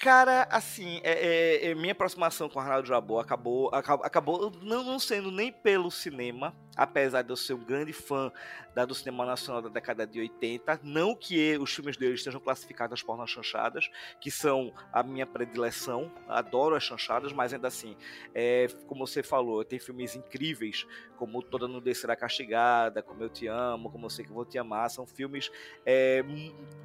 Cara, 0.01 0.49
assim, 0.51 0.99
é, 1.05 1.13
é, 1.13 1.67
é, 1.67 1.75
minha 1.75 1.93
aproximação 1.93 2.49
com 2.49 2.59
Arnaldo 2.59 2.89
Jabor 2.89 3.21
acabou, 3.21 3.69
acabou, 3.69 4.07
acabou 4.07 4.53
não, 4.63 4.83
não, 4.83 4.99
sendo 4.99 5.31
nem 5.31 5.53
pelo 5.53 5.91
cinema, 5.91 6.57
apesar 6.75 7.21
de 7.21 7.29
eu 7.29 7.37
ser 7.37 7.53
um 7.53 7.63
grande 7.63 7.93
fã 7.93 8.33
da, 8.75 8.87
do 8.87 8.95
cinema 8.95 9.27
nacional 9.27 9.61
da 9.61 9.69
década 9.69 10.07
de 10.07 10.19
80. 10.19 10.81
Não 10.83 11.15
que 11.15 11.59
os 11.59 11.75
filmes 11.75 11.99
dele 11.99 12.15
estejam 12.15 12.41
classificados 12.41 13.05
nas 13.07 13.29
chanchadas, 13.29 13.91
que 14.23 14.31
são 14.31 14.73
a 14.91 15.03
minha 15.03 15.27
predileção. 15.27 16.11
Adoro 16.27 16.75
as 16.75 16.83
chanchadas, 16.83 17.31
mas 17.31 17.53
ainda 17.53 17.69
assim, 17.69 17.95
é, 18.35 18.69
como 18.87 19.07
você 19.07 19.23
falou, 19.23 19.63
tem 19.67 19.79
filmes 19.79 20.17
incríveis, 20.17 20.87
como 21.19 21.43
Toda 21.43 21.69
Nudez 21.69 21.99
Será 21.99 22.17
Castigada, 22.17 23.03
Como 23.03 23.23
Eu 23.23 23.29
Te 23.29 23.49
Amo, 23.49 23.91
Como 23.91 24.07
Eu 24.07 24.11
Sei 24.11 24.25
Que 24.25 24.33
Vou 24.33 24.47
Te 24.47 24.57
Amar. 24.57 24.89
São 24.89 25.07
filmes 25.07 25.53
é, 25.85 26.23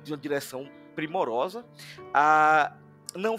de 0.03 0.11
uma 0.11 0.17
direção 0.17 0.69
primorosa. 0.93 1.65
A, 2.13 2.75
não, 3.15 3.37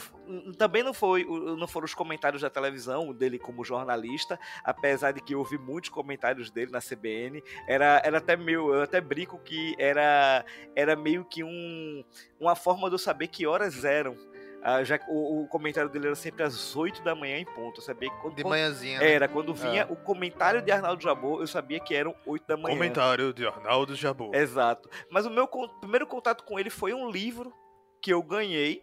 também 0.57 0.83
não 0.83 0.95
foi 0.95 1.25
não 1.25 1.67
foram 1.69 1.85
os 1.85 1.95
comentários 1.95 2.43
da 2.43 2.51
televisão 2.51 3.13
dele 3.13 3.39
como 3.39 3.65
jornalista, 3.65 4.39
apesar 4.65 5.13
de 5.13 5.21
que 5.21 5.35
eu 5.35 5.39
ouvi 5.39 5.59
muitos 5.59 5.91
comentários 5.91 6.51
dele 6.51 6.71
na 6.71 6.81
CBN. 6.81 7.43
Era, 7.69 8.01
era 8.05 8.19
até 8.19 8.37
meio, 8.37 8.75
eu 8.75 8.83
até 8.83 9.01
brinco 9.01 9.39
que 9.39 9.75
era, 9.79 10.45
era 10.75 10.97
meio 10.97 11.25
que 11.25 11.45
um, 11.45 12.05
uma 12.41 12.57
forma 12.57 12.89
de 12.89 12.95
eu 12.95 12.99
saber 12.99 13.29
que 13.29 13.47
horas 13.47 13.85
eram. 13.85 14.17
Uh, 14.57 14.85
já 14.85 14.99
o, 15.07 15.43
o, 15.43 15.47
comentário 15.47 15.89
dele 15.89 16.07
era 16.07 16.17
sempre 16.17 16.43
às 16.43 16.75
8 16.75 17.03
da 17.03 17.15
manhã 17.15 17.39
em 17.39 17.45
ponto. 17.45 17.81
Eu 17.81 17.85
sabia 17.85 18.11
que 18.11 18.17
quando, 18.17 18.35
de 18.35 18.43
manhãzinha. 18.43 18.99
Né? 18.99 19.13
Era, 19.13 19.29
quando 19.29 19.55
vinha 19.55 19.83
é. 19.83 19.93
o 19.93 19.95
comentário 19.95 20.61
de 20.61 20.73
Arnaldo 20.73 21.01
Jabor, 21.01 21.41
eu 21.41 21.47
sabia 21.47 21.79
que 21.79 21.95
eram 21.95 22.17
8 22.27 22.47
da 22.49 22.57
manhã. 22.57 22.75
Comentário 22.75 23.33
de 23.33 23.47
Arnaldo 23.47 23.95
Jabor. 23.95 24.35
Exato. 24.35 24.91
Mas 25.09 25.25
o 25.25 25.31
meu 25.31 25.47
primeiro 25.47 26.05
contato 26.05 26.43
com 26.43 26.59
ele 26.59 26.71
foi 26.71 26.93
um 26.93 27.09
livro 27.09 27.55
que 28.03 28.13
eu 28.13 28.23
ganhei 28.23 28.83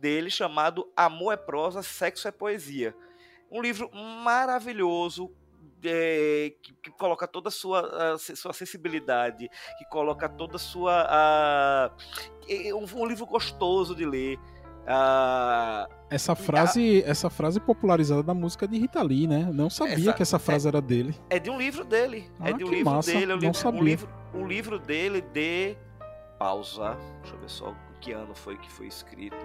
dele 0.00 0.30
chamado 0.30 0.90
Amor 0.96 1.32
é 1.32 1.36
Prosa, 1.36 1.82
Sexo 1.82 2.28
é 2.28 2.30
Poesia. 2.30 2.94
Um 3.50 3.62
livro 3.62 3.90
maravilhoso, 3.94 5.30
é, 5.84 6.52
que, 6.62 6.72
que, 6.82 6.90
coloca 6.90 7.26
toda 7.26 7.48
a 7.48 7.52
sua, 7.52 8.14
a, 8.14 8.18
sua 8.18 8.52
sensibilidade, 8.52 9.48
que 9.78 9.84
coloca 9.86 10.28
toda 10.28 10.56
a 10.56 10.58
sua. 10.58 11.06
A, 11.08 11.90
é 12.48 12.74
um, 12.74 12.84
um, 12.94 13.06
livro 13.06 13.26
gostoso 13.26 13.94
de 13.94 14.04
ler. 14.04 14.38
essa 16.10 16.34
frase, 16.34 17.02
essa 17.04 17.30
frase 17.30 17.60
popularizada 17.60 18.22
da 18.22 18.34
música 18.34 18.66
de 18.66 18.78
Rita 18.78 19.02
Lee, 19.02 19.26
né? 19.26 19.48
Não 19.52 19.70
sabia 19.70 19.94
essa, 19.94 20.12
que 20.12 20.22
essa 20.22 20.38
frase 20.38 20.66
é, 20.66 20.68
era 20.68 20.80
dele. 20.80 21.14
É 21.30 21.38
de 21.38 21.50
um 21.50 21.58
livro 21.58 21.84
dele. 21.84 22.30
Ah, 22.40 22.50
é 22.50 22.52
de 22.52 22.64
um 22.64 22.70
livro 22.70 22.90
massa. 22.90 23.12
dele. 23.12 23.32
É 23.32 23.34
um, 23.34 23.38
Não 23.38 23.46
livro, 23.46 23.58
sabia. 23.58 23.80
um 23.80 23.84
livro, 23.84 24.08
um 24.34 24.46
livro 24.46 24.78
dele 24.78 25.20
de 25.20 25.76
pausa. 26.38 26.96
Deixa 27.22 27.34
eu 27.34 27.40
ver 27.40 27.50
só 27.50 27.74
que 28.00 28.12
ano 28.12 28.34
foi 28.34 28.56
que 28.56 28.70
foi 28.70 28.86
escrito. 28.86 29.36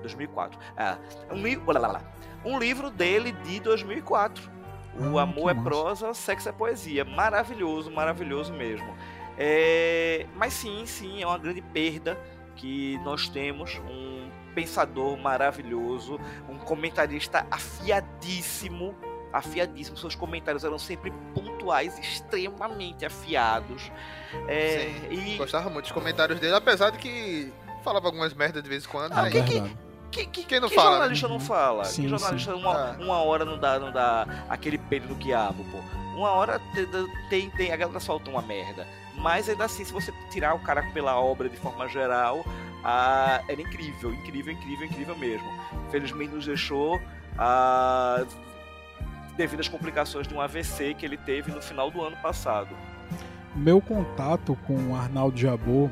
2004. 0.00 0.58
É, 0.76 0.96
um, 1.32 1.42
li 1.42 1.60
um 2.44 2.58
livro 2.58 2.90
dele 2.90 3.32
de 3.32 3.60
2004. 3.60 4.50
O 4.98 5.18
Ah, 5.18 5.22
Amor 5.22 5.50
é 5.50 5.54
massa. 5.54 5.68
Prosa, 5.68 6.14
Sexo 6.14 6.48
é 6.48 6.52
Poesia. 6.52 7.04
Maravilhoso, 7.04 7.90
maravilhoso 7.90 8.52
mesmo. 8.52 8.94
É, 9.36 10.26
mas 10.34 10.52
sim, 10.52 10.84
sim, 10.86 11.22
é 11.22 11.26
uma 11.26 11.38
grande 11.38 11.62
perda 11.62 12.18
que 12.56 12.98
nós 13.04 13.28
temos 13.28 13.80
um 13.88 14.28
pensador 14.54 15.16
maravilhoso, 15.16 16.18
um 16.48 16.58
comentarista 16.58 17.46
afiadíssimo, 17.48 18.96
afiadíssimo. 19.32 19.96
Seus 19.96 20.14
comentários 20.16 20.64
eram 20.64 20.78
sempre 20.78 21.12
pontuais, 21.34 21.96
extremamente 21.98 23.04
afiados. 23.06 23.92
É, 24.48 24.90
Sim, 25.10 25.12
e 25.34 25.36
Gostava 25.36 25.70
muito 25.70 25.84
dos 25.84 25.92
comentários 25.92 26.40
dele, 26.40 26.54
apesar 26.54 26.90
de 26.90 26.98
que 26.98 27.52
falava 27.84 28.06
algumas 28.08 28.34
merdas 28.34 28.62
de 28.62 28.68
vez 28.68 28.84
em 28.84 28.88
quando. 28.88 29.12
Ah, 29.12 29.22
né? 29.22 29.30
que- 29.30 29.42
que- 29.44 29.52
verdade. 29.60 29.87
Que, 30.10 30.26
que, 30.26 30.44
Quem 30.44 30.60
não 30.60 30.68
que 30.68 30.74
fala, 30.74 30.90
jornalista 30.92 31.28
não 31.28 31.34
Uhum. 31.36 31.40
fala? 31.40 31.84
Sim, 31.84 32.02
que 32.02 32.08
jornalista 32.08 32.52
sim. 32.52 32.58
uma, 32.60 32.74
Ah. 32.74 32.96
uma 32.98 33.22
hora 33.22 33.44
não 33.44 33.58
dá, 33.58 33.78
não 33.78 33.92
dá 33.92 34.26
aquele 34.48 34.78
peido 34.78 35.08
no 35.08 35.16
quiabo, 35.16 35.64
pô. 35.64 35.78
Uma 36.16 36.30
hora 36.30 36.58
te- 36.74 36.88
tem, 37.28 37.50
tem, 37.50 37.72
a 37.72 37.76
galera 37.76 38.00
solta 38.00 38.30
uma 38.30 38.42
merda. 38.42 38.86
Mas 39.16 39.48
ainda 39.48 39.64
assim, 39.66 39.84
se 39.84 39.92
você 39.92 40.12
tirar 40.30 40.54
o 40.54 40.60
cara 40.60 40.82
pela 40.92 41.20
obra 41.20 41.48
de 41.48 41.56
forma 41.56 41.88
geral, 41.88 42.44
ah, 42.84 43.40
era 43.48 43.60
incrível, 43.60 44.12
incrível, 44.14 44.52
incrível, 44.52 44.86
incrível 44.86 45.16
mesmo. 45.18 45.46
Infelizmente 45.88 46.34
nos 46.34 46.46
deixou 46.46 47.00
ah, 47.36 48.24
devido 49.36 49.60
às 49.60 49.68
complicações 49.68 50.26
de 50.26 50.34
um 50.34 50.40
AVC 50.40 50.94
que 50.94 51.04
ele 51.06 51.16
teve 51.16 51.52
no 51.52 51.60
final 51.62 51.90
do 51.90 52.02
ano 52.02 52.16
passado. 52.16 52.74
Meu 53.54 53.80
contato 53.80 54.56
com 54.66 54.74
o 54.90 54.96
Arnaldo 54.96 55.36
Jabor 55.38 55.90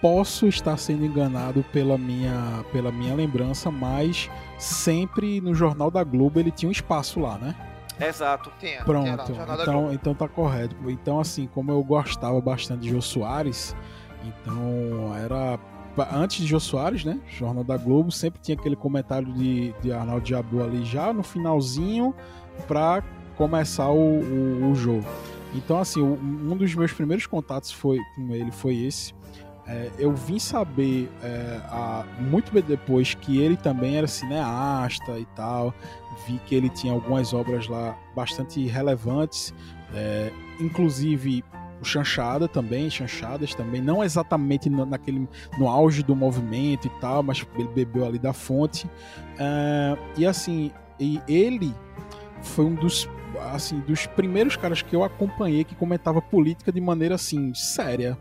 posso 0.00 0.46
estar 0.46 0.76
sendo 0.76 1.04
enganado 1.04 1.64
pela 1.72 1.98
minha, 1.98 2.64
pela 2.72 2.92
minha 2.92 3.14
lembrança, 3.14 3.70
mas 3.70 4.30
sempre 4.58 5.40
no 5.40 5.54
Jornal 5.54 5.90
da 5.90 6.04
Globo 6.04 6.38
ele 6.38 6.50
tinha 6.50 6.68
um 6.68 6.72
espaço 6.72 7.20
lá, 7.20 7.38
né? 7.38 7.54
Exato. 8.00 8.52
Tinha, 8.58 8.84
tinha 8.84 9.16
lá, 9.16 9.24
Pronto, 9.24 9.32
da 9.32 9.62
então, 9.62 9.92
então 9.92 10.14
tá 10.14 10.28
correto. 10.28 10.76
Então, 10.88 11.18
assim, 11.18 11.48
como 11.48 11.72
eu 11.72 11.82
gostava 11.82 12.40
bastante 12.40 12.82
de 12.82 12.90
Jô 12.90 13.02
Soares, 13.02 13.74
então 14.24 15.14
era. 15.16 15.58
Antes 16.12 16.36
de 16.38 16.46
Jô 16.46 16.60
Soares, 16.60 17.04
né? 17.04 17.20
Jornal 17.26 17.64
da 17.64 17.76
Globo, 17.76 18.12
sempre 18.12 18.40
tinha 18.40 18.56
aquele 18.56 18.76
comentário 18.76 19.32
de, 19.32 19.74
de 19.82 19.92
Arnaldo 19.92 20.28
Jabor 20.28 20.62
ali 20.62 20.84
já 20.84 21.12
no 21.12 21.24
finalzinho 21.24 22.14
pra 22.68 23.02
começar 23.36 23.88
o, 23.88 24.20
o, 24.20 24.70
o 24.70 24.74
jogo. 24.76 25.04
Então, 25.54 25.80
assim, 25.80 26.00
um 26.00 26.56
dos 26.56 26.72
meus 26.74 26.92
primeiros 26.92 27.26
contatos 27.26 27.72
foi, 27.72 27.98
com 28.14 28.32
ele 28.32 28.52
foi 28.52 28.76
esse. 28.76 29.12
É, 29.68 29.90
eu 29.98 30.12
vim 30.14 30.38
saber 30.38 31.10
é, 31.22 31.60
a- 31.68 32.04
muito 32.18 32.50
bem 32.52 32.62
depois 32.62 33.12
que 33.14 33.38
ele 33.38 33.56
também 33.56 33.96
era 33.96 34.06
cineasta 34.06 35.18
e 35.18 35.26
tal. 35.36 35.74
Vi 36.26 36.40
que 36.46 36.54
ele 36.54 36.70
tinha 36.70 36.92
algumas 36.92 37.34
obras 37.34 37.68
lá 37.68 37.96
bastante 38.16 38.66
relevantes, 38.66 39.54
é, 39.94 40.32
inclusive 40.58 41.44
o 41.80 41.84
Chanchada 41.84 42.48
também, 42.48 42.90
Chanchadas 42.90 43.54
também, 43.54 43.80
não 43.80 44.02
exatamente 44.02 44.68
no, 44.68 44.84
naquele, 44.84 45.28
no 45.58 45.68
auge 45.68 46.02
do 46.02 46.16
movimento 46.16 46.86
e 46.88 46.90
tal, 47.00 47.22
mas 47.22 47.46
ele 47.56 47.68
bebeu 47.68 48.04
ali 48.04 48.18
da 48.18 48.32
fonte. 48.32 48.90
É, 49.38 49.96
e 50.16 50.26
assim, 50.26 50.72
e 50.98 51.20
ele 51.28 51.74
foi 52.42 52.64
um 52.64 52.74
dos 52.74 53.08
assim 53.52 53.78
dos 53.80 54.06
primeiros 54.06 54.56
caras 54.56 54.82
que 54.82 54.96
eu 54.96 55.04
acompanhei 55.04 55.62
que 55.62 55.74
comentava 55.74 56.20
política 56.20 56.72
de 56.72 56.80
maneira 56.80 57.14
assim 57.14 57.52
séria. 57.54 58.18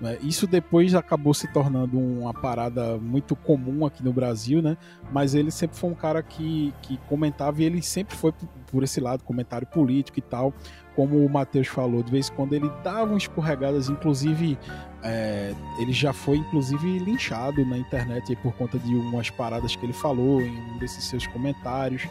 Né? 0.00 0.18
Isso 0.22 0.46
depois 0.46 0.94
acabou 0.94 1.32
se 1.32 1.46
tornando 1.52 1.98
uma 1.98 2.34
parada 2.34 2.98
muito 2.98 3.34
comum 3.34 3.86
aqui 3.86 4.02
no 4.04 4.12
Brasil, 4.12 4.60
né? 4.60 4.76
Mas 5.12 5.34
ele 5.34 5.50
sempre 5.50 5.76
foi 5.76 5.90
um 5.90 5.94
cara 5.94 6.22
que, 6.22 6.72
que 6.82 6.96
comentava 7.08 7.62
e 7.62 7.64
ele 7.64 7.80
sempre 7.82 8.14
foi 8.16 8.32
por- 8.70 8.82
esse 8.82 9.00
lado, 9.00 9.24
comentário 9.24 9.66
político 9.66 10.18
e 10.18 10.22
tal. 10.22 10.52
Como 10.94 11.24
o 11.24 11.28
Matheus 11.28 11.66
falou, 11.68 12.02
de 12.02 12.10
vez 12.10 12.28
em 12.28 12.32
quando 12.34 12.52
ele 12.54 12.70
dava 12.82 13.04
umas 13.10 13.22
escorregadas, 13.24 13.88
inclusive 13.90 14.58
é, 15.02 15.54
ele 15.78 15.92
já 15.92 16.12
foi 16.12 16.38
inclusive 16.38 16.98
linchado 16.98 17.64
na 17.66 17.76
internet 17.78 18.34
por 18.36 18.52
conta 18.54 18.78
de 18.78 18.94
umas 18.94 19.28
paradas 19.30 19.76
que 19.76 19.84
ele 19.84 19.92
falou 19.92 20.40
em 20.40 20.50
um 20.74 20.78
desses 20.78 21.04
seus 21.04 21.26
comentários. 21.26 22.06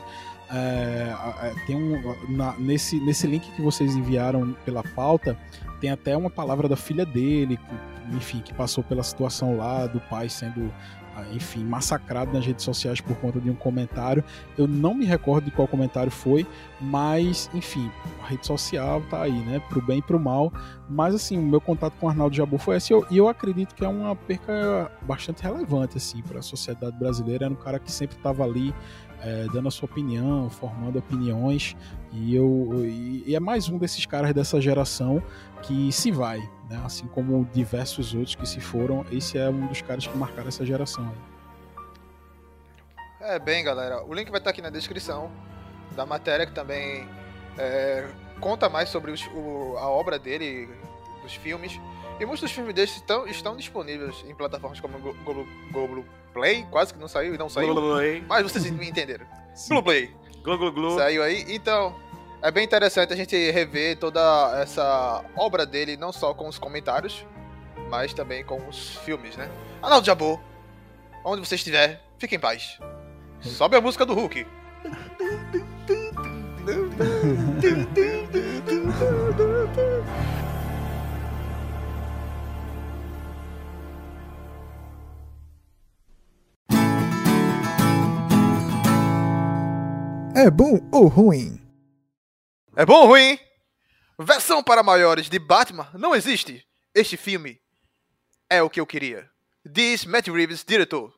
É, 0.52 1.12
tem 1.66 1.76
um 1.76 2.16
na- 2.30 2.54
nesse, 2.60 3.00
nesse 3.00 3.26
link 3.26 3.50
que 3.54 3.62
vocês 3.62 3.96
enviaram 3.96 4.56
pela 4.64 4.84
pauta 4.84 5.36
tem 5.80 5.92
até 5.92 6.16
uma 6.16 6.30
palavra 6.30 6.68
da 6.68 6.76
filha 6.76 7.06
dele 7.06 7.58
que, 7.58 8.16
enfim 8.16 8.40
que 8.40 8.54
passou 8.54 8.84
pela 8.84 9.04
situação 9.04 9.58
lá 9.58 9.88
do 9.88 10.00
pai 10.00 10.30
sendo 10.30 10.72
ah, 11.16 11.24
enfim 11.32 11.64
massacrado 11.64 12.34
nas 12.34 12.46
redes 12.46 12.66
sociais 12.66 13.00
por 13.00 13.16
conta 13.18 13.40
de 13.40 13.50
um 13.50 13.56
comentário. 13.56 14.24
Eu 14.58 14.68
não 14.68 14.94
me 14.94 15.06
recordo 15.06 15.46
de 15.46 15.52
qual 15.52 15.68
comentário 15.68 16.12
foi 16.12 16.46
mas 16.82 17.50
enfim 17.54 17.90
a 18.22 18.28
rede 18.28 18.46
social 18.46 19.02
tá 19.10 19.22
aí 19.22 19.32
né 19.32 19.62
pro 19.70 19.82
bem 19.82 20.00
e 20.00 20.02
pro 20.02 20.20
mal. 20.20 20.52
Mas 20.90 21.16
assim 21.16 21.38
o 21.38 21.42
meu 21.42 21.62
contato 21.62 21.94
com 22.00 22.08
o 22.08 22.10
Arnaldo 22.10 22.36
Jabor 22.36 22.60
foi 22.60 22.76
esse 22.76 22.92
e 22.92 22.94
eu, 22.94 23.06
eu 23.10 23.30
acredito 23.30 23.74
que 23.74 23.86
é 23.86 23.88
uma 23.88 24.14
perca 24.14 24.92
bastante 25.04 25.42
relevante 25.42 25.98
assim 25.98 26.22
para 26.22 26.40
a 26.40 26.44
sociedade 26.44 26.98
brasileira. 26.98 27.46
Era 27.46 27.54
um 27.54 27.58
cara 27.58 27.80
que 27.80 27.92
sempre 27.92 28.18
estava 28.18 28.44
ali 28.44 28.74
é, 29.22 29.46
dando 29.52 29.68
a 29.68 29.72
sua 29.72 29.86
opinião, 29.88 30.50
formando 30.50 31.00
opiniões, 31.00 31.76
e 32.12 32.36
eu 32.36 32.70
e, 32.86 33.34
é 33.36 33.40
mais 33.40 33.70
um 33.70 33.78
desses 33.78 34.06
caras 34.06 34.34
dessa 34.34 34.60
geração 34.62 35.22
que 35.62 35.92
se 35.92 36.12
vai, 36.12 36.40
né? 36.70 36.82
Assim 36.86 37.08
como 37.08 37.48
diversos 37.54 38.14
outros 38.14 38.36
que 38.36 38.46
se 38.48 38.60
foram, 38.60 39.06
esse 39.12 39.38
é 39.38 39.50
um 39.50 39.68
dos 39.68 39.82
caras 39.82 40.06
que 40.06 40.18
marcaram 40.18 40.48
essa 40.48 40.66
geração. 40.66 41.12
É, 43.20 43.40
bem, 43.40 43.64
galera, 43.64 44.04
o 44.06 44.14
link 44.14 44.30
vai 44.30 44.40
estar 44.40 44.52
aqui 44.52 44.62
na 44.62 44.70
descrição 44.70 45.32
da 45.96 46.06
matéria 46.06 46.46
que 46.46 46.54
também 46.54 47.08
é, 47.58 48.08
conta 48.40 48.70
mais 48.70 48.90
sobre 48.90 49.12
os- 49.12 49.26
o- 49.34 49.76
a 49.78 49.90
obra 49.90 50.20
dele 50.20 50.70
dos 51.24 51.34
filmes. 51.36 51.80
E 52.20 52.26
muitos 52.26 52.42
dos 52.42 52.52
filmes 52.52 52.74
desses 52.74 52.98
estão, 52.98 53.26
estão 53.28 53.56
disponíveis 53.58 54.24
em 54.28 54.36
plataformas 54.36 54.80
como 54.80 55.00
Google 55.00 56.06
Play, 56.36 56.68
quase 56.70 56.94
que 56.94 57.00
não 57.00 57.08
saiu 57.08 57.34
e 57.34 57.38
não 57.38 57.48
saiu. 57.48 57.74
Mas 58.28 58.44
vocês 58.44 58.70
me 58.70 58.90
entenderam. 58.90 59.26
Google 59.70 59.84
Play. 59.84 60.14
Google 60.44 60.72
Glu. 60.74 60.98
Saiu 60.98 61.24
aí. 61.24 61.46
Então, 61.48 61.96
é 62.42 62.52
bem 62.52 62.66
interessante 62.66 63.14
a 63.14 63.16
gente 63.16 63.52
rever 63.52 63.98
toda 63.98 64.20
essa 64.62 65.24
obra 65.38 65.66
dele, 65.66 65.96
não 65.96 66.12
só 66.12 66.34
com 66.34 66.50
os 66.50 66.60
comentários, 66.60 67.26
mas 67.90 68.14
também 68.14 68.44
com 68.44 68.58
os 68.68 68.98
filmes, 68.98 69.38
né? 69.38 69.50
Arnaldo 69.82 70.06
Jabô, 70.06 70.38
onde 71.24 71.48
você 71.48 71.56
estiver, 71.56 72.04
fique 72.20 72.36
em 72.36 72.40
paz. 72.40 72.80
Sobe 73.40 73.78
a 73.78 73.82
música 73.82 74.06
do 74.06 74.14
Hulk. 74.14 74.46
É 90.36 90.52
bom 90.52 90.78
ou 90.92 91.08
ruim? 91.08 91.62
É 92.76 92.86
bom 92.86 93.04
ou 93.04 93.08
ruim? 93.08 93.40
Versão 94.20 94.62
para 94.62 94.84
maiores 94.84 95.30
de 95.30 95.40
Batman 95.40 95.88
não 95.94 96.14
existe. 96.14 96.68
Este 96.94 97.16
filme 97.16 97.62
é 98.50 98.62
o 98.62 98.70
que 98.70 98.82
eu 98.82 98.86
queria. 98.86 99.30
Diz 99.66 100.04
Matt 100.04 100.28
Reeves, 100.28 100.66
diretor. 100.66 101.14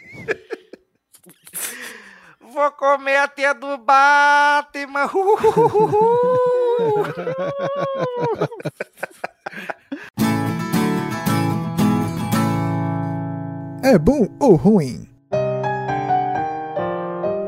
Vou 2.40 2.72
comer 2.72 3.16
a 3.16 3.28
tia 3.28 3.52
do 3.52 3.76
Batman. 3.76 5.04
é 13.84 13.98
bom 13.98 14.34
ou 14.40 14.56
ruim? 14.56 15.14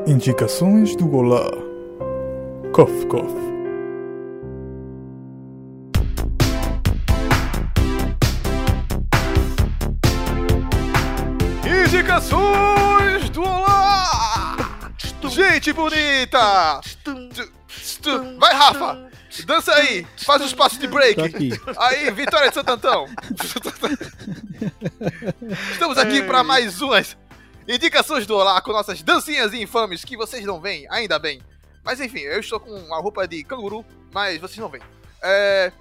Indicações 0.09 0.95
do 0.95 1.15
Olá. 1.15 1.51
Cof, 2.73 3.05
cof. 3.05 3.31
Indicações 11.85 13.29
do 13.29 13.43
Olá! 13.43 14.57
Gente 15.29 15.71
bonita! 15.73 16.81
Vai, 18.39 18.55
Rafa! 18.55 19.11
Dança 19.45 19.75
aí! 19.75 20.07
Faz 20.25 20.41
os 20.41 20.55
passos 20.55 20.79
de 20.79 20.87
break! 20.87 21.21
Aí, 21.77 22.09
Vitória 22.09 22.49
de 22.49 22.55
Santantão! 22.55 23.05
Estamos 25.71 25.99
aqui 25.99 26.23
para 26.23 26.43
mais 26.43 26.81
umas 26.81 27.15
Indicações 27.69 28.25
do 28.25 28.35
Olá 28.35 28.59
com 28.61 28.71
nossas 28.71 29.03
dancinhas 29.03 29.53
infames 29.53 30.03
que 30.03 30.17
vocês 30.17 30.43
não 30.43 30.59
veem, 30.59 30.87
ainda 30.89 31.19
bem. 31.19 31.39
Mas 31.83 32.01
enfim, 32.01 32.21
eu 32.21 32.39
estou 32.39 32.59
com 32.59 32.71
uma 32.71 32.99
roupa 32.99 33.27
de 33.27 33.43
canguru, 33.43 33.85
mas 34.11 34.41
vocês 34.41 34.57
não 34.57 34.69
veem. 34.69 34.81
É, 35.21 35.71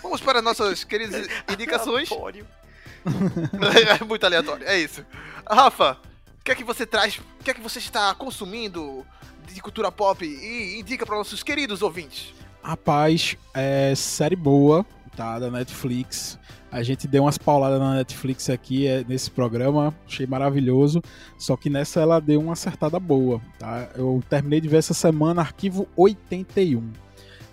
vamos 0.00 0.20
para 0.20 0.40
nossas 0.40 0.84
queridas 0.86 1.26
indicações. 1.52 2.08
é 2.12 4.04
muito 4.06 4.24
aleatório, 4.24 4.64
é 4.68 4.78
isso. 4.78 5.04
Rafa, 5.44 5.98
o 6.38 6.44
que 6.44 6.52
é 6.52 6.54
que 6.54 6.62
você 6.62 6.86
traz? 6.86 7.18
O 7.18 7.42
que 7.42 7.50
é 7.50 7.54
que 7.54 7.60
você 7.60 7.80
está 7.80 8.14
consumindo 8.14 9.04
de 9.52 9.60
cultura 9.60 9.90
pop 9.90 10.24
e 10.24 10.78
indica 10.78 11.04
para 11.04 11.16
nossos 11.16 11.42
queridos 11.42 11.82
ouvintes? 11.82 12.32
Rapaz, 12.62 13.36
é 13.52 13.92
série 13.96 14.36
boa, 14.36 14.86
Da 15.16 15.50
Netflix. 15.50 16.38
A 16.70 16.82
gente 16.82 17.06
deu 17.06 17.24
umas 17.24 17.36
pauladas 17.36 17.78
na 17.78 17.96
Netflix 17.96 18.48
aqui 18.48 18.86
é, 18.86 19.04
nesse 19.06 19.30
programa, 19.30 19.94
achei 20.06 20.26
maravilhoso. 20.26 21.02
Só 21.36 21.54
que 21.54 21.68
nessa 21.68 22.00
ela 22.00 22.18
deu 22.18 22.40
uma 22.40 22.54
acertada 22.54 22.98
boa, 22.98 23.40
tá? 23.58 23.90
Eu 23.94 24.22
terminei 24.28 24.60
de 24.60 24.68
ver 24.68 24.78
essa 24.78 24.94
semana 24.94 25.42
Arquivo 25.42 25.86
81. 25.96 26.90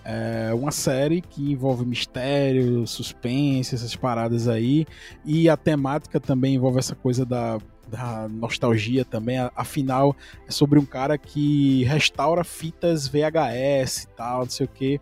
É 0.05 0.53
uma 0.53 0.71
série 0.71 1.21
que 1.21 1.51
envolve 1.51 1.85
mistério, 1.85 2.87
suspense, 2.87 3.75
essas 3.75 3.95
paradas 3.95 4.47
aí. 4.47 4.87
E 5.25 5.49
a 5.49 5.57
temática 5.57 6.19
também 6.19 6.55
envolve 6.55 6.79
essa 6.79 6.95
coisa 6.95 7.25
da, 7.25 7.59
da 7.89 8.29
nostalgia 8.29 9.03
também. 9.03 9.37
Afinal, 9.53 10.15
é 10.47 10.51
sobre 10.51 10.79
um 10.79 10.85
cara 10.85 11.17
que 11.17 11.83
restaura 11.83 12.45
fitas 12.45 13.07
VHS 13.07 14.03
e 14.03 14.07
tal, 14.15 14.39
não 14.39 14.49
sei 14.49 14.65
o 14.65 14.69
que 14.69 15.01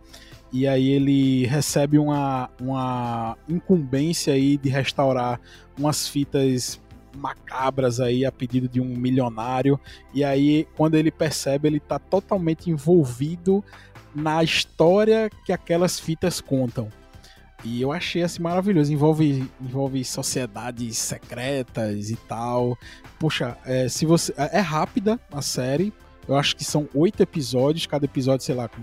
e 0.52 0.66
aí 0.66 0.88
ele 0.88 1.46
recebe 1.46 1.98
uma, 1.98 2.50
uma 2.60 3.36
incumbência 3.48 4.32
aí 4.32 4.56
de 4.56 4.68
restaurar 4.68 5.40
umas 5.78 6.08
fitas 6.08 6.80
macabras 7.16 8.00
aí 8.00 8.24
a 8.24 8.32
pedido 8.32 8.68
de 8.68 8.80
um 8.80 8.96
milionário. 8.96 9.78
E 10.14 10.24
aí 10.24 10.66
quando 10.76 10.94
ele 10.94 11.10
percebe 11.10 11.68
ele 11.68 11.76
está 11.78 11.98
totalmente 11.98 12.70
envolvido 12.70 13.62
na 14.14 14.42
história 14.42 15.30
que 15.44 15.52
aquelas 15.52 16.00
fitas 16.00 16.40
contam. 16.40 16.88
E 17.64 17.82
eu 17.82 17.92
achei 17.92 18.22
assim 18.22 18.40
maravilhoso. 18.40 18.92
Envolve 18.92 19.50
envolve 19.60 20.04
sociedades 20.04 20.96
secretas 20.96 22.08
e 22.08 22.16
tal. 22.16 22.78
Poxa 23.18 23.58
é, 23.66 23.88
se 23.88 24.06
você 24.06 24.32
é, 24.36 24.58
é 24.58 24.60
rápida 24.60 25.20
a 25.30 25.42
série. 25.42 25.92
Eu 26.26 26.36
acho 26.36 26.54
que 26.54 26.64
são 26.64 26.88
oito 26.94 27.22
episódios. 27.22 27.86
Cada 27.86 28.04
episódio 28.04 28.44
sei 28.44 28.54
lá 28.54 28.68
com 28.68 28.82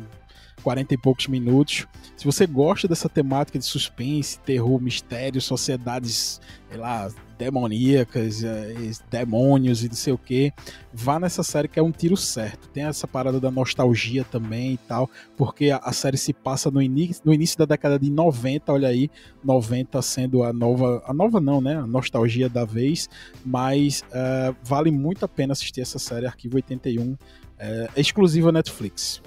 40 0.66 0.96
e 0.96 0.98
poucos 0.98 1.28
minutos. 1.28 1.86
Se 2.18 2.26
você 2.26 2.48
gosta 2.48 2.88
dessa 2.88 3.08
temática 3.08 3.60
de 3.60 3.66
suspense, 3.66 4.40
terror, 4.40 4.82
mistério, 4.82 5.40
sociedades, 5.40 6.42
sei 6.68 6.80
lá, 6.80 7.08
demoníacas, 7.38 8.44
eh, 8.44 8.74
demônios 9.12 9.84
e 9.84 9.88
não 9.88 9.96
sei 9.96 10.12
o 10.12 10.18
que, 10.18 10.52
vá 10.92 11.20
nessa 11.20 11.44
série 11.44 11.68
que 11.68 11.78
é 11.78 11.84
um 11.84 11.92
tiro 11.92 12.18
certo. 12.18 12.68
Tem 12.70 12.84
essa 12.86 13.08
parada 13.08 13.40
da 13.40 13.52
nostalgia 13.52 14.24
também 14.24 14.74
e 14.74 14.78
tal, 14.78 15.08
porque 15.38 15.70
a, 15.70 15.92
série 15.92 16.18
se 16.18 16.34
passa 16.34 16.72
no, 16.72 16.82
início, 16.82 17.22
no 17.24 17.32
início 17.32 17.60
da 17.60 17.66
década 17.66 18.00
de 18.00 18.10
90, 18.10 18.74
olha 18.74 18.88
aí, 18.88 19.08
90 19.44 20.02
sendo 20.02 20.42
a 20.42 20.52
nova, 20.52 21.04
a 21.06 21.14
nova 21.14 21.40
não, 21.40 21.62
né, 21.62 21.76
a 21.76 21.86
nostalgia 21.86 22.50
da 22.50 22.66
vez, 22.66 23.08
mas 23.46 24.04
uh, 24.10 24.56
vale 24.64 24.90
muito 24.90 25.24
a 25.26 25.28
pena 25.28 25.54
assistir 25.54 25.82
essa 25.82 26.00
série 26.00 26.26
Arquivo 26.26 26.56
81, 26.56 27.16
é, 27.60 27.90
é 27.96 28.02
exclusiva 28.02 28.52
Netflix 28.52 29.22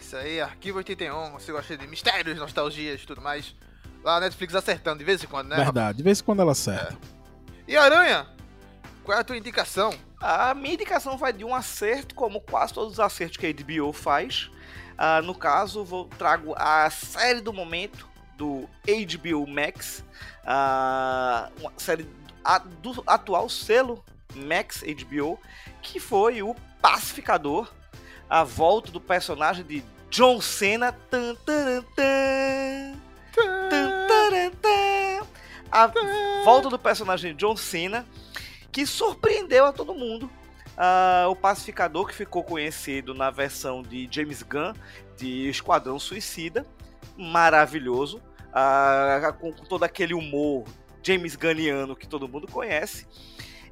isso 0.00 0.16
aí, 0.16 0.40
Arquivo 0.40 0.78
81, 0.78 1.32
você 1.32 1.52
gosta 1.52 1.76
de 1.76 1.86
mistérios, 1.86 2.38
nostalgias 2.38 3.02
e 3.02 3.06
tudo 3.06 3.20
mais. 3.20 3.54
Lá 4.02 4.16
a 4.16 4.20
Netflix 4.20 4.54
acertando 4.54 4.98
de 4.98 5.04
vez 5.04 5.22
em 5.22 5.26
quando, 5.26 5.48
né? 5.48 5.56
Verdade, 5.56 5.98
de 5.98 6.02
vez 6.02 6.20
em 6.20 6.24
quando 6.24 6.40
ela 6.40 6.52
acerta. 6.52 6.94
É. 6.94 7.72
E 7.72 7.76
Aranha, 7.76 8.26
qual 9.04 9.16
é 9.16 9.20
a 9.20 9.24
tua 9.24 9.36
indicação? 9.36 9.92
A 10.20 10.54
minha 10.54 10.74
indicação 10.74 11.16
vai 11.16 11.32
de 11.32 11.44
um 11.44 11.54
acerto, 11.54 12.14
como 12.14 12.40
quase 12.40 12.72
todos 12.72 12.94
os 12.94 13.00
acertos 13.00 13.36
que 13.36 13.46
a 13.46 13.52
HBO 13.52 13.92
faz. 13.92 14.50
Uh, 14.94 15.22
no 15.24 15.34
caso, 15.34 15.84
vou 15.84 16.06
trago 16.06 16.54
a 16.56 16.90
série 16.90 17.40
do 17.40 17.52
momento 17.52 18.08
do 18.36 18.68
HBO 18.86 19.46
Max, 19.46 20.02
uh, 20.44 21.52
uma 21.60 21.72
série 21.76 22.08
a, 22.44 22.58
do 22.58 23.02
atual 23.06 23.48
selo 23.48 24.04
Max 24.34 24.82
HBO, 24.82 25.38
que 25.82 26.00
foi 26.00 26.42
o 26.42 26.54
Pacificador, 26.80 27.70
a 28.30 28.44
volta 28.44 28.92
do 28.92 29.00
personagem 29.00 29.64
de 29.64 29.82
John 30.08 30.40
Cena. 30.40 30.92
Tan, 30.92 31.34
tan, 31.34 31.82
tan, 31.96 32.94
a 35.72 35.92
volta 36.44 36.68
do 36.68 36.78
personagem 36.78 37.34
John 37.34 37.56
Cena, 37.56 38.06
que 38.72 38.86
surpreendeu 38.86 39.66
a 39.66 39.72
todo 39.72 39.94
mundo. 39.94 40.30
Uh, 40.76 41.28
o 41.28 41.36
Pacificador, 41.36 42.06
que 42.06 42.14
ficou 42.14 42.42
conhecido 42.42 43.12
na 43.14 43.30
versão 43.30 43.82
de 43.82 44.08
James 44.10 44.42
Gunn 44.42 44.72
de 45.16 45.48
Esquadrão 45.48 45.98
Suicida, 45.98 46.64
maravilhoso, 47.16 48.22
uh, 48.48 49.32
com, 49.34 49.52
com 49.52 49.64
todo 49.64 49.84
aquele 49.84 50.14
humor 50.14 50.64
James 51.02 51.36
Gunniano 51.36 51.94
que 51.94 52.06
todo 52.06 52.26
mundo 52.26 52.46
conhece, 52.50 53.06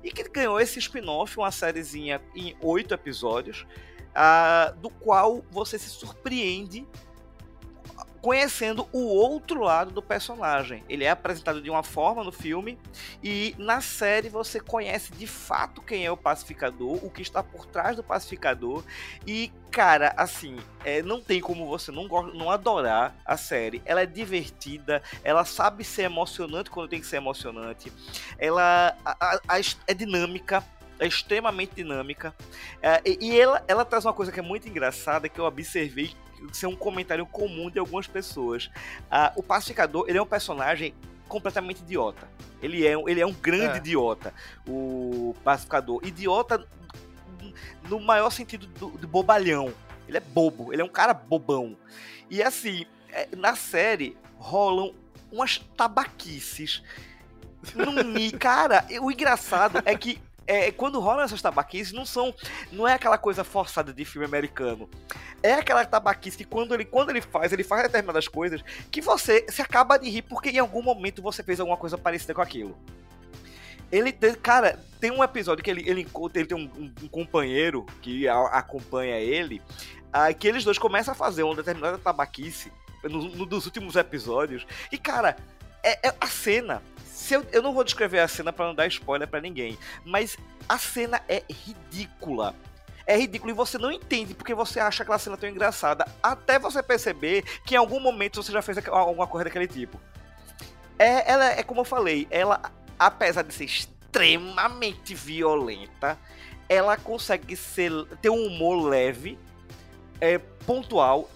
e 0.05 0.11
que 0.11 0.23
ganhou 0.29 0.61
esse 0.61 0.79
spin-off, 0.79 1.39
uma 1.39 1.51
sériezinha 1.51 2.21
em 2.35 2.55
oito 2.61 2.93
episódios, 2.93 3.67
do 4.81 4.91
qual 4.91 5.45
você 5.51 5.79
se 5.79 5.91
surpreende 5.91 6.87
conhecendo 8.21 8.89
o 8.93 9.05
outro 9.05 9.61
lado 9.63 9.91
do 9.93 10.03
personagem. 10.03 10.85
Ele 10.89 11.05
é 11.05 11.11
apresentado 11.11 11.63
de 11.63 11.71
uma 11.71 11.83
forma 11.83 12.25
no 12.25 12.33
filme 12.33 12.79
e 13.23 13.55
na 13.59 13.81
série 13.81 14.29
você 14.29 14.61
conhece 14.61 15.13
de 15.13 15.27
fato 15.27 15.81
quem 15.81 16.05
é 16.05 16.11
o 16.11 16.17
pacificador, 16.17 17.05
o 17.05 17.11
que 17.11 17.23
está 17.23 17.43
por 17.43 17.67
trás 17.67 17.97
do 17.97 18.03
pacificador 18.03 18.85
e 19.27 19.53
cara, 19.71 20.13
assim, 20.17 20.57
é, 20.85 21.03
não 21.03 21.21
tem 21.21 21.41
como 21.41 21.67
você 21.67 21.93
não, 21.93 22.09
não 22.35 22.51
adorar 22.51 23.15
a 23.25 23.37
série. 23.37 23.81
Ela 23.85 24.03
é 24.03 24.07
divertida, 24.07 25.03
ela 25.23 25.45
sabe 25.45 25.85
ser 25.85 26.03
emocionante 26.03 26.71
quando 26.71 26.89
tem 26.89 27.01
que 27.01 27.07
ser 27.07 27.17
emocionante, 27.17 27.93
ela 28.39 28.97
a, 29.05 29.17
a, 29.21 29.41
a, 29.49 29.61
é 29.87 29.95
dinâmica 29.95 30.65
é 30.99 31.07
extremamente 31.07 31.75
dinâmica. 31.75 32.35
É, 32.83 33.03
e 33.07 33.39
ela, 33.39 33.63
ela 33.69 33.85
traz 33.85 34.05
uma 34.05 34.13
coisa 34.13 34.33
que 34.33 34.41
é 34.41 34.43
muito 34.43 34.69
engraçada, 34.69 35.29
que 35.29 35.39
eu 35.39 35.45
observei 35.45 36.13
ser 36.53 36.67
um 36.67 36.77
comentário 36.77 37.27
comum 37.27 37.71
de 37.71 37.79
algumas 37.79 38.07
pessoas. 38.07 38.71
Ah, 39.11 39.33
o 39.37 39.43
pacificador, 39.43 40.05
ele 40.09 40.19
é 40.19 40.23
um 40.23 40.27
personagem 40.27 40.95
completamente 41.29 41.81
idiota. 41.81 42.29
Ele 42.63 42.87
é, 42.87 42.95
ele 43.07 43.21
é 43.21 43.27
um 43.27 43.33
grande 43.33 43.75
é. 43.75 43.77
idiota, 43.79 44.35
o 44.67 45.35
pacificador. 45.45 46.01
Idiota 46.05 46.67
no 47.89 48.01
maior 48.01 48.31
sentido 48.31 48.67
do, 48.67 48.91
do, 48.91 49.07
bobalhão. 49.07 49.73
Ele 50.07 50.17
é 50.17 50.21
bobo, 50.21 50.73
ele 50.73 50.83
é 50.83 50.85
um 50.85 50.89
cara 50.89 51.13
bobão. 51.13 51.77
E 52.31 52.43
assim, 52.43 52.87
é, 53.11 53.29
na 53.37 53.55
série 53.55 54.17
rolam 54.37 54.95
umas 55.31 55.59
tabaquices. 55.77 56.83
cara, 58.39 58.87
o 59.03 59.11
engraçado 59.11 59.83
é 59.85 59.97
que 59.97 60.21
é, 60.49 60.73
quando 60.73 60.99
rolam 60.99 61.23
essas 61.23 61.43
tabaquices, 61.43 61.93
não 61.93 62.07
são. 62.07 62.35
Não 62.73 62.89
é 62.89 62.95
aquela 62.95 63.19
coisa 63.19 63.45
forçada 63.45 63.93
de 63.93 64.03
filme 64.03 64.27
americano. 64.27 64.89
É 65.43 65.53
aquela 65.53 65.85
tabaquice 65.85 66.39
que 66.39 66.45
quando 66.45 66.73
ele, 66.73 66.87
quando 66.87 67.11
ele 67.11 67.21
faz, 67.21 67.53
ele 67.53 67.63
faz 67.63 67.83
determinadas 67.83 68.27
coisas 68.27 68.63
que 68.91 69.03
você 69.03 69.45
se 69.51 69.61
acaba 69.61 69.99
de 69.99 70.09
rir 70.09 70.23
porque 70.23 70.49
em 70.49 70.59
algum 70.59 70.83
momento 70.83 71.21
você 71.21 71.43
fez 71.43 71.61
alguma 71.61 71.77
coisa 71.77 71.99
parecida 71.99 72.33
com 72.33 72.41
aquilo. 72.41 72.77
Ele 73.93 74.11
cara, 74.43 74.83
tem 74.99 75.11
um 75.11 75.23
episódio 75.23 75.63
que 75.63 75.71
ele, 75.71 75.89
ele 75.89 76.01
encontra, 76.01 76.41
ele 76.41 76.49
tem 76.49 76.57
um, 76.57 76.83
um, 76.83 76.95
um 77.05 77.09
companheiro 77.09 77.85
que 78.01 78.27
a, 78.27 78.39
acompanha 78.47 79.19
ele, 79.19 79.63
uh, 80.09 80.35
que 80.35 80.49
eles 80.49 80.65
dois 80.65 80.79
começam 80.79 81.13
a 81.13 81.15
fazer 81.15 81.43
uma 81.43 81.55
determinada 81.55 81.99
tabaquice 81.99 82.73
no, 83.03 83.29
no 83.29 83.45
dos 83.45 83.67
últimos 83.67 83.97
episódios. 83.97 84.67
E, 84.91 84.97
cara, 84.97 85.37
é, 85.83 86.09
é 86.09 86.15
a 86.19 86.27
cena 86.27 86.83
se 87.19 87.35
eu, 87.35 87.45
eu 87.51 87.61
não 87.61 87.75
vou 87.75 87.83
descrever 87.83 88.21
a 88.21 88.29
cena 88.29 88.53
para 88.53 88.67
não 88.67 88.75
dar 88.77 88.87
spoiler 88.87 89.27
para 89.27 89.41
ninguém, 89.41 89.77
mas 90.05 90.39
a 90.69 90.79
cena 90.79 91.21
é 91.29 91.43
ridícula. 91.51 92.55
É 93.05 93.17
ridículo 93.17 93.51
e 93.51 93.55
você 93.55 93.77
não 93.77 93.91
entende 93.91 94.35
porque 94.35 94.55
você 94.55 94.79
acha 94.79 95.03
aquela 95.03 95.19
cena 95.19 95.37
tão 95.37 95.49
engraçada, 95.49 96.07
até 96.23 96.61
você 96.61 96.81
perceber 96.81 97.43
que 97.67 97.75
em 97.75 97.77
algum 97.77 97.99
momento 97.99 98.41
você 98.41 98.53
já 98.53 98.63
fez 98.63 98.79
alguma 98.87 99.27
coisa 99.27 99.47
daquele 99.47 99.67
tipo. 99.67 100.01
É, 100.97 101.29
ela 101.29 101.47
é 101.47 101.63
como 101.65 101.81
eu 101.81 101.85
falei, 101.85 102.29
ela, 102.31 102.63
apesar 102.97 103.43
de 103.43 103.53
ser 103.53 103.65
extremamente 103.65 105.13
violenta, 105.13 106.17
ela 106.69 106.97
consegue 106.97 107.57
ser, 107.57 107.91
ter 108.23 108.31
um 108.31 108.47
humor 108.47 108.81
leve, 108.89 109.37
é, 110.21 110.39
pontual, 110.39 111.29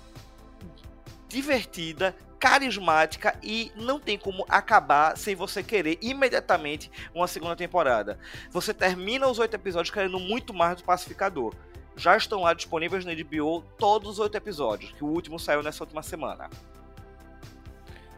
divertida, 1.28 2.14
carismática 2.42 3.38
e 3.40 3.70
não 3.76 4.00
tem 4.00 4.18
como 4.18 4.44
acabar 4.48 5.16
sem 5.16 5.32
você 5.32 5.62
querer 5.62 5.96
imediatamente 6.02 6.90
uma 7.14 7.28
segunda 7.28 7.54
temporada. 7.54 8.18
Você 8.50 8.74
termina 8.74 9.28
os 9.28 9.38
oito 9.38 9.54
episódios 9.54 9.94
querendo 9.94 10.18
muito 10.18 10.52
mais 10.52 10.78
do 10.78 10.82
Pacificador. 10.82 11.54
Já 11.94 12.16
estão 12.16 12.42
lá 12.42 12.52
disponíveis 12.52 13.04
na 13.04 13.14
HBO 13.14 13.62
todos 13.78 14.10
os 14.10 14.18
oito 14.18 14.36
episódios, 14.36 14.90
que 14.90 15.04
o 15.04 15.06
último 15.06 15.38
saiu 15.38 15.62
nessa 15.62 15.84
última 15.84 16.02
semana. 16.02 16.50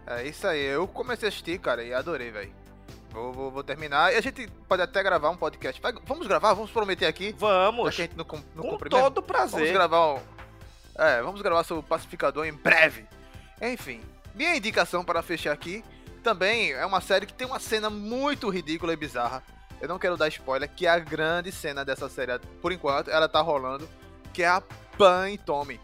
É 0.06 0.26
isso 0.26 0.46
aí, 0.46 0.62
eu 0.62 0.88
comecei 0.88 1.26
a 1.26 1.28
assistir, 1.28 1.60
cara, 1.60 1.84
e 1.84 1.92
adorei, 1.92 2.30
velho. 2.30 2.54
Vou, 3.10 3.30
vou, 3.30 3.50
vou, 3.50 3.62
terminar. 3.62 4.14
E 4.14 4.16
a 4.16 4.22
gente 4.22 4.48
pode 4.66 4.80
até 4.80 5.02
gravar 5.02 5.28
um 5.28 5.36
podcast. 5.36 5.80
Vamos 6.06 6.26
gravar? 6.26 6.54
Vamos 6.54 6.70
prometer 6.70 7.06
aqui? 7.06 7.34
Vamos. 7.36 7.94
Já 7.94 8.08
que 8.08 8.16
não, 8.16 8.26
não 8.54 8.78
Com 8.78 8.78
todo 8.88 9.22
prazer. 9.22 9.60
Vamos 9.60 9.72
gravar 9.72 10.14
um... 10.14 10.20
É, 10.96 11.22
vamos 11.22 11.42
gravar 11.42 11.62
sobre 11.62 11.84
o 11.84 11.86
Pacificador 11.86 12.46
em 12.46 12.52
breve. 12.52 13.06
Enfim, 13.60 14.00
minha 14.34 14.56
indicação 14.56 15.04
para 15.04 15.22
fechar 15.22 15.52
aqui 15.52 15.84
também 16.22 16.72
é 16.72 16.84
uma 16.84 17.00
série 17.00 17.26
que 17.26 17.34
tem 17.34 17.46
uma 17.46 17.60
cena 17.60 17.90
muito 17.90 18.48
ridícula 18.48 18.92
e 18.92 18.96
bizarra. 18.96 19.42
Eu 19.80 19.88
não 19.88 19.98
quero 19.98 20.16
dar 20.16 20.28
spoiler, 20.28 20.68
que 20.68 20.86
é 20.86 20.90
a 20.90 20.98
grande 20.98 21.52
cena 21.52 21.84
dessa 21.84 22.08
série, 22.08 22.38
por 22.62 22.72
enquanto, 22.72 23.10
ela 23.10 23.28
tá 23.28 23.40
rolando, 23.40 23.88
que 24.32 24.42
é 24.42 24.48
a 24.48 24.62
Pan 24.96 25.30
e 25.30 25.36
Tommy. 25.36 25.78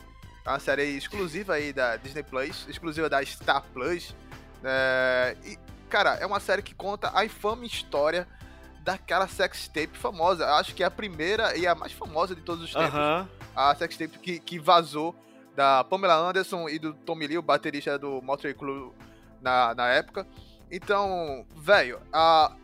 É 0.45 0.49
uma 0.49 0.59
série 0.59 0.85
exclusiva 0.97 1.55
aí 1.55 1.73
da 1.73 1.97
Disney 1.97 2.23
Plus, 2.23 2.67
exclusiva 2.69 3.09
da 3.09 3.25
Star 3.25 3.63
Plus. 3.75 4.15
É... 4.65 5.37
E, 5.45 5.59
cara, 5.91 6.15
é 6.15 6.25
uma 6.25 6.41
série 6.41 6.63
que 6.63 6.75
conta 6.75 7.11
a 7.15 7.25
infame 7.25 7.67
história 7.67 8.27
daquela 8.83 9.29
sex 9.29 9.69
tape 9.69 9.99
famosa. 9.99 10.47
Acho 10.55 10.75
que 10.75 10.83
é 10.83 10.87
a 10.87 10.91
primeira 10.91 11.55
e 11.57 11.67
a 11.67 11.75
mais 11.75 11.93
famosa 11.93 12.35
de 12.35 12.41
todos 12.41 12.65
os 12.65 12.73
tempos. 12.73 12.99
A 13.55 13.75
sex 13.75 13.97
tape 13.99 14.19
que, 14.19 14.41
que 14.41 14.59
vazou 14.59 15.15
da 15.61 15.85
Pamela 15.85 16.17
Anderson 16.17 16.71
e 16.71 16.79
do 16.79 16.95
Tommy 16.95 17.27
Lee, 17.27 17.37
o 17.37 17.43
baterista 17.43 17.99
do 17.99 18.23
Motley 18.23 18.55
Crue 18.55 18.93
na, 19.43 19.75
na 19.75 19.89
época. 19.89 20.27
Então, 20.71 21.47
velho, 21.55 22.01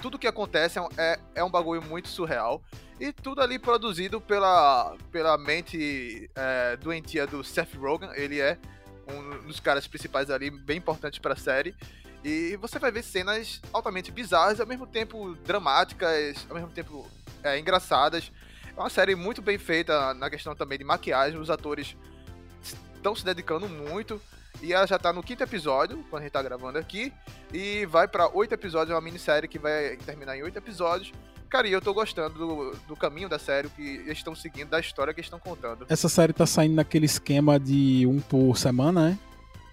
tudo 0.00 0.18
que 0.18 0.26
acontece 0.26 0.78
é, 0.96 1.18
é 1.34 1.44
um 1.44 1.50
bagulho 1.50 1.82
muito 1.82 2.08
surreal. 2.08 2.62
E 2.98 3.12
tudo 3.12 3.42
ali 3.42 3.58
produzido 3.58 4.18
pela, 4.18 4.96
pela 5.12 5.36
mente 5.36 6.30
é, 6.34 6.78
doentia 6.78 7.26
do 7.26 7.44
Seth 7.44 7.74
Rogen. 7.74 8.08
Ele 8.14 8.40
é 8.40 8.56
um 9.06 9.46
dos 9.46 9.60
caras 9.60 9.86
principais 9.86 10.30
ali, 10.30 10.48
bem 10.50 10.78
importante 10.78 11.20
para 11.20 11.34
a 11.34 11.36
série. 11.36 11.76
E 12.24 12.56
você 12.56 12.78
vai 12.78 12.90
ver 12.90 13.02
cenas 13.02 13.60
altamente 13.74 14.10
bizarras, 14.10 14.58
ao 14.58 14.66
mesmo 14.66 14.86
tempo 14.86 15.34
dramáticas, 15.44 16.46
ao 16.48 16.54
mesmo 16.54 16.70
tempo 16.70 17.06
é, 17.42 17.58
engraçadas. 17.58 18.32
É 18.74 18.80
uma 18.80 18.88
série 18.88 19.14
muito 19.14 19.42
bem 19.42 19.58
feita 19.58 20.14
na 20.14 20.30
questão 20.30 20.56
também 20.56 20.78
de 20.78 20.84
maquiagem. 20.84 21.38
Os 21.38 21.50
atores 21.50 21.94
estão 23.06 23.14
se 23.14 23.24
dedicando 23.24 23.68
muito. 23.68 24.20
E 24.62 24.72
ela 24.72 24.86
já 24.86 24.98
tá 24.98 25.12
no 25.12 25.22
quinto 25.22 25.42
episódio, 25.42 26.04
quando 26.10 26.22
a 26.22 26.24
gente 26.24 26.32
tá 26.32 26.42
gravando 26.42 26.78
aqui. 26.78 27.12
E 27.52 27.86
vai 27.86 28.08
para 28.08 28.28
oito 28.28 28.52
episódios, 28.52 28.90
é 28.90 28.94
uma 28.94 29.00
minissérie 29.00 29.48
que 29.48 29.58
vai 29.58 29.96
terminar 29.98 30.36
em 30.36 30.42
oito 30.42 30.56
episódios. 30.56 31.12
Cara, 31.48 31.68
e 31.68 31.72
eu 31.72 31.80
tô 31.80 31.94
gostando 31.94 32.36
do, 32.36 32.76
do 32.88 32.96
caminho 32.96 33.28
da 33.28 33.38
série 33.38 33.68
que 33.68 33.82
eles 33.82 34.18
estão 34.18 34.34
seguindo, 34.34 34.70
da 34.70 34.80
história 34.80 35.14
que 35.14 35.20
eles 35.20 35.26
estão 35.26 35.38
contando. 35.38 35.86
Essa 35.88 36.08
série 36.08 36.32
tá 36.32 36.46
saindo 36.46 36.74
naquele 36.74 37.06
esquema 37.06 37.60
de 37.60 38.04
um 38.06 38.18
por 38.18 38.56
semana, 38.56 39.10
né? 39.10 39.18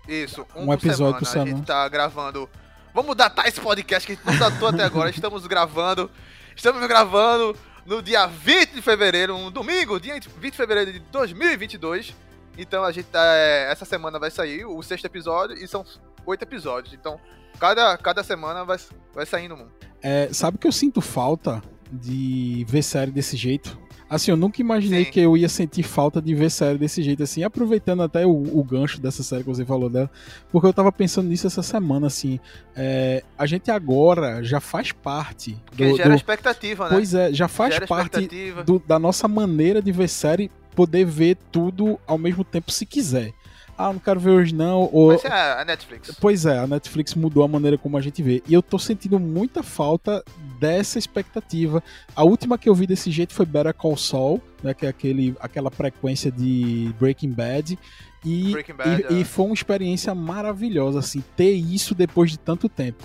Isso, 0.08 0.46
um, 0.56 0.68
um 0.68 0.74
episódio 0.74 0.98
semana. 0.98 1.20
por 1.20 1.26
semana. 1.26 1.52
A 1.52 1.56
gente 1.56 1.66
tá 1.66 1.90
gravando. 1.90 2.50
Vamos 2.94 3.16
datar 3.16 3.48
esse 3.48 3.60
podcast 3.60 4.06
que 4.06 4.14
a 4.14 4.16
gente 4.16 4.26
não 4.26 4.38
datou 4.38 4.68
até 4.68 4.84
agora. 4.84 5.10
Estamos 5.10 5.48
gravando. 5.48 6.12
Estamos 6.56 6.86
gravando 6.86 7.56
no 7.86 8.04
dia 8.04 8.28
20 8.28 8.74
de 8.74 8.82
fevereiro, 8.82 9.36
um 9.36 9.50
domingo, 9.50 10.00
dia 10.00 10.14
20 10.14 10.52
de 10.52 10.58
fevereiro 10.58 10.94
de 10.94 11.00
2022. 11.00 12.14
Então 12.58 12.84
a 12.84 12.92
gente 12.92 13.06
tá, 13.06 13.24
é, 13.36 13.72
essa 13.72 13.86
semana 13.86 14.20
vai 14.20 14.32
sair 14.32 14.66
o 14.66 14.82
sexto 14.82 15.06
episódio 15.06 15.58
e 15.58 15.68
são 15.68 15.86
oito 16.26 16.44
episódios. 16.44 16.94
Então 16.94 17.20
cada, 17.60 17.98
cada 17.98 18.24
semana 18.24 18.64
vai, 18.64 18.78
vai 19.14 19.26
saindo 19.26 19.56
um. 19.56 19.68
É, 20.02 20.30
sabe 20.32 20.58
que 20.58 20.68
eu 20.68 20.72
sinto 20.72 21.02
falta 21.02 21.62
de 21.92 22.66
ver 22.68 22.84
série 22.84 23.12
desse 23.12 23.38
jeito? 23.38 23.78
Assim, 24.10 24.30
eu 24.30 24.38
nunca 24.38 24.62
imaginei 24.62 25.06
Sim. 25.06 25.12
que 25.12 25.20
eu 25.20 25.36
ia 25.36 25.50
sentir 25.50 25.82
falta 25.82 26.22
de 26.22 26.36
ver 26.36 26.52
série 26.52 26.78
desse 26.78 27.02
jeito, 27.02 27.24
assim, 27.24 27.44
aproveitando 27.44 28.04
até 28.04 28.24
o, 28.26 28.30
o, 28.32 28.64
gancho 28.64 29.02
dessa 29.02 29.24
série 29.24 29.44
que 29.44 29.50
você 29.50 29.66
falou 29.66 29.90
dela, 29.90 30.08
porque 30.52 30.68
eu 30.68 30.74
tava 30.74 30.92
pensando 30.92 31.30
nisso 31.30 31.48
essa 31.48 31.64
semana, 31.64 32.06
assim, 32.06 32.40
é, 32.76 33.24
a 33.36 33.48
gente 33.48 33.72
agora 33.72 34.44
já 34.44 34.60
faz 34.60 34.92
parte. 34.92 35.58
Do, 35.72 35.98
gera 35.98 36.10
do, 36.10 36.16
expectativa, 36.16 36.84
né? 36.84 36.90
Pois 36.92 37.16
é, 37.16 37.34
já 37.34 37.48
faz 37.48 37.74
gera 37.74 37.88
parte 37.88 38.30
do, 38.64 38.78
da 38.78 39.00
nossa 39.00 39.28
maneira 39.28 39.82
de 39.82 39.92
ver 39.92 40.10
série 40.10 40.52
poder 40.76 41.06
ver 41.06 41.38
tudo 41.52 42.00
ao 42.06 42.18
mesmo 42.18 42.44
tempo 42.44 42.72
se 42.72 42.86
quiser. 42.86 43.34
Ah, 43.78 43.92
não 43.92 44.00
quero 44.00 44.20
ver 44.20 44.30
hoje 44.30 44.54
não. 44.54 44.90
Ou... 44.92 45.08
Mas 45.08 45.26
é 45.26 45.30
a 45.30 45.66
Netflix. 45.66 46.16
Pois 46.22 46.46
é, 46.46 46.60
a 46.60 46.68
Netflix 46.68 47.16
mudou 47.16 47.44
a 47.44 47.48
maneira 47.48 47.78
como 47.78 47.98
a 47.98 48.02
gente 48.02 48.22
vê. 48.22 48.44
E 48.48 48.54
eu 48.54 48.62
tô 48.62 48.78
sentindo 48.78 49.20
muita 49.20 49.64
falta 49.64 50.24
dessa 50.60 51.00
expectativa. 51.00 51.84
A 52.16 52.24
última 52.24 52.58
que 52.58 52.70
eu 52.70 52.76
vi 52.76 52.86
desse 52.86 53.10
jeito 53.10 53.34
foi 53.34 53.46
Better 53.46 53.74
Call 53.74 53.98
Saul, 53.98 54.42
né, 54.62 54.74
que 54.74 54.86
é 54.86 54.90
aquele, 54.90 55.36
aquela 55.40 55.72
frequência 55.72 56.32
de 56.32 56.94
Breaking 57.00 57.32
Bad. 57.32 57.80
E, 58.24 58.52
Breaking 58.52 58.76
Bad, 58.76 59.02
e, 59.10 59.14
é. 59.16 59.20
e 59.20 59.24
foi 59.24 59.46
uma 59.46 59.56
experiência 59.56 60.14
maravilhosa, 60.14 61.00
assim, 61.00 61.24
ter 61.36 61.54
isso 61.54 61.96
depois 61.96 62.30
de 62.30 62.38
tanto 62.38 62.70
tempo 62.70 63.04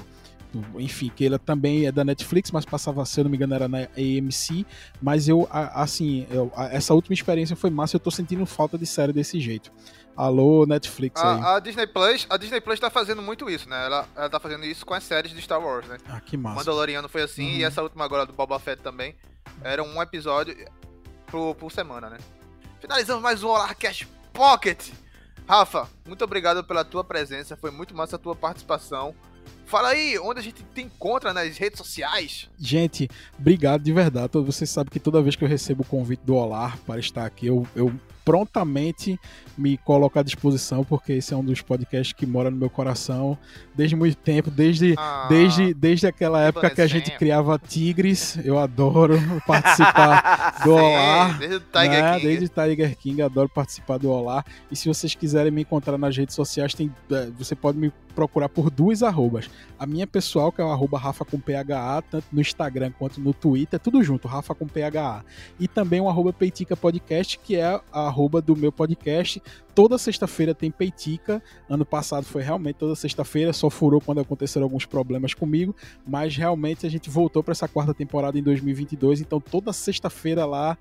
enfim, 0.79 1.11
que 1.15 1.25
ele 1.25 1.39
também 1.39 1.87
é 1.87 1.93
da 1.93 2.05
Netflix, 2.05 2.51
mas 2.51 2.65
passava, 2.65 3.05
se 3.05 3.21
eu 3.21 3.25
não 3.25 3.31
me 3.31 3.37
engano, 3.37 3.55
era 3.55 3.69
na 3.69 3.79
AMC. 3.97 4.67
Mas 5.01 5.29
eu, 5.29 5.49
assim, 5.51 6.27
eu, 6.31 6.53
essa 6.71 6.95
última 6.95 7.15
experiência 7.15 7.57
foi 7.57 7.71
massa. 7.71 7.97
Eu 7.97 8.01
tô 8.01 8.11
sentindo 8.11 8.45
falta 8.47 8.79
de 8.79 8.87
série 8.87 9.13
desse 9.13 9.41
jeito. 9.41 9.71
Alô, 10.19 10.67
Netflix 10.67 11.23
aí. 11.23 11.41
A, 11.41 11.55
a, 11.55 11.61
Disney 11.61 11.87
Plus, 11.87 12.27
a 12.29 12.37
Disney 12.37 12.61
Plus 12.61 12.81
tá 12.81 12.91
fazendo 12.91 13.23
muito 13.23 13.49
isso, 13.49 13.69
né? 13.69 13.87
Ela, 13.87 14.09
ela 14.17 14.29
tá 14.29 14.41
fazendo 14.41 14.65
isso 14.65 14.85
com 14.85 14.93
as 14.93 15.05
séries 15.05 15.31
de 15.31 15.41
Star 15.41 15.61
Wars, 15.61 15.87
né? 15.87 15.97
Ah, 16.09 16.21
que 16.21 16.37
massa. 16.37 16.57
Mandaloriano 16.57 17.09
foi 17.09 17.23
assim, 17.23 17.47
uhum. 17.47 17.57
e 17.59 17.65
essa 17.65 17.83
última 17.85 18.05
agora 18.05 18.27
do 18.27 18.33
Boba 18.33 18.59
Fett 18.59 18.83
também. 18.83 19.15
Era 19.63 19.83
um 19.83 20.03
episódio 20.03 20.57
por, 21.29 21.55
por 21.55 21.71
semana, 21.71 22.11
né? 22.11 22.19
Finalizamos 22.81 23.23
mais 23.23 23.45
um 23.45 23.49
Olarcast 23.49 24.09
Pocket. 24.33 24.91
Rafa, 25.49 25.89
muito 26.05 26.23
obrigado 26.25 26.65
pela 26.65 26.85
tua 26.85 27.05
presença, 27.05 27.57
foi 27.57 27.71
muito 27.71 27.95
massa 27.95 28.17
a 28.17 28.19
tua 28.19 28.35
participação. 28.35 29.15
Fala 29.67 29.91
aí, 29.91 30.19
onde 30.19 30.41
a 30.41 30.43
gente 30.43 30.65
te 30.75 30.81
encontra 30.81 31.35
nas 31.35 31.59
redes 31.59 31.77
sociais? 31.77 32.49
Gente, 32.59 33.07
obrigado 33.39 33.83
de 33.83 33.93
verdade. 33.93 34.33
Você 34.33 34.65
sabe 34.65 34.91
que 34.91 34.99
toda 34.99 35.21
vez 35.21 35.37
que 35.37 35.45
eu 35.45 35.49
recebo 35.49 35.83
o 35.83 35.87
convite 35.87 36.21
do 36.25 36.37
Olar 36.37 36.79
para 36.87 36.99
estar 36.99 37.27
aqui, 37.27 37.49
eu, 37.49 37.67
eu 37.77 37.93
prontamente 38.29 39.19
me 39.57 39.79
coloco 39.79 40.19
à 40.19 40.23
disposição, 40.23 40.85
porque 40.85 41.15
esse 41.15 41.33
é 41.33 41.37
um 41.37 41.43
dos 41.43 41.63
podcasts 41.63 42.13
que 42.13 42.27
mora 42.27 42.51
no 42.51 42.59
meu 42.59 42.69
coração 42.69 43.39
desde 43.75 43.97
muito 43.97 44.19
tempo, 44.19 44.51
desde, 44.51 44.95
ah, 44.99 45.27
desde, 45.31 45.73
desde 45.73 46.07
aquela 46.07 46.43
época 46.43 46.69
que 46.69 46.83
a 46.83 46.87
gente 46.87 47.11
criava 47.13 47.59
tigres. 47.59 48.39
Eu 48.45 48.59
adoro 48.59 49.19
participar 49.47 50.61
do 50.63 50.75
Olá. 50.75 51.37
Desde 51.39 51.57
o 51.57 51.61
Tiger 51.61 52.03
né? 52.03 52.15
King. 52.15 52.27
Desde 52.27 52.49
Tiger 52.49 52.97
King, 52.99 53.23
adoro 53.23 53.49
participar 53.49 53.99
do 53.99 54.11
Olá. 54.11 54.45
E 54.71 54.77
se 54.77 54.89
vocês 54.89 55.15
quiserem 55.15 55.51
me 55.51 55.63
encontrar 55.63 55.97
nas 55.97 56.15
redes 56.15 56.35
sociais, 56.35 56.75
tem, 56.75 56.93
é, 57.11 57.31
você 57.39 57.55
pode 57.55 57.79
me 57.79 57.91
procurar 58.19 58.49
por 58.49 58.69
duas 58.69 59.05
arrobas. 59.05 59.49
A 59.79 59.87
minha 59.87 60.05
pessoal, 60.05 60.51
que 60.51 60.61
é 60.61 60.65
o 60.65 60.73
arroba 60.73 60.99
Rafa 60.99 61.25
com 61.25 61.39
PHA, 61.39 62.03
tanto 62.11 62.27
no 62.33 62.41
Instagram 62.41 62.91
quanto 62.99 63.21
no 63.21 63.33
Twitter, 63.33 63.79
tudo 63.79 64.03
junto, 64.03 64.27
Rafa 64.27 64.57
com 64.57 64.67
PHA. 64.67 65.25
E 65.61 65.69
também 65.69 66.01
o 66.01 66.09
arroba 66.09 66.33
Peitica 66.33 66.77
Podcast, 66.77 67.39
que 67.39 67.55
é 67.55 67.81
a 67.93 68.09
arroba 68.19 68.43
do 68.43 68.57
meu 68.57 68.73
podcast. 68.73 69.41
Toda 69.75 69.97
sexta-feira 69.97 70.53
tem 70.53 70.73
Peitica. 70.73 71.41
Ano 71.71 71.87
passado 71.87 72.25
foi 72.25 72.43
realmente 72.43 72.77
toda 72.77 72.97
sexta-feira, 72.97 73.53
só 73.53 73.71
furou 73.71 74.01
quando 74.01 74.21
aconteceram 74.21 74.65
alguns 74.65 74.85
problemas 74.85 75.35
comigo, 75.35 75.75
mas 76.05 76.37
realmente 76.37 76.85
a 76.85 76.91
gente 76.91 77.09
voltou 77.09 77.45
para 77.45 77.53
essa 77.53 77.69
quarta 77.69 77.95
temporada 77.95 78.37
em 78.37 78.43
2022, 78.43 79.21
então 79.21 79.41
toda 79.41 79.73
sexta-feira 79.73 80.45
lá 80.45 80.77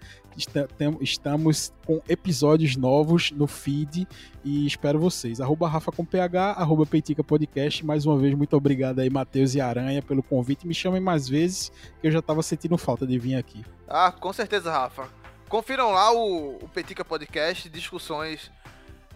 estamos 1.02 1.74
com 1.86 2.02
episódios 2.08 2.76
novos 2.76 3.32
no 3.32 3.48
feed 3.48 4.08
e 4.44 4.66
espero 4.66 5.00
vocês. 5.00 5.40
Arroba 5.40 5.68
Rafa 5.68 5.92
com 5.92 6.04
PH, 6.04 6.54
arroba 6.54 6.86
Peitica 6.86 7.24
Podcast. 7.24 7.86
Mais 7.86 8.06
uma 8.06 8.18
vez, 8.18 8.34
muito 8.34 8.56
obrigado 8.56 9.00
aí, 9.00 9.10
Matheus 9.10 9.54
e 9.56 9.62
Aranha, 9.62 10.02
pelo 10.02 10.24
convite. 10.24 10.68
Me 10.68 10.74
chamem 10.74 11.02
mais 11.02 11.28
vezes, 11.30 11.72
que 12.02 12.08
eu 12.08 12.12
já 12.12 12.20
estava 12.20 12.42
sentindo 12.42 12.78
falta 12.78 13.06
de 13.06 13.18
vir 13.18 13.36
aqui. 13.36 13.64
Ah, 13.88 14.12
com 14.12 14.32
certeza, 14.34 14.72
Rafa. 14.72 15.27
Confiram 15.50 15.92
lá 15.92 16.12
o, 16.12 16.58
o 16.58 16.70
Petica 16.70 17.06
Podcast, 17.06 17.70
discussões 17.70 18.52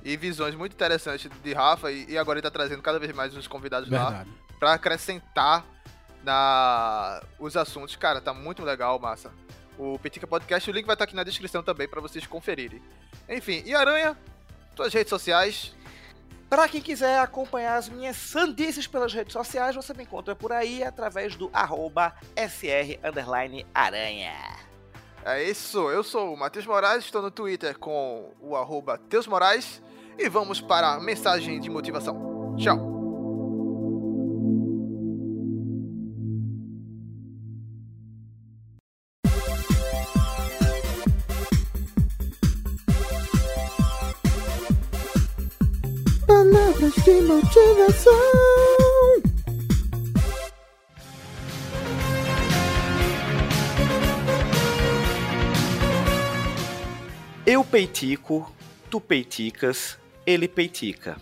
e 0.04 0.16
visões 0.16 0.56
muito 0.56 0.74
interessantes 0.74 1.30
de 1.44 1.54
Rafa. 1.54 1.92
E, 1.92 2.12
e 2.12 2.18
agora 2.18 2.40
ele 2.40 2.44
tá 2.44 2.52
trazendo 2.52 2.82
cada 2.82 3.00
vez 3.00 3.14
mais 3.14 3.36
uns 3.36 3.48
convidados 3.48 3.90
Verdade. 3.90 4.30
lá 4.30 4.42
para 4.60 4.74
acrescentar 4.74 5.66
na 6.24 7.22
os 7.40 7.58
assuntos. 7.58 7.96
Cara, 7.96 8.22
tá 8.22 8.34
muito 8.34 8.64
legal, 8.64 9.00
massa. 9.00 9.32
O 9.78 9.98
Petica 10.00 10.28
Podcast, 10.28 10.70
o 10.70 10.74
link 10.74 10.86
vai 10.86 10.94
estar 10.94 11.06
tá 11.06 11.10
aqui 11.10 11.16
na 11.16 11.24
descrição 11.24 11.64
também 11.64 11.88
para 11.88 12.00
vocês 12.00 12.26
conferirem. 12.26 12.82
Enfim, 13.28 13.64
e 13.66 13.74
Aranha, 13.74 14.18
suas 14.76 14.94
redes 14.94 15.10
sociais. 15.10 15.74
Para 16.50 16.68
quem 16.68 16.82
quiser 16.82 17.20
acompanhar 17.20 17.78
as 17.78 17.88
minhas 17.88 18.18
sandices 18.18 18.86
pelas 18.86 19.14
redes 19.14 19.32
sociais, 19.34 19.76
você 19.76 19.94
me 19.94 20.04
encontra 20.04 20.36
por 20.36 20.52
aí 20.52 20.84
através 20.84 21.36
do 21.36 21.50
arroba 21.54 22.14
sr 22.36 23.00
aranha. 23.74 24.71
É 25.24 25.44
isso, 25.44 25.92
eu 25.92 26.04
sou 26.04 26.34
o 26.34 26.38
Matheus 26.38 26.66
Moraes, 26.66 27.06
estou 27.06 27.22
no 27.22 27.30
Twitter 27.30 27.78
com 27.78 28.34
o 28.42 28.56
arroba 28.56 28.98
Teus 28.98 29.28
Moraes 29.28 29.82
e 30.18 30.28
vamos 30.28 30.60
para 30.60 30.96
a 30.96 31.00
mensagem 31.00 31.60
de 31.60 31.70
motivação. 31.70 32.56
Tchau! 32.58 32.90
Palavras 46.26 46.96
de 46.96 47.22
motivação. 47.22 48.51
Eu 57.54 57.66
peitico, 57.66 58.50
tu 58.90 59.02
peiticas, 59.02 59.98
ele 60.26 60.48
peitica. 60.48 61.18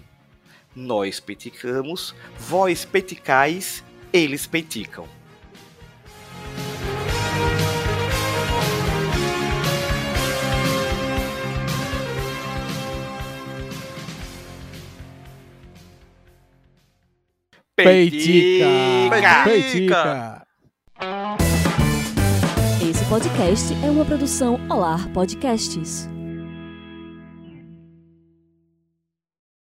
Nós 0.76 1.20
peiticamos, 1.20 2.14
vós 2.38 2.86
peiticais, 2.86 3.84
eles 4.14 4.46
peiticam. 4.46 5.08
Peitica! 17.76 18.66
Peitica! 19.10 19.44
Peitica. 19.46 20.48
Esse 22.88 23.04
podcast 23.06 23.74
é 23.84 23.90
uma 23.90 24.06
produção 24.06 24.60
Olar 24.70 25.12
Podcasts. 25.12 26.19